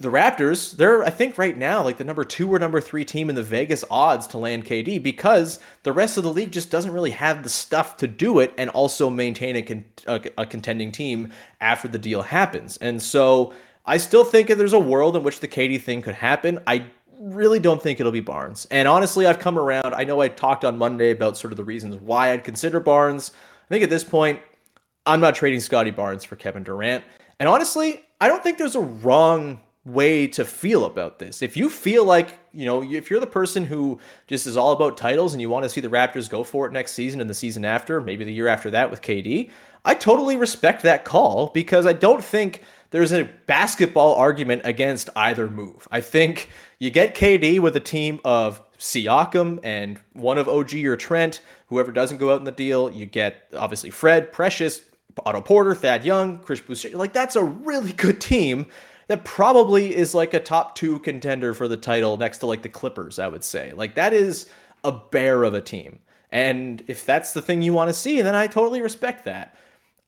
the 0.00 0.10
Raptors, 0.10 0.76
they're 0.76 1.04
I 1.04 1.10
think 1.10 1.38
right 1.38 1.56
now 1.56 1.82
like 1.82 1.98
the 1.98 2.04
number 2.04 2.24
two 2.24 2.52
or 2.52 2.58
number 2.58 2.80
three 2.80 3.04
team 3.04 3.30
in 3.30 3.36
the 3.36 3.42
Vegas 3.42 3.84
odds 3.90 4.26
to 4.28 4.38
land 4.38 4.64
KD 4.64 5.02
because 5.02 5.60
the 5.84 5.92
rest 5.92 6.16
of 6.16 6.24
the 6.24 6.32
league 6.32 6.50
just 6.50 6.70
doesn't 6.70 6.90
really 6.90 7.12
have 7.12 7.42
the 7.42 7.48
stuff 7.48 7.96
to 7.98 8.08
do 8.08 8.40
it 8.40 8.52
and 8.58 8.70
also 8.70 9.08
maintain 9.08 9.56
a, 9.56 9.62
con- 9.62 9.84
a, 10.06 10.20
a 10.38 10.46
contending 10.46 10.90
team 10.90 11.32
after 11.60 11.86
the 11.86 11.98
deal 11.98 12.22
happens. 12.22 12.76
And 12.78 13.00
so 13.00 13.54
I 13.86 13.98
still 13.98 14.24
think 14.24 14.48
there's 14.48 14.72
a 14.72 14.78
world 14.78 15.16
in 15.16 15.22
which 15.22 15.40
the 15.40 15.48
KD 15.48 15.80
thing 15.80 16.02
could 16.02 16.16
happen. 16.16 16.58
I 16.66 16.86
really 17.18 17.60
don't 17.60 17.80
think 17.80 18.00
it'll 18.00 18.12
be 18.12 18.20
Barnes. 18.20 18.66
And 18.72 18.88
honestly, 18.88 19.26
I've 19.26 19.38
come 19.38 19.58
around. 19.58 19.94
I 19.94 20.02
know 20.04 20.20
I 20.20 20.28
talked 20.28 20.64
on 20.64 20.76
Monday 20.76 21.10
about 21.10 21.38
sort 21.38 21.52
of 21.52 21.56
the 21.56 21.64
reasons 21.64 21.96
why 21.96 22.32
I'd 22.32 22.44
consider 22.44 22.80
Barnes. 22.80 23.30
I 23.64 23.68
think 23.68 23.84
at 23.84 23.90
this 23.90 24.04
point, 24.04 24.40
I'm 25.06 25.20
not 25.20 25.34
trading 25.34 25.60
Scottie 25.60 25.90
Barnes 25.92 26.24
for 26.24 26.34
Kevin 26.34 26.64
Durant. 26.64 27.04
And 27.38 27.48
honestly, 27.48 28.04
I 28.20 28.28
don't 28.28 28.42
think 28.42 28.58
there's 28.58 28.74
a 28.74 28.80
wrong 28.80 29.60
way 29.84 30.26
to 30.26 30.44
feel 30.44 30.86
about 30.86 31.18
this. 31.18 31.42
If 31.42 31.56
you 31.56 31.68
feel 31.68 32.04
like, 32.04 32.38
you 32.52 32.64
know, 32.64 32.82
if 32.82 33.10
you're 33.10 33.20
the 33.20 33.26
person 33.26 33.66
who 33.66 34.00
just 34.26 34.46
is 34.46 34.56
all 34.56 34.72
about 34.72 34.96
titles 34.96 35.34
and 35.34 35.42
you 35.42 35.50
want 35.50 35.64
to 35.64 35.68
see 35.68 35.80
the 35.80 35.88
Raptors 35.88 36.30
go 36.30 36.42
for 36.42 36.66
it 36.66 36.72
next 36.72 36.92
season 36.92 37.20
and 37.20 37.28
the 37.28 37.34
season 37.34 37.64
after, 37.64 38.00
maybe 38.00 38.24
the 38.24 38.32
year 38.32 38.48
after 38.48 38.70
that 38.70 38.90
with 38.90 39.02
KD, 39.02 39.50
I 39.84 39.94
totally 39.94 40.36
respect 40.36 40.82
that 40.82 41.04
call 41.04 41.48
because 41.48 41.86
I 41.86 41.92
don't 41.92 42.24
think 42.24 42.62
there's 42.90 43.12
a 43.12 43.28
basketball 43.46 44.14
argument 44.14 44.62
against 44.64 45.10
either 45.16 45.50
move. 45.50 45.86
I 45.90 46.00
think 46.00 46.48
you 46.78 46.90
get 46.90 47.14
KD 47.14 47.60
with 47.60 47.76
a 47.76 47.80
team 47.80 48.20
of 48.24 48.62
Siakam 48.78 49.60
and 49.62 49.98
one 50.14 50.38
of 50.38 50.48
OG 50.48 50.74
or 50.76 50.96
Trent, 50.96 51.42
whoever 51.66 51.92
doesn't 51.92 52.16
go 52.16 52.32
out 52.32 52.38
in 52.38 52.44
the 52.44 52.52
deal. 52.52 52.90
You 52.90 53.04
get 53.04 53.48
obviously 53.54 53.90
Fred, 53.90 54.32
Precious, 54.32 54.80
Otto 55.26 55.42
Porter, 55.42 55.74
Thad 55.74 56.04
Young, 56.04 56.38
Chris 56.38 56.60
Boucher. 56.60 56.96
Like 56.96 57.12
that's 57.12 57.36
a 57.36 57.44
really 57.44 57.92
good 57.92 58.20
team 58.20 58.66
that 59.08 59.24
probably 59.24 59.94
is 59.94 60.14
like 60.14 60.34
a 60.34 60.40
top 60.40 60.74
two 60.74 60.98
contender 61.00 61.54
for 61.54 61.68
the 61.68 61.76
title 61.76 62.16
next 62.16 62.38
to 62.38 62.46
like 62.46 62.62
the 62.62 62.68
Clippers, 62.68 63.18
I 63.18 63.28
would 63.28 63.44
say. 63.44 63.72
Like 63.74 63.94
that 63.94 64.12
is 64.12 64.46
a 64.82 64.92
bear 64.92 65.44
of 65.44 65.54
a 65.54 65.60
team. 65.60 66.00
And 66.30 66.82
if 66.88 67.06
that's 67.06 67.32
the 67.32 67.42
thing 67.42 67.62
you 67.62 67.72
want 67.72 67.90
to 67.90 67.94
see, 67.94 68.20
then 68.22 68.34
I 68.34 68.46
totally 68.46 68.82
respect 68.82 69.24
that. 69.26 69.56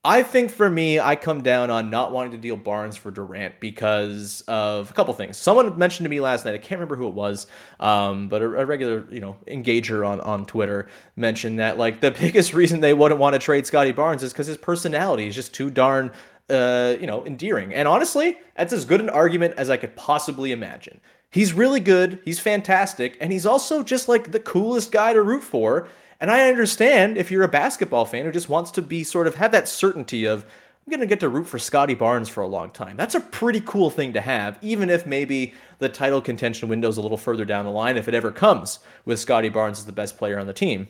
I 0.07 0.23
think 0.23 0.53
for 0.53 0.71
me, 0.71 1.01
I 1.01 1.17
come 1.17 1.43
down 1.43 1.69
on 1.69 1.91
not 1.91 2.13
wanting 2.13 2.31
to 2.31 2.39
deal 2.39 2.57
Barnes 2.57 2.97
for 2.97 3.11
Durant 3.11 3.59
because 3.59 4.41
of 4.47 4.89
a 4.89 4.95
couple 4.95 5.13
things. 5.15 5.37
Someone 5.37 5.77
mentioned 5.77 6.05
to 6.05 6.09
me 6.09 6.21
last 6.21 6.45
night, 6.45 6.55
I 6.55 6.59
can't 6.59 6.79
remember 6.79 6.95
who 6.95 7.09
it 7.09 7.15
was, 7.15 7.49
um, 7.81 8.29
but 8.29 8.41
a, 8.41 8.45
a, 8.45 8.65
regular, 8.65 9.05
you 9.11 9.19
know, 9.19 9.37
engager 9.49 10.07
on, 10.07 10.21
on 10.21 10.47
Twitter 10.47 10.87
mentioned 11.17 11.59
that 11.59 11.77
like 11.77 12.01
the 12.01 12.11
biggest 12.21 12.55
reason 12.55 12.81
they 12.81 12.95
wouldn't 12.95 13.19
want 13.19 13.35
to 13.35 13.41
trade 13.41 13.67
Scottie 13.67 13.91
Barnes 13.91 14.23
is 14.23 14.33
because 14.33 14.47
his 14.47 14.57
personality 14.57 15.27
is 15.27 15.35
just 15.35 15.53
too 15.53 15.71
darn 15.71 16.13
uh, 16.51 16.97
you 17.01 17.07
know, 17.07 17.25
endearing. 17.27 17.75
And 17.75 17.89
honestly, 17.89 18.39
that's 18.57 18.73
as 18.73 18.85
good 18.85 19.01
an 19.01 19.11
argument 19.11 19.55
as 19.57 19.71
I 19.71 19.77
could 19.77 19.97
possibly 19.97 20.53
imagine. 20.53 21.01
He's 21.31 21.53
really 21.53 21.81
good, 21.81 22.21
he's 22.25 22.39
fantastic, 22.39 23.17
and 23.21 23.33
he's 23.33 23.47
also 23.47 23.83
just 23.83 24.09
like 24.09 24.33
the 24.33 24.41
coolest 24.41 24.93
guy 24.93 25.13
to 25.13 25.23
root 25.23 25.43
for. 25.43 25.89
And 26.21 26.31
I 26.31 26.49
understand 26.49 27.19
if 27.19 27.31
you're 27.31 27.43
a 27.43 27.49
basketball 27.49 28.07
fan 28.07 28.25
who 28.25 28.33
just 28.33 28.49
wants 28.49 28.71
to 28.73 28.83
be 28.83 29.05
sort 29.05 29.27
of 29.27 29.35
have 29.35 29.53
that 29.53 29.69
certainty 29.69 30.25
of 30.25 30.47
I'm 30.87 30.93
going 30.93 31.01
to 31.01 31.07
get 31.07 31.19
to 31.21 31.29
root 31.29 31.49
for 31.49 31.59
Scottie 31.59 31.95
Barnes 31.95 32.29
for 32.29 32.43
a 32.43 32.47
long 32.47 32.71
time. 32.71 32.97
That's 32.97 33.17
a 33.17 33.21
pretty 33.21 33.61
cool 33.63 33.91
thing 33.91 34.13
to 34.13 34.21
have, 34.21 34.57
even 34.63 34.89
if 34.89 35.05
maybe 35.05 35.53
the 35.81 35.89
title 35.89 36.23
contention 36.23 36.69
window 36.69 36.89
is 36.89 36.97
a 36.97 37.03
little 37.03 37.17
further 37.17 37.45
down 37.45 37.65
the 37.65 37.73
line 37.73 37.97
if 37.97 38.07
it 38.07 38.15
ever 38.15 38.31
comes 38.31 38.79
with 39.05 39.19
Scottie 39.19 39.49
Barnes 39.49 39.81
as 39.81 39.85
the 39.85 39.91
best 39.91 40.17
player 40.17 40.39
on 40.39 40.47
the 40.47 40.53
team. 40.53 40.87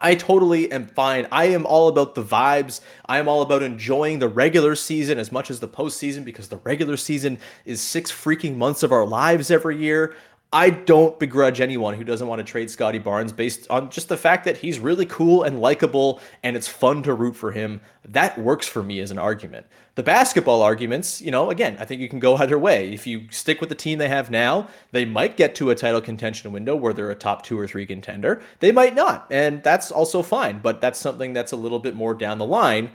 I 0.00 0.14
totally 0.14 0.72
am 0.72 0.86
fine. 0.86 1.26
I 1.30 1.46
am 1.46 1.66
all 1.66 1.88
about 1.88 2.14
the 2.14 2.24
vibes. 2.24 2.80
I 3.06 3.18
am 3.18 3.28
all 3.28 3.42
about 3.42 3.62
enjoying 3.62 4.18
the 4.18 4.28
regular 4.28 4.74
season 4.74 5.18
as 5.18 5.30
much 5.30 5.50
as 5.50 5.60
the 5.60 5.68
postseason 5.68 6.24
because 6.24 6.48
the 6.48 6.56
regular 6.58 6.96
season 6.96 7.38
is 7.66 7.82
six 7.82 8.10
freaking 8.10 8.56
months 8.56 8.82
of 8.82 8.92
our 8.92 9.06
lives 9.06 9.50
every 9.50 9.76
year. 9.76 10.16
I 10.52 10.70
don't 10.70 11.16
begrudge 11.20 11.60
anyone 11.60 11.94
who 11.94 12.02
doesn't 12.02 12.26
want 12.26 12.40
to 12.40 12.44
trade 12.44 12.68
Scottie 12.70 12.98
Barnes 12.98 13.32
based 13.32 13.70
on 13.70 13.88
just 13.88 14.08
the 14.08 14.16
fact 14.16 14.44
that 14.46 14.56
he's 14.56 14.80
really 14.80 15.06
cool 15.06 15.44
and 15.44 15.60
likable 15.60 16.20
and 16.42 16.56
it's 16.56 16.66
fun 16.66 17.04
to 17.04 17.14
root 17.14 17.36
for 17.36 17.52
him. 17.52 17.80
That 18.04 18.36
works 18.36 18.66
for 18.66 18.82
me 18.82 18.98
as 18.98 19.12
an 19.12 19.18
argument. 19.18 19.66
The 19.94 20.02
basketball 20.02 20.62
arguments, 20.62 21.22
you 21.22 21.30
know, 21.30 21.50
again, 21.50 21.76
I 21.78 21.84
think 21.84 22.00
you 22.00 22.08
can 22.08 22.18
go 22.18 22.34
either 22.36 22.58
way. 22.58 22.92
If 22.92 23.06
you 23.06 23.28
stick 23.30 23.60
with 23.60 23.68
the 23.68 23.76
team 23.76 23.98
they 23.98 24.08
have 24.08 24.28
now, 24.28 24.66
they 24.90 25.04
might 25.04 25.36
get 25.36 25.54
to 25.56 25.70
a 25.70 25.74
title 25.76 26.00
contention 26.00 26.50
window 26.50 26.74
where 26.74 26.92
they're 26.92 27.12
a 27.12 27.14
top 27.14 27.44
two 27.44 27.56
or 27.56 27.68
three 27.68 27.86
contender. 27.86 28.42
They 28.58 28.72
might 28.72 28.96
not, 28.96 29.28
and 29.30 29.62
that's 29.62 29.92
also 29.92 30.20
fine, 30.20 30.58
but 30.58 30.80
that's 30.80 30.98
something 30.98 31.32
that's 31.32 31.52
a 31.52 31.56
little 31.56 31.78
bit 31.78 31.94
more 31.94 32.14
down 32.14 32.38
the 32.38 32.46
line. 32.46 32.90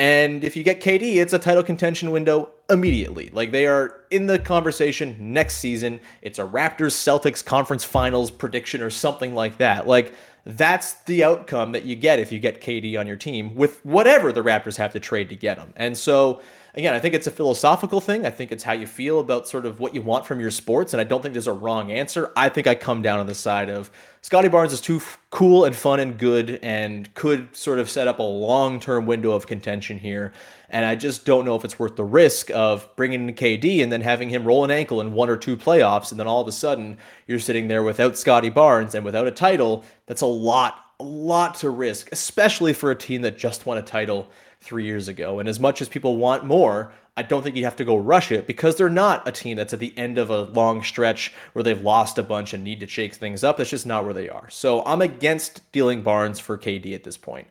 And 0.00 0.44
if 0.44 0.56
you 0.56 0.62
get 0.62 0.80
KD, 0.80 1.16
it's 1.16 1.34
a 1.34 1.38
title 1.38 1.62
contention 1.62 2.10
window 2.10 2.48
immediately. 2.70 3.28
Like 3.34 3.52
they 3.52 3.66
are 3.66 4.00
in 4.10 4.26
the 4.26 4.38
conversation 4.38 5.14
next 5.20 5.58
season. 5.58 6.00
It's 6.22 6.38
a 6.38 6.42
Raptors 6.42 6.94
Celtics 6.94 7.44
conference 7.44 7.84
finals 7.84 8.30
prediction 8.30 8.80
or 8.80 8.88
something 8.88 9.34
like 9.34 9.58
that. 9.58 9.86
Like 9.86 10.14
that's 10.46 10.94
the 11.02 11.22
outcome 11.22 11.72
that 11.72 11.84
you 11.84 11.96
get 11.96 12.18
if 12.18 12.32
you 12.32 12.38
get 12.38 12.62
KD 12.62 12.98
on 12.98 13.06
your 13.06 13.16
team 13.16 13.54
with 13.54 13.84
whatever 13.84 14.32
the 14.32 14.42
Raptors 14.42 14.78
have 14.78 14.94
to 14.94 15.00
trade 15.00 15.28
to 15.28 15.36
get 15.36 15.58
him. 15.58 15.74
And 15.76 15.98
so 15.98 16.40
again, 16.74 16.94
I 16.94 17.00
think 17.00 17.14
it's 17.14 17.26
a 17.26 17.30
philosophical 17.30 18.00
thing. 18.00 18.24
I 18.24 18.30
think 18.30 18.52
it's 18.52 18.64
how 18.64 18.72
you 18.72 18.86
feel 18.86 19.20
about 19.20 19.48
sort 19.48 19.66
of 19.66 19.80
what 19.80 19.94
you 19.94 20.02
want 20.02 20.26
from 20.26 20.40
your 20.40 20.50
sports. 20.50 20.92
And 20.92 21.00
I 21.00 21.04
don't 21.04 21.22
think 21.22 21.34
there's 21.34 21.46
a 21.46 21.52
wrong 21.52 21.90
answer. 21.90 22.32
I 22.36 22.48
think 22.48 22.66
I 22.66 22.74
come 22.74 23.02
down 23.02 23.18
on 23.18 23.26
the 23.26 23.34
side 23.34 23.68
of 23.68 23.90
Scottie 24.22 24.48
Barnes 24.48 24.72
is 24.72 24.80
too 24.80 24.96
f- 24.96 25.18
cool 25.30 25.64
and 25.64 25.74
fun 25.74 25.98
and 25.98 26.18
good 26.18 26.58
and 26.62 27.12
could 27.14 27.54
sort 27.56 27.78
of 27.78 27.88
set 27.88 28.06
up 28.06 28.18
a 28.18 28.22
long 28.22 28.78
term 28.78 29.06
window 29.06 29.32
of 29.32 29.46
contention 29.46 29.98
here. 29.98 30.32
And 30.68 30.84
I 30.84 30.94
just 30.94 31.24
don't 31.24 31.44
know 31.44 31.56
if 31.56 31.64
it's 31.64 31.78
worth 31.78 31.96
the 31.96 32.04
risk 32.04 32.50
of 32.50 32.88
bringing 32.96 33.28
in 33.28 33.34
KD 33.34 33.82
and 33.82 33.90
then 33.90 34.02
having 34.02 34.28
him 34.28 34.44
roll 34.44 34.62
an 34.62 34.70
ankle 34.70 35.00
in 35.00 35.12
one 35.12 35.30
or 35.30 35.36
two 35.36 35.56
playoffs. 35.56 36.10
And 36.10 36.20
then 36.20 36.26
all 36.26 36.40
of 36.40 36.48
a 36.48 36.52
sudden 36.52 36.98
you're 37.26 37.38
sitting 37.38 37.66
there 37.66 37.82
without 37.82 38.18
Scottie 38.18 38.50
Barnes 38.50 38.94
and 38.94 39.04
without 39.04 39.26
a 39.26 39.32
title. 39.32 39.84
That's 40.06 40.22
a 40.22 40.26
lot, 40.26 40.84
a 41.00 41.04
lot 41.04 41.54
to 41.56 41.70
risk, 41.70 42.10
especially 42.12 42.72
for 42.72 42.90
a 42.90 42.96
team 42.96 43.22
that 43.22 43.38
just 43.38 43.66
won 43.66 43.78
a 43.78 43.82
title 43.82 44.28
three 44.60 44.84
years 44.84 45.08
ago. 45.08 45.38
And 45.38 45.48
as 45.48 45.58
much 45.58 45.80
as 45.80 45.88
people 45.88 46.16
want 46.16 46.44
more, 46.44 46.92
I 47.16 47.22
don't 47.22 47.42
think 47.42 47.56
you 47.56 47.64
have 47.64 47.76
to 47.76 47.84
go 47.84 47.96
rush 47.96 48.30
it 48.30 48.46
because 48.46 48.76
they're 48.76 48.88
not 48.88 49.26
a 49.26 49.32
team 49.32 49.56
that's 49.56 49.72
at 49.72 49.78
the 49.78 49.96
end 49.96 50.16
of 50.18 50.30
a 50.30 50.42
long 50.42 50.82
stretch 50.82 51.32
where 51.52 51.62
they've 51.62 51.80
lost 51.80 52.18
a 52.18 52.22
bunch 52.22 52.54
and 52.54 52.62
need 52.62 52.80
to 52.80 52.86
shake 52.86 53.14
things 53.14 53.42
up. 53.44 53.56
That's 53.56 53.70
just 53.70 53.86
not 53.86 54.04
where 54.04 54.14
they 54.14 54.28
are. 54.28 54.48
So 54.50 54.84
I'm 54.84 55.02
against 55.02 55.70
dealing 55.72 56.02
Barnes 56.02 56.38
for 56.38 56.56
KD 56.56 56.94
at 56.94 57.04
this 57.04 57.16
point. 57.16 57.48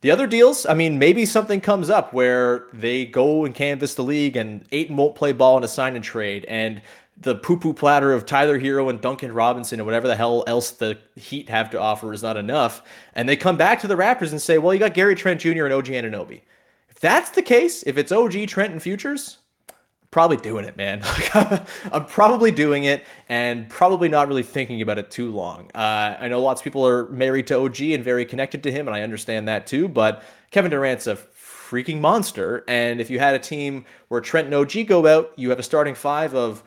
The 0.00 0.10
other 0.10 0.26
deals, 0.26 0.66
I 0.66 0.74
mean, 0.74 0.98
maybe 0.98 1.24
something 1.24 1.60
comes 1.60 1.88
up 1.88 2.12
where 2.12 2.66
they 2.72 3.06
go 3.06 3.44
and 3.44 3.54
canvass 3.54 3.94
the 3.94 4.02
league 4.02 4.36
and 4.36 4.64
Ayton 4.70 4.96
won't 4.96 5.14
play 5.14 5.32
ball 5.32 5.56
in 5.56 5.64
a 5.64 5.68
sign 5.68 5.96
and 5.96 6.04
trade 6.04 6.44
and 6.44 6.82
the 7.16 7.36
poo 7.36 7.56
poo 7.56 7.72
platter 7.72 8.12
of 8.12 8.26
Tyler 8.26 8.58
Herro 8.58 8.90
and 8.90 9.00
Duncan 9.00 9.32
Robinson 9.32 9.78
and 9.78 9.86
whatever 9.86 10.08
the 10.08 10.16
hell 10.16 10.44
else 10.46 10.72
the 10.72 10.98
Heat 11.16 11.48
have 11.48 11.70
to 11.70 11.80
offer 11.80 12.12
is 12.12 12.22
not 12.22 12.36
enough. 12.36 12.82
And 13.14 13.28
they 13.28 13.36
come 13.36 13.56
back 13.56 13.80
to 13.80 13.86
the 13.86 13.94
Raptors 13.94 14.32
and 14.32 14.42
say, 14.42 14.58
well, 14.58 14.74
you 14.74 14.80
got 14.80 14.94
Gary 14.94 15.14
Trent 15.14 15.40
Jr. 15.40 15.64
and 15.64 15.72
OG 15.72 15.86
Anunoby. 15.86 16.42
If 16.88 17.00
that's 17.00 17.30
the 17.30 17.42
case, 17.42 17.82
if 17.84 17.98
it's 17.98 18.12
OG, 18.12 18.48
Trent, 18.48 18.72
and 18.72 18.82
Futures, 18.82 19.38
probably 20.10 20.36
doing 20.36 20.64
it, 20.64 20.76
man. 20.76 21.00
I'm 21.92 22.06
probably 22.06 22.50
doing 22.50 22.84
it 22.84 23.04
and 23.28 23.68
probably 23.68 24.08
not 24.08 24.28
really 24.28 24.44
thinking 24.44 24.80
about 24.80 24.98
it 24.98 25.10
too 25.10 25.32
long. 25.32 25.70
Uh, 25.74 26.16
I 26.20 26.28
know 26.28 26.40
lots 26.40 26.60
of 26.60 26.64
people 26.64 26.86
are 26.86 27.08
married 27.08 27.46
to 27.48 27.58
OG 27.58 27.80
and 27.80 28.04
very 28.04 28.24
connected 28.24 28.62
to 28.64 28.72
him, 28.72 28.86
and 28.86 28.94
I 28.94 29.02
understand 29.02 29.48
that 29.48 29.66
too. 29.66 29.88
But 29.88 30.22
Kevin 30.50 30.70
Durant's 30.70 31.06
a 31.06 31.18
freaking 31.64 32.00
monster. 32.00 32.64
And 32.68 33.00
if 33.00 33.10
you 33.10 33.18
had 33.18 33.34
a 33.34 33.38
team 33.38 33.84
where 34.08 34.20
Trent 34.20 34.46
and 34.46 34.54
OG 34.54 34.86
go 34.86 35.06
out, 35.06 35.32
you 35.36 35.50
have 35.50 35.58
a 35.58 35.64
starting 35.64 35.94
five 35.94 36.34
of 36.34 36.62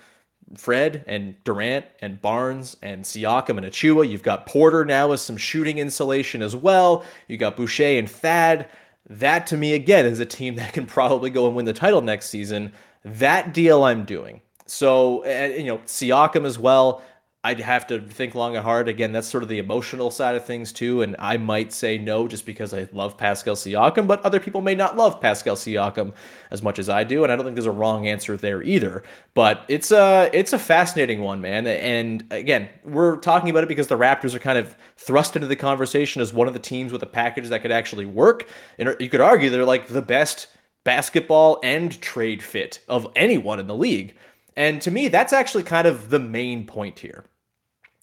Fred 0.56 1.04
and 1.08 1.36
Durant 1.44 1.86
and 2.02 2.22
Barnes 2.22 2.78
and 2.82 3.04
Siakam 3.04 3.58
and 3.58 3.66
Achiuwa. 3.66 4.08
You've 4.08 4.24
got 4.24 4.46
Porter 4.46 4.86
now 4.86 5.10
with 5.10 5.20
some 5.20 5.38
shooting 5.38 5.78
insulation 5.78 6.42
as 6.42 6.56
well. 6.56 7.04
You 7.28 7.38
got 7.38 7.58
Boucher 7.58 7.98
and 8.00 8.10
Thad. 8.10 8.70
That 9.10 9.48
to 9.48 9.58
me 9.58 9.74
again 9.74 10.06
is 10.06 10.20
a 10.20 10.26
team 10.26 10.56
that 10.58 10.74
can 10.74 10.86
probably 10.86 11.30
go 11.30 11.48
and 11.48 11.56
win 11.56 11.66
the 11.66 11.74
title 11.74 12.02
next 12.02 12.30
season. 12.30 12.72
That 13.04 13.54
deal 13.54 13.84
I'm 13.84 14.06
doing. 14.06 14.42
So 14.66 15.24
and, 15.24 15.54
you 15.56 15.66
know 15.66 15.80
Siakam 15.80 16.46
as 16.46 16.60
well. 16.60 17.02
I'd 17.48 17.62
have 17.62 17.88
to 17.88 18.02
think 18.02 18.36
long 18.36 18.58
and 18.58 18.64
hard. 18.66 18.90
Again, 18.90 19.14
that's 19.14 19.30
sort 19.30 19.42
of 19.42 19.48
the 19.48 19.60
emotional 19.60 20.12
side 20.12 20.36
of 20.36 20.44
things 20.44 20.74
too. 20.74 21.02
And 21.02 21.16
I 21.18 21.38
might 21.38 21.72
say 21.72 21.98
no 21.98 22.28
just 22.28 22.46
because 22.46 22.74
I 22.74 22.90
love 22.92 23.16
Pascal 23.16 23.56
Siakam, 23.56 24.06
but 24.06 24.22
other 24.26 24.42
people 24.42 24.60
may 24.60 24.76
not 24.76 24.98
love 24.98 25.22
Pascal 25.22 25.56
Siakam 25.56 26.12
as 26.52 26.62
much 26.62 26.78
as 26.78 26.90
I 26.90 27.06
do. 27.06 27.24
And 27.24 27.32
I 27.32 27.38
don't 27.38 27.46
think 27.46 27.56
there's 27.56 27.66
a 27.66 27.72
wrong 27.72 28.06
answer 28.06 28.36
there 28.36 28.62
either. 28.64 29.02
But 29.34 29.64
it's 29.70 29.94
a 29.94 30.30
it's 30.34 30.52
a 30.52 30.60
fascinating 30.60 31.22
one, 31.22 31.40
man. 31.40 31.66
And 31.68 32.26
again, 32.32 32.68
we're 32.84 33.16
talking 33.16 33.50
about 33.50 33.64
it 33.64 33.70
because 33.70 33.88
the 33.88 33.98
Raptors 33.98 34.34
are 34.34 34.40
kind 34.40 34.58
of 34.58 34.76
thrust 34.98 35.38
into 35.38 35.48
the 35.48 35.56
conversation 35.56 36.22
as 36.22 36.34
one 36.34 36.50
of 36.50 36.54
the 36.54 36.60
teams 36.60 36.92
with 36.92 37.02
a 37.04 37.08
package 37.08 37.48
that 37.48 37.62
could 37.62 37.72
actually 37.72 38.06
work. 38.06 38.50
And 38.78 38.94
you 39.00 39.08
could 39.08 39.22
argue 39.22 39.50
they're 39.50 39.64
like 39.64 39.88
the 39.88 40.02
best 40.02 40.48
basketball 40.84 41.62
and 41.64 42.02
trade 42.02 42.44
fit 42.44 42.82
of 42.90 43.08
anyone 43.16 43.58
in 43.58 43.68
the 43.68 43.76
league. 43.76 44.18
And 44.58 44.82
to 44.82 44.92
me, 44.92 45.08
that's 45.08 45.32
actually 45.32 45.64
kind 45.64 45.88
of 45.88 46.10
the 46.10 46.20
main 46.20 46.66
point 46.66 47.00
here. 47.00 47.24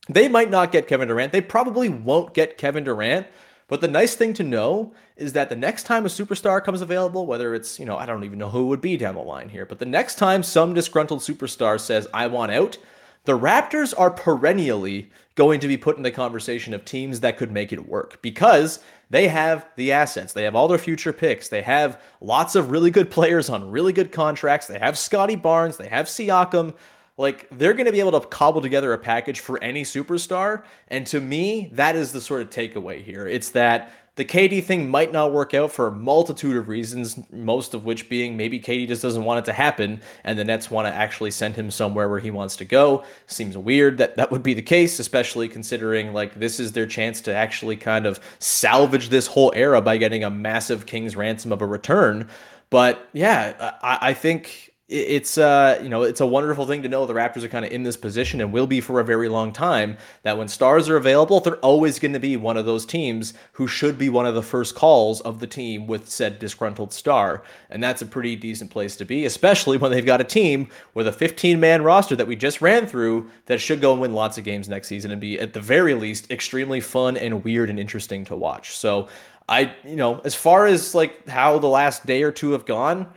They 0.08 0.28
might 0.28 0.50
not 0.50 0.72
get 0.72 0.88
Kevin 0.88 1.08
Durant. 1.08 1.32
They 1.32 1.40
probably 1.40 1.88
won't 1.88 2.34
get 2.34 2.58
Kevin 2.58 2.84
Durant. 2.84 3.26
But 3.68 3.80
the 3.80 3.88
nice 3.88 4.14
thing 4.14 4.34
to 4.34 4.42
know 4.42 4.92
is 5.16 5.32
that 5.32 5.48
the 5.48 5.56
next 5.56 5.84
time 5.84 6.04
a 6.04 6.08
superstar 6.08 6.62
comes 6.62 6.82
available, 6.82 7.26
whether 7.26 7.54
it's, 7.54 7.78
you 7.78 7.86
know, 7.86 7.96
I 7.96 8.04
don't 8.04 8.24
even 8.24 8.38
know 8.38 8.50
who 8.50 8.62
it 8.62 8.66
would 8.66 8.80
be 8.80 8.96
down 8.96 9.14
the 9.14 9.22
line 9.22 9.48
here, 9.48 9.64
but 9.64 9.78
the 9.78 9.86
next 9.86 10.16
time 10.16 10.42
some 10.42 10.74
disgruntled 10.74 11.20
superstar 11.20 11.80
says, 11.80 12.06
I 12.12 12.26
want 12.26 12.52
out, 12.52 12.76
the 13.24 13.38
Raptors 13.38 13.94
are 13.96 14.10
perennially 14.10 15.10
going 15.34 15.60
to 15.60 15.68
be 15.68 15.78
put 15.78 15.96
in 15.96 16.02
the 16.02 16.10
conversation 16.10 16.74
of 16.74 16.84
teams 16.84 17.20
that 17.20 17.38
could 17.38 17.50
make 17.50 17.72
it 17.72 17.88
work 17.88 18.20
because 18.20 18.80
they 19.10 19.28
have 19.28 19.66
the 19.76 19.92
assets. 19.92 20.32
They 20.32 20.44
have 20.44 20.54
all 20.54 20.68
their 20.68 20.78
future 20.78 21.12
picks. 21.12 21.48
They 21.48 21.62
have 21.62 22.00
lots 22.20 22.54
of 22.54 22.70
really 22.70 22.90
good 22.90 23.10
players 23.10 23.48
on 23.48 23.70
really 23.70 23.92
good 23.92 24.12
contracts. 24.12 24.66
They 24.66 24.78
have 24.78 24.98
Scottie 24.98 25.36
Barnes. 25.36 25.76
They 25.76 25.88
have 25.88 26.06
Siakam. 26.06 26.74
Like 27.16 27.48
they're 27.50 27.74
going 27.74 27.86
to 27.86 27.92
be 27.92 28.00
able 28.00 28.18
to 28.20 28.26
cobble 28.26 28.60
together 28.60 28.92
a 28.92 28.98
package 28.98 29.40
for 29.40 29.62
any 29.62 29.82
superstar. 29.82 30.64
And 30.88 31.06
to 31.08 31.20
me, 31.20 31.70
that 31.72 31.94
is 31.94 32.12
the 32.12 32.20
sort 32.20 32.42
of 32.42 32.50
takeaway 32.50 33.02
here. 33.02 33.28
It's 33.28 33.50
that 33.50 33.92
the 34.16 34.24
KD 34.24 34.62
thing 34.62 34.88
might 34.88 35.12
not 35.12 35.32
work 35.32 35.54
out 35.54 35.72
for 35.72 35.88
a 35.88 35.92
multitude 35.92 36.56
of 36.56 36.68
reasons, 36.68 37.18
most 37.32 37.74
of 37.74 37.84
which 37.84 38.08
being 38.08 38.36
maybe 38.36 38.60
KD 38.60 38.86
just 38.86 39.02
doesn't 39.02 39.24
want 39.24 39.40
it 39.40 39.44
to 39.46 39.52
happen, 39.52 40.00
and 40.22 40.38
the 40.38 40.44
Nets 40.44 40.70
want 40.70 40.86
to 40.86 40.94
actually 40.94 41.32
send 41.32 41.56
him 41.56 41.68
somewhere 41.68 42.08
where 42.08 42.20
he 42.20 42.30
wants 42.30 42.54
to 42.56 42.64
go. 42.64 43.02
Seems 43.26 43.58
weird 43.58 43.98
that 43.98 44.16
that 44.16 44.30
would 44.30 44.42
be 44.44 44.54
the 44.54 44.62
case, 44.62 45.00
especially 45.00 45.48
considering 45.48 46.12
like 46.12 46.34
this 46.34 46.60
is 46.60 46.70
their 46.70 46.86
chance 46.86 47.20
to 47.22 47.34
actually 47.34 47.76
kind 47.76 48.06
of 48.06 48.20
salvage 48.38 49.08
this 49.08 49.26
whole 49.26 49.52
era 49.56 49.80
by 49.80 49.96
getting 49.96 50.22
a 50.22 50.30
massive 50.30 50.86
King's 50.86 51.16
ransom 51.16 51.50
of 51.50 51.60
a 51.60 51.66
return. 51.66 52.28
But 52.70 53.08
yeah, 53.12 53.76
I, 53.82 54.10
I 54.10 54.14
think 54.14 54.73
it's 54.86 55.38
uh 55.38 55.80
you 55.82 55.88
know 55.88 56.02
it's 56.02 56.20
a 56.20 56.26
wonderful 56.26 56.66
thing 56.66 56.82
to 56.82 56.88
know 56.90 57.06
the 57.06 57.14
Raptors 57.14 57.42
are 57.42 57.48
kind 57.48 57.64
of 57.64 57.72
in 57.72 57.84
this 57.84 57.96
position 57.96 58.42
and 58.42 58.52
will 58.52 58.66
be 58.66 58.82
for 58.82 59.00
a 59.00 59.04
very 59.04 59.30
long 59.30 59.50
time 59.50 59.96
that 60.24 60.36
when 60.36 60.46
stars 60.46 60.90
are 60.90 60.98
available 60.98 61.40
they're 61.40 61.56
always 61.56 61.98
going 61.98 62.12
to 62.12 62.20
be 62.20 62.36
one 62.36 62.58
of 62.58 62.66
those 62.66 62.84
teams 62.84 63.32
who 63.52 63.66
should 63.66 63.96
be 63.96 64.10
one 64.10 64.26
of 64.26 64.34
the 64.34 64.42
first 64.42 64.74
calls 64.74 65.22
of 65.22 65.40
the 65.40 65.46
team 65.46 65.86
with 65.86 66.06
said 66.06 66.38
disgruntled 66.38 66.92
star. 66.92 67.42
And 67.70 67.82
that's 67.82 68.02
a 68.02 68.06
pretty 68.06 68.36
decent 68.36 68.70
place 68.70 68.94
to 68.96 69.06
be 69.06 69.24
especially 69.24 69.78
when 69.78 69.90
they've 69.90 70.04
got 70.04 70.20
a 70.20 70.24
team 70.24 70.68
with 70.92 71.06
a 71.06 71.12
15 71.12 71.58
man 71.58 71.80
roster 71.80 72.14
that 72.16 72.26
we 72.26 72.36
just 72.36 72.60
ran 72.60 72.86
through 72.86 73.30
that 73.46 73.62
should 73.62 73.80
go 73.80 73.92
and 73.92 74.02
win 74.02 74.12
lots 74.12 74.36
of 74.36 74.44
games 74.44 74.68
next 74.68 74.88
season 74.88 75.12
and 75.12 75.20
be 75.20 75.40
at 75.40 75.54
the 75.54 75.60
very 75.62 75.94
least 75.94 76.30
extremely 76.30 76.82
fun 76.82 77.16
and 77.16 77.42
weird 77.42 77.70
and 77.70 77.80
interesting 77.80 78.22
to 78.26 78.36
watch. 78.36 78.76
So 78.76 79.08
I 79.48 79.74
you 79.82 79.96
know 79.96 80.20
as 80.26 80.34
far 80.34 80.66
as 80.66 80.94
like 80.94 81.26
how 81.26 81.58
the 81.58 81.68
last 81.68 82.04
day 82.04 82.22
or 82.22 82.32
two 82.32 82.52
have 82.52 82.66
gone 82.66 83.08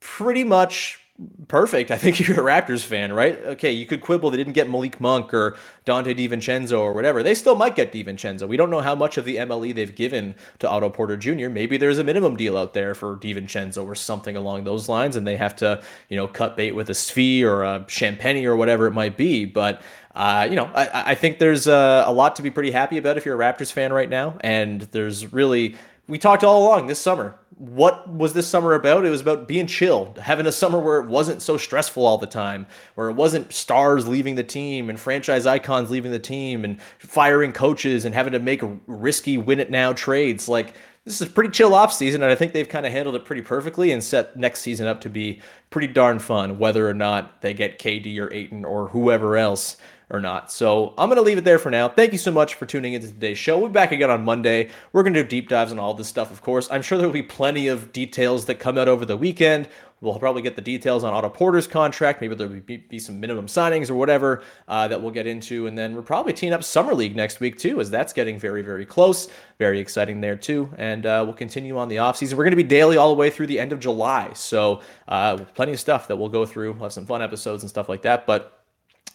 pretty 0.00 0.42
much 0.42 1.00
perfect. 1.48 1.90
I 1.90 1.96
think 1.98 2.18
you're 2.26 2.48
a 2.48 2.62
Raptors 2.62 2.84
fan, 2.84 3.12
right? 3.12 3.38
Okay, 3.44 3.72
you 3.72 3.86
could 3.86 4.00
quibble 4.00 4.30
they 4.30 4.36
didn't 4.36 4.52
get 4.52 4.68
Malik 4.68 5.00
Monk 5.00 5.32
or 5.34 5.56
Donte 5.86 6.16
DiVincenzo 6.16 6.78
or 6.78 6.92
whatever. 6.92 7.22
They 7.22 7.34
still 7.34 7.56
might 7.56 7.76
get 7.76 7.92
DiVincenzo. 7.92 8.48
We 8.48 8.56
don't 8.56 8.70
know 8.70 8.80
how 8.80 8.94
much 8.94 9.18
of 9.18 9.24
the 9.24 9.36
MLE 9.36 9.74
they've 9.74 9.94
given 9.94 10.34
to 10.60 10.68
Otto 10.68 10.90
Porter 10.90 11.16
Jr. 11.16 11.48
Maybe 11.48 11.76
there's 11.76 11.98
a 11.98 12.04
minimum 12.04 12.36
deal 12.36 12.56
out 12.56 12.74
there 12.74 12.94
for 12.94 13.16
DiVincenzo 13.16 13.84
or 13.84 13.94
something 13.94 14.36
along 14.36 14.64
those 14.64 14.88
lines, 14.88 15.16
and 15.16 15.26
they 15.26 15.36
have 15.36 15.56
to, 15.56 15.82
you 16.08 16.16
know, 16.16 16.28
cut 16.28 16.56
bait 16.56 16.72
with 16.72 16.90
a 16.90 16.94
Svi 16.94 17.42
or 17.42 17.64
a 17.64 17.80
Champagnie 17.80 18.44
or 18.44 18.56
whatever 18.56 18.86
it 18.86 18.92
might 18.92 19.16
be. 19.16 19.44
But 19.44 19.82
uh, 20.14 20.46
you 20.48 20.56
know, 20.56 20.70
I, 20.74 21.12
I 21.12 21.14
think 21.14 21.38
there's 21.38 21.66
a, 21.66 22.04
a 22.06 22.12
lot 22.12 22.36
to 22.36 22.42
be 22.42 22.50
pretty 22.50 22.70
happy 22.70 22.98
about 22.98 23.16
if 23.16 23.24
you're 23.24 23.40
a 23.40 23.52
Raptors 23.52 23.72
fan 23.72 23.92
right 23.92 24.08
now, 24.10 24.36
and 24.40 24.82
there's 24.92 25.32
really 25.32 25.76
we 26.06 26.18
talked 26.18 26.44
all 26.44 26.66
along 26.66 26.86
this 26.86 26.98
summer. 26.98 27.38
What 27.62 28.12
was 28.12 28.32
this 28.32 28.48
summer 28.48 28.74
about? 28.74 29.06
It 29.06 29.10
was 29.10 29.20
about 29.20 29.46
being 29.46 29.68
chill, 29.68 30.16
having 30.20 30.46
a 30.46 30.52
summer 30.52 30.80
where 30.80 30.98
it 30.98 31.06
wasn't 31.06 31.40
so 31.40 31.56
stressful 31.56 32.04
all 32.04 32.18
the 32.18 32.26
time, 32.26 32.66
where 32.96 33.08
it 33.08 33.12
wasn't 33.12 33.52
stars 33.52 34.08
leaving 34.08 34.34
the 34.34 34.42
team 34.42 34.90
and 34.90 34.98
franchise 34.98 35.46
icons 35.46 35.88
leaving 35.88 36.10
the 36.10 36.18
team 36.18 36.64
and 36.64 36.82
firing 36.98 37.52
coaches 37.52 38.04
and 38.04 38.16
having 38.16 38.32
to 38.32 38.40
make 38.40 38.62
risky 38.88 39.38
win 39.38 39.60
it 39.60 39.70
now 39.70 39.92
trades. 39.92 40.48
Like 40.48 40.74
this 41.04 41.20
is 41.20 41.28
a 41.28 41.30
pretty 41.30 41.50
chill 41.50 41.72
off 41.72 41.92
season, 41.92 42.24
and 42.24 42.32
I 42.32 42.34
think 42.34 42.52
they've 42.52 42.68
kind 42.68 42.84
of 42.84 42.90
handled 42.90 43.14
it 43.14 43.24
pretty 43.24 43.42
perfectly 43.42 43.92
and 43.92 44.02
set 44.02 44.36
next 44.36 44.62
season 44.62 44.88
up 44.88 45.00
to 45.02 45.08
be 45.08 45.40
pretty 45.70 45.86
darn 45.86 46.18
fun, 46.18 46.58
whether 46.58 46.88
or 46.88 46.94
not 46.94 47.42
they 47.42 47.54
get 47.54 47.78
KD 47.78 48.18
or 48.18 48.32
Ayton 48.32 48.64
or 48.64 48.88
whoever 48.88 49.36
else 49.36 49.76
or 50.12 50.20
not. 50.20 50.52
So 50.52 50.94
I'm 50.98 51.08
going 51.08 51.16
to 51.16 51.22
leave 51.22 51.38
it 51.38 51.44
there 51.44 51.58
for 51.58 51.70
now. 51.70 51.88
Thank 51.88 52.12
you 52.12 52.18
so 52.18 52.30
much 52.30 52.54
for 52.54 52.66
tuning 52.66 52.92
into 52.92 53.08
today's 53.08 53.38
show. 53.38 53.58
We'll 53.58 53.68
be 53.68 53.72
back 53.72 53.92
again 53.92 54.10
on 54.10 54.24
Monday. 54.24 54.70
We're 54.92 55.02
going 55.02 55.14
to 55.14 55.22
do 55.22 55.28
deep 55.28 55.48
dives 55.48 55.72
on 55.72 55.78
all 55.78 55.94
this 55.94 56.06
stuff, 56.06 56.30
of 56.30 56.42
course. 56.42 56.68
I'm 56.70 56.82
sure 56.82 56.98
there 56.98 57.08
will 57.08 57.14
be 57.14 57.22
plenty 57.22 57.68
of 57.68 57.92
details 57.92 58.44
that 58.44 58.56
come 58.56 58.76
out 58.76 58.88
over 58.88 59.06
the 59.06 59.16
weekend. 59.16 59.68
We'll 60.02 60.18
probably 60.18 60.42
get 60.42 60.56
the 60.56 60.62
details 60.62 61.04
on 61.04 61.14
Otto 61.14 61.28
Porter's 61.28 61.68
contract. 61.68 62.20
Maybe 62.20 62.34
there'll 62.34 62.52
be, 62.52 62.78
be 62.78 62.98
some 62.98 63.20
minimum 63.20 63.46
signings 63.46 63.88
or 63.88 63.94
whatever 63.94 64.42
uh, 64.66 64.88
that 64.88 65.00
we'll 65.00 65.12
get 65.12 65.28
into. 65.28 65.68
And 65.68 65.78
then 65.78 65.94
we're 65.94 66.02
probably 66.02 66.32
teeing 66.32 66.52
up 66.52 66.64
Summer 66.64 66.92
League 66.92 67.14
next 67.14 67.38
week, 67.38 67.56
too, 67.56 67.80
as 67.80 67.88
that's 67.88 68.12
getting 68.12 68.36
very, 68.36 68.62
very 68.62 68.84
close. 68.84 69.28
Very 69.60 69.78
exciting 69.78 70.20
there, 70.20 70.34
too. 70.34 70.68
And 70.76 71.06
uh, 71.06 71.22
we'll 71.24 71.36
continue 71.36 71.78
on 71.78 71.88
the 71.88 71.96
offseason. 71.96 72.32
We're 72.32 72.42
going 72.42 72.50
to 72.50 72.56
be 72.56 72.64
daily 72.64 72.96
all 72.96 73.10
the 73.10 73.18
way 73.18 73.30
through 73.30 73.46
the 73.46 73.60
end 73.60 73.72
of 73.72 73.78
July. 73.78 74.32
So 74.34 74.82
uh, 75.06 75.36
plenty 75.54 75.72
of 75.72 75.78
stuff 75.78 76.08
that 76.08 76.16
we'll 76.16 76.28
go 76.28 76.44
through. 76.44 76.72
We'll 76.72 76.82
have 76.82 76.92
some 76.92 77.06
fun 77.06 77.22
episodes 77.22 77.62
and 77.62 77.70
stuff 77.70 77.88
like 77.88 78.02
that. 78.02 78.26
But 78.26 78.61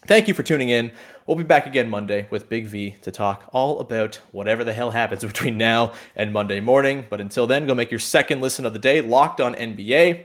Thank 0.06 0.28
you 0.28 0.34
for 0.34 0.42
tuning 0.42 0.68
in. 0.68 0.92
We'll 1.26 1.36
be 1.36 1.44
back 1.44 1.66
again 1.66 1.90
Monday 1.90 2.26
with 2.30 2.48
Big 2.48 2.66
V 2.66 2.96
to 3.02 3.10
talk 3.10 3.50
all 3.52 3.80
about 3.80 4.20
whatever 4.32 4.64
the 4.64 4.72
hell 4.72 4.90
happens 4.90 5.24
between 5.24 5.58
now 5.58 5.92
and 6.16 6.32
Monday 6.32 6.60
morning. 6.60 7.06
But 7.10 7.20
until 7.20 7.46
then, 7.46 7.66
go 7.66 7.74
make 7.74 7.90
your 7.90 8.00
second 8.00 8.40
listen 8.40 8.64
of 8.64 8.72
the 8.72 8.78
day 8.78 9.00
locked 9.00 9.40
on 9.40 9.54
NBA. 9.54 10.24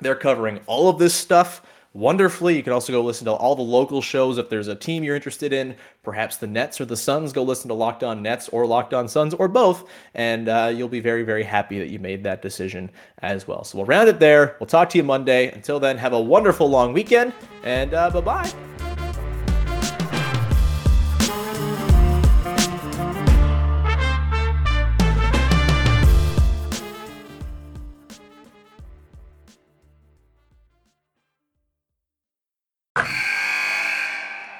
They're 0.00 0.16
covering 0.16 0.60
all 0.66 0.88
of 0.88 0.98
this 0.98 1.14
stuff 1.14 1.62
wonderfully. 1.92 2.56
You 2.56 2.62
can 2.62 2.72
also 2.72 2.92
go 2.92 3.02
listen 3.02 3.24
to 3.26 3.32
all 3.32 3.56
the 3.56 3.62
local 3.62 4.00
shows 4.02 4.38
if 4.38 4.48
there's 4.48 4.68
a 4.68 4.74
team 4.74 5.02
you're 5.02 5.16
interested 5.16 5.52
in, 5.52 5.74
perhaps 6.02 6.36
the 6.36 6.46
Nets 6.46 6.80
or 6.80 6.84
the 6.84 6.96
Suns. 6.96 7.32
Go 7.32 7.42
listen 7.42 7.68
to 7.68 7.74
Locked 7.74 8.04
On 8.04 8.22
Nets 8.22 8.48
or 8.50 8.66
Locked 8.66 8.94
On 8.94 9.08
Suns 9.08 9.34
or 9.34 9.48
both, 9.48 9.88
and 10.14 10.48
uh, 10.48 10.72
you'll 10.74 10.88
be 10.88 11.00
very, 11.00 11.22
very 11.22 11.42
happy 11.42 11.78
that 11.78 11.88
you 11.88 11.98
made 11.98 12.24
that 12.24 12.42
decision 12.42 12.90
as 13.18 13.46
well. 13.46 13.64
So 13.64 13.78
we'll 13.78 13.86
round 13.86 14.08
it 14.08 14.20
there. 14.20 14.56
We'll 14.60 14.66
talk 14.66 14.90
to 14.90 14.98
you 14.98 15.04
Monday. 15.04 15.50
Until 15.50 15.80
then, 15.80 15.98
have 15.98 16.12
a 16.12 16.20
wonderful 16.20 16.68
long 16.68 16.92
weekend, 16.92 17.32
and 17.64 17.94
uh, 17.94 18.10
bye 18.10 18.20
bye. 18.20 18.69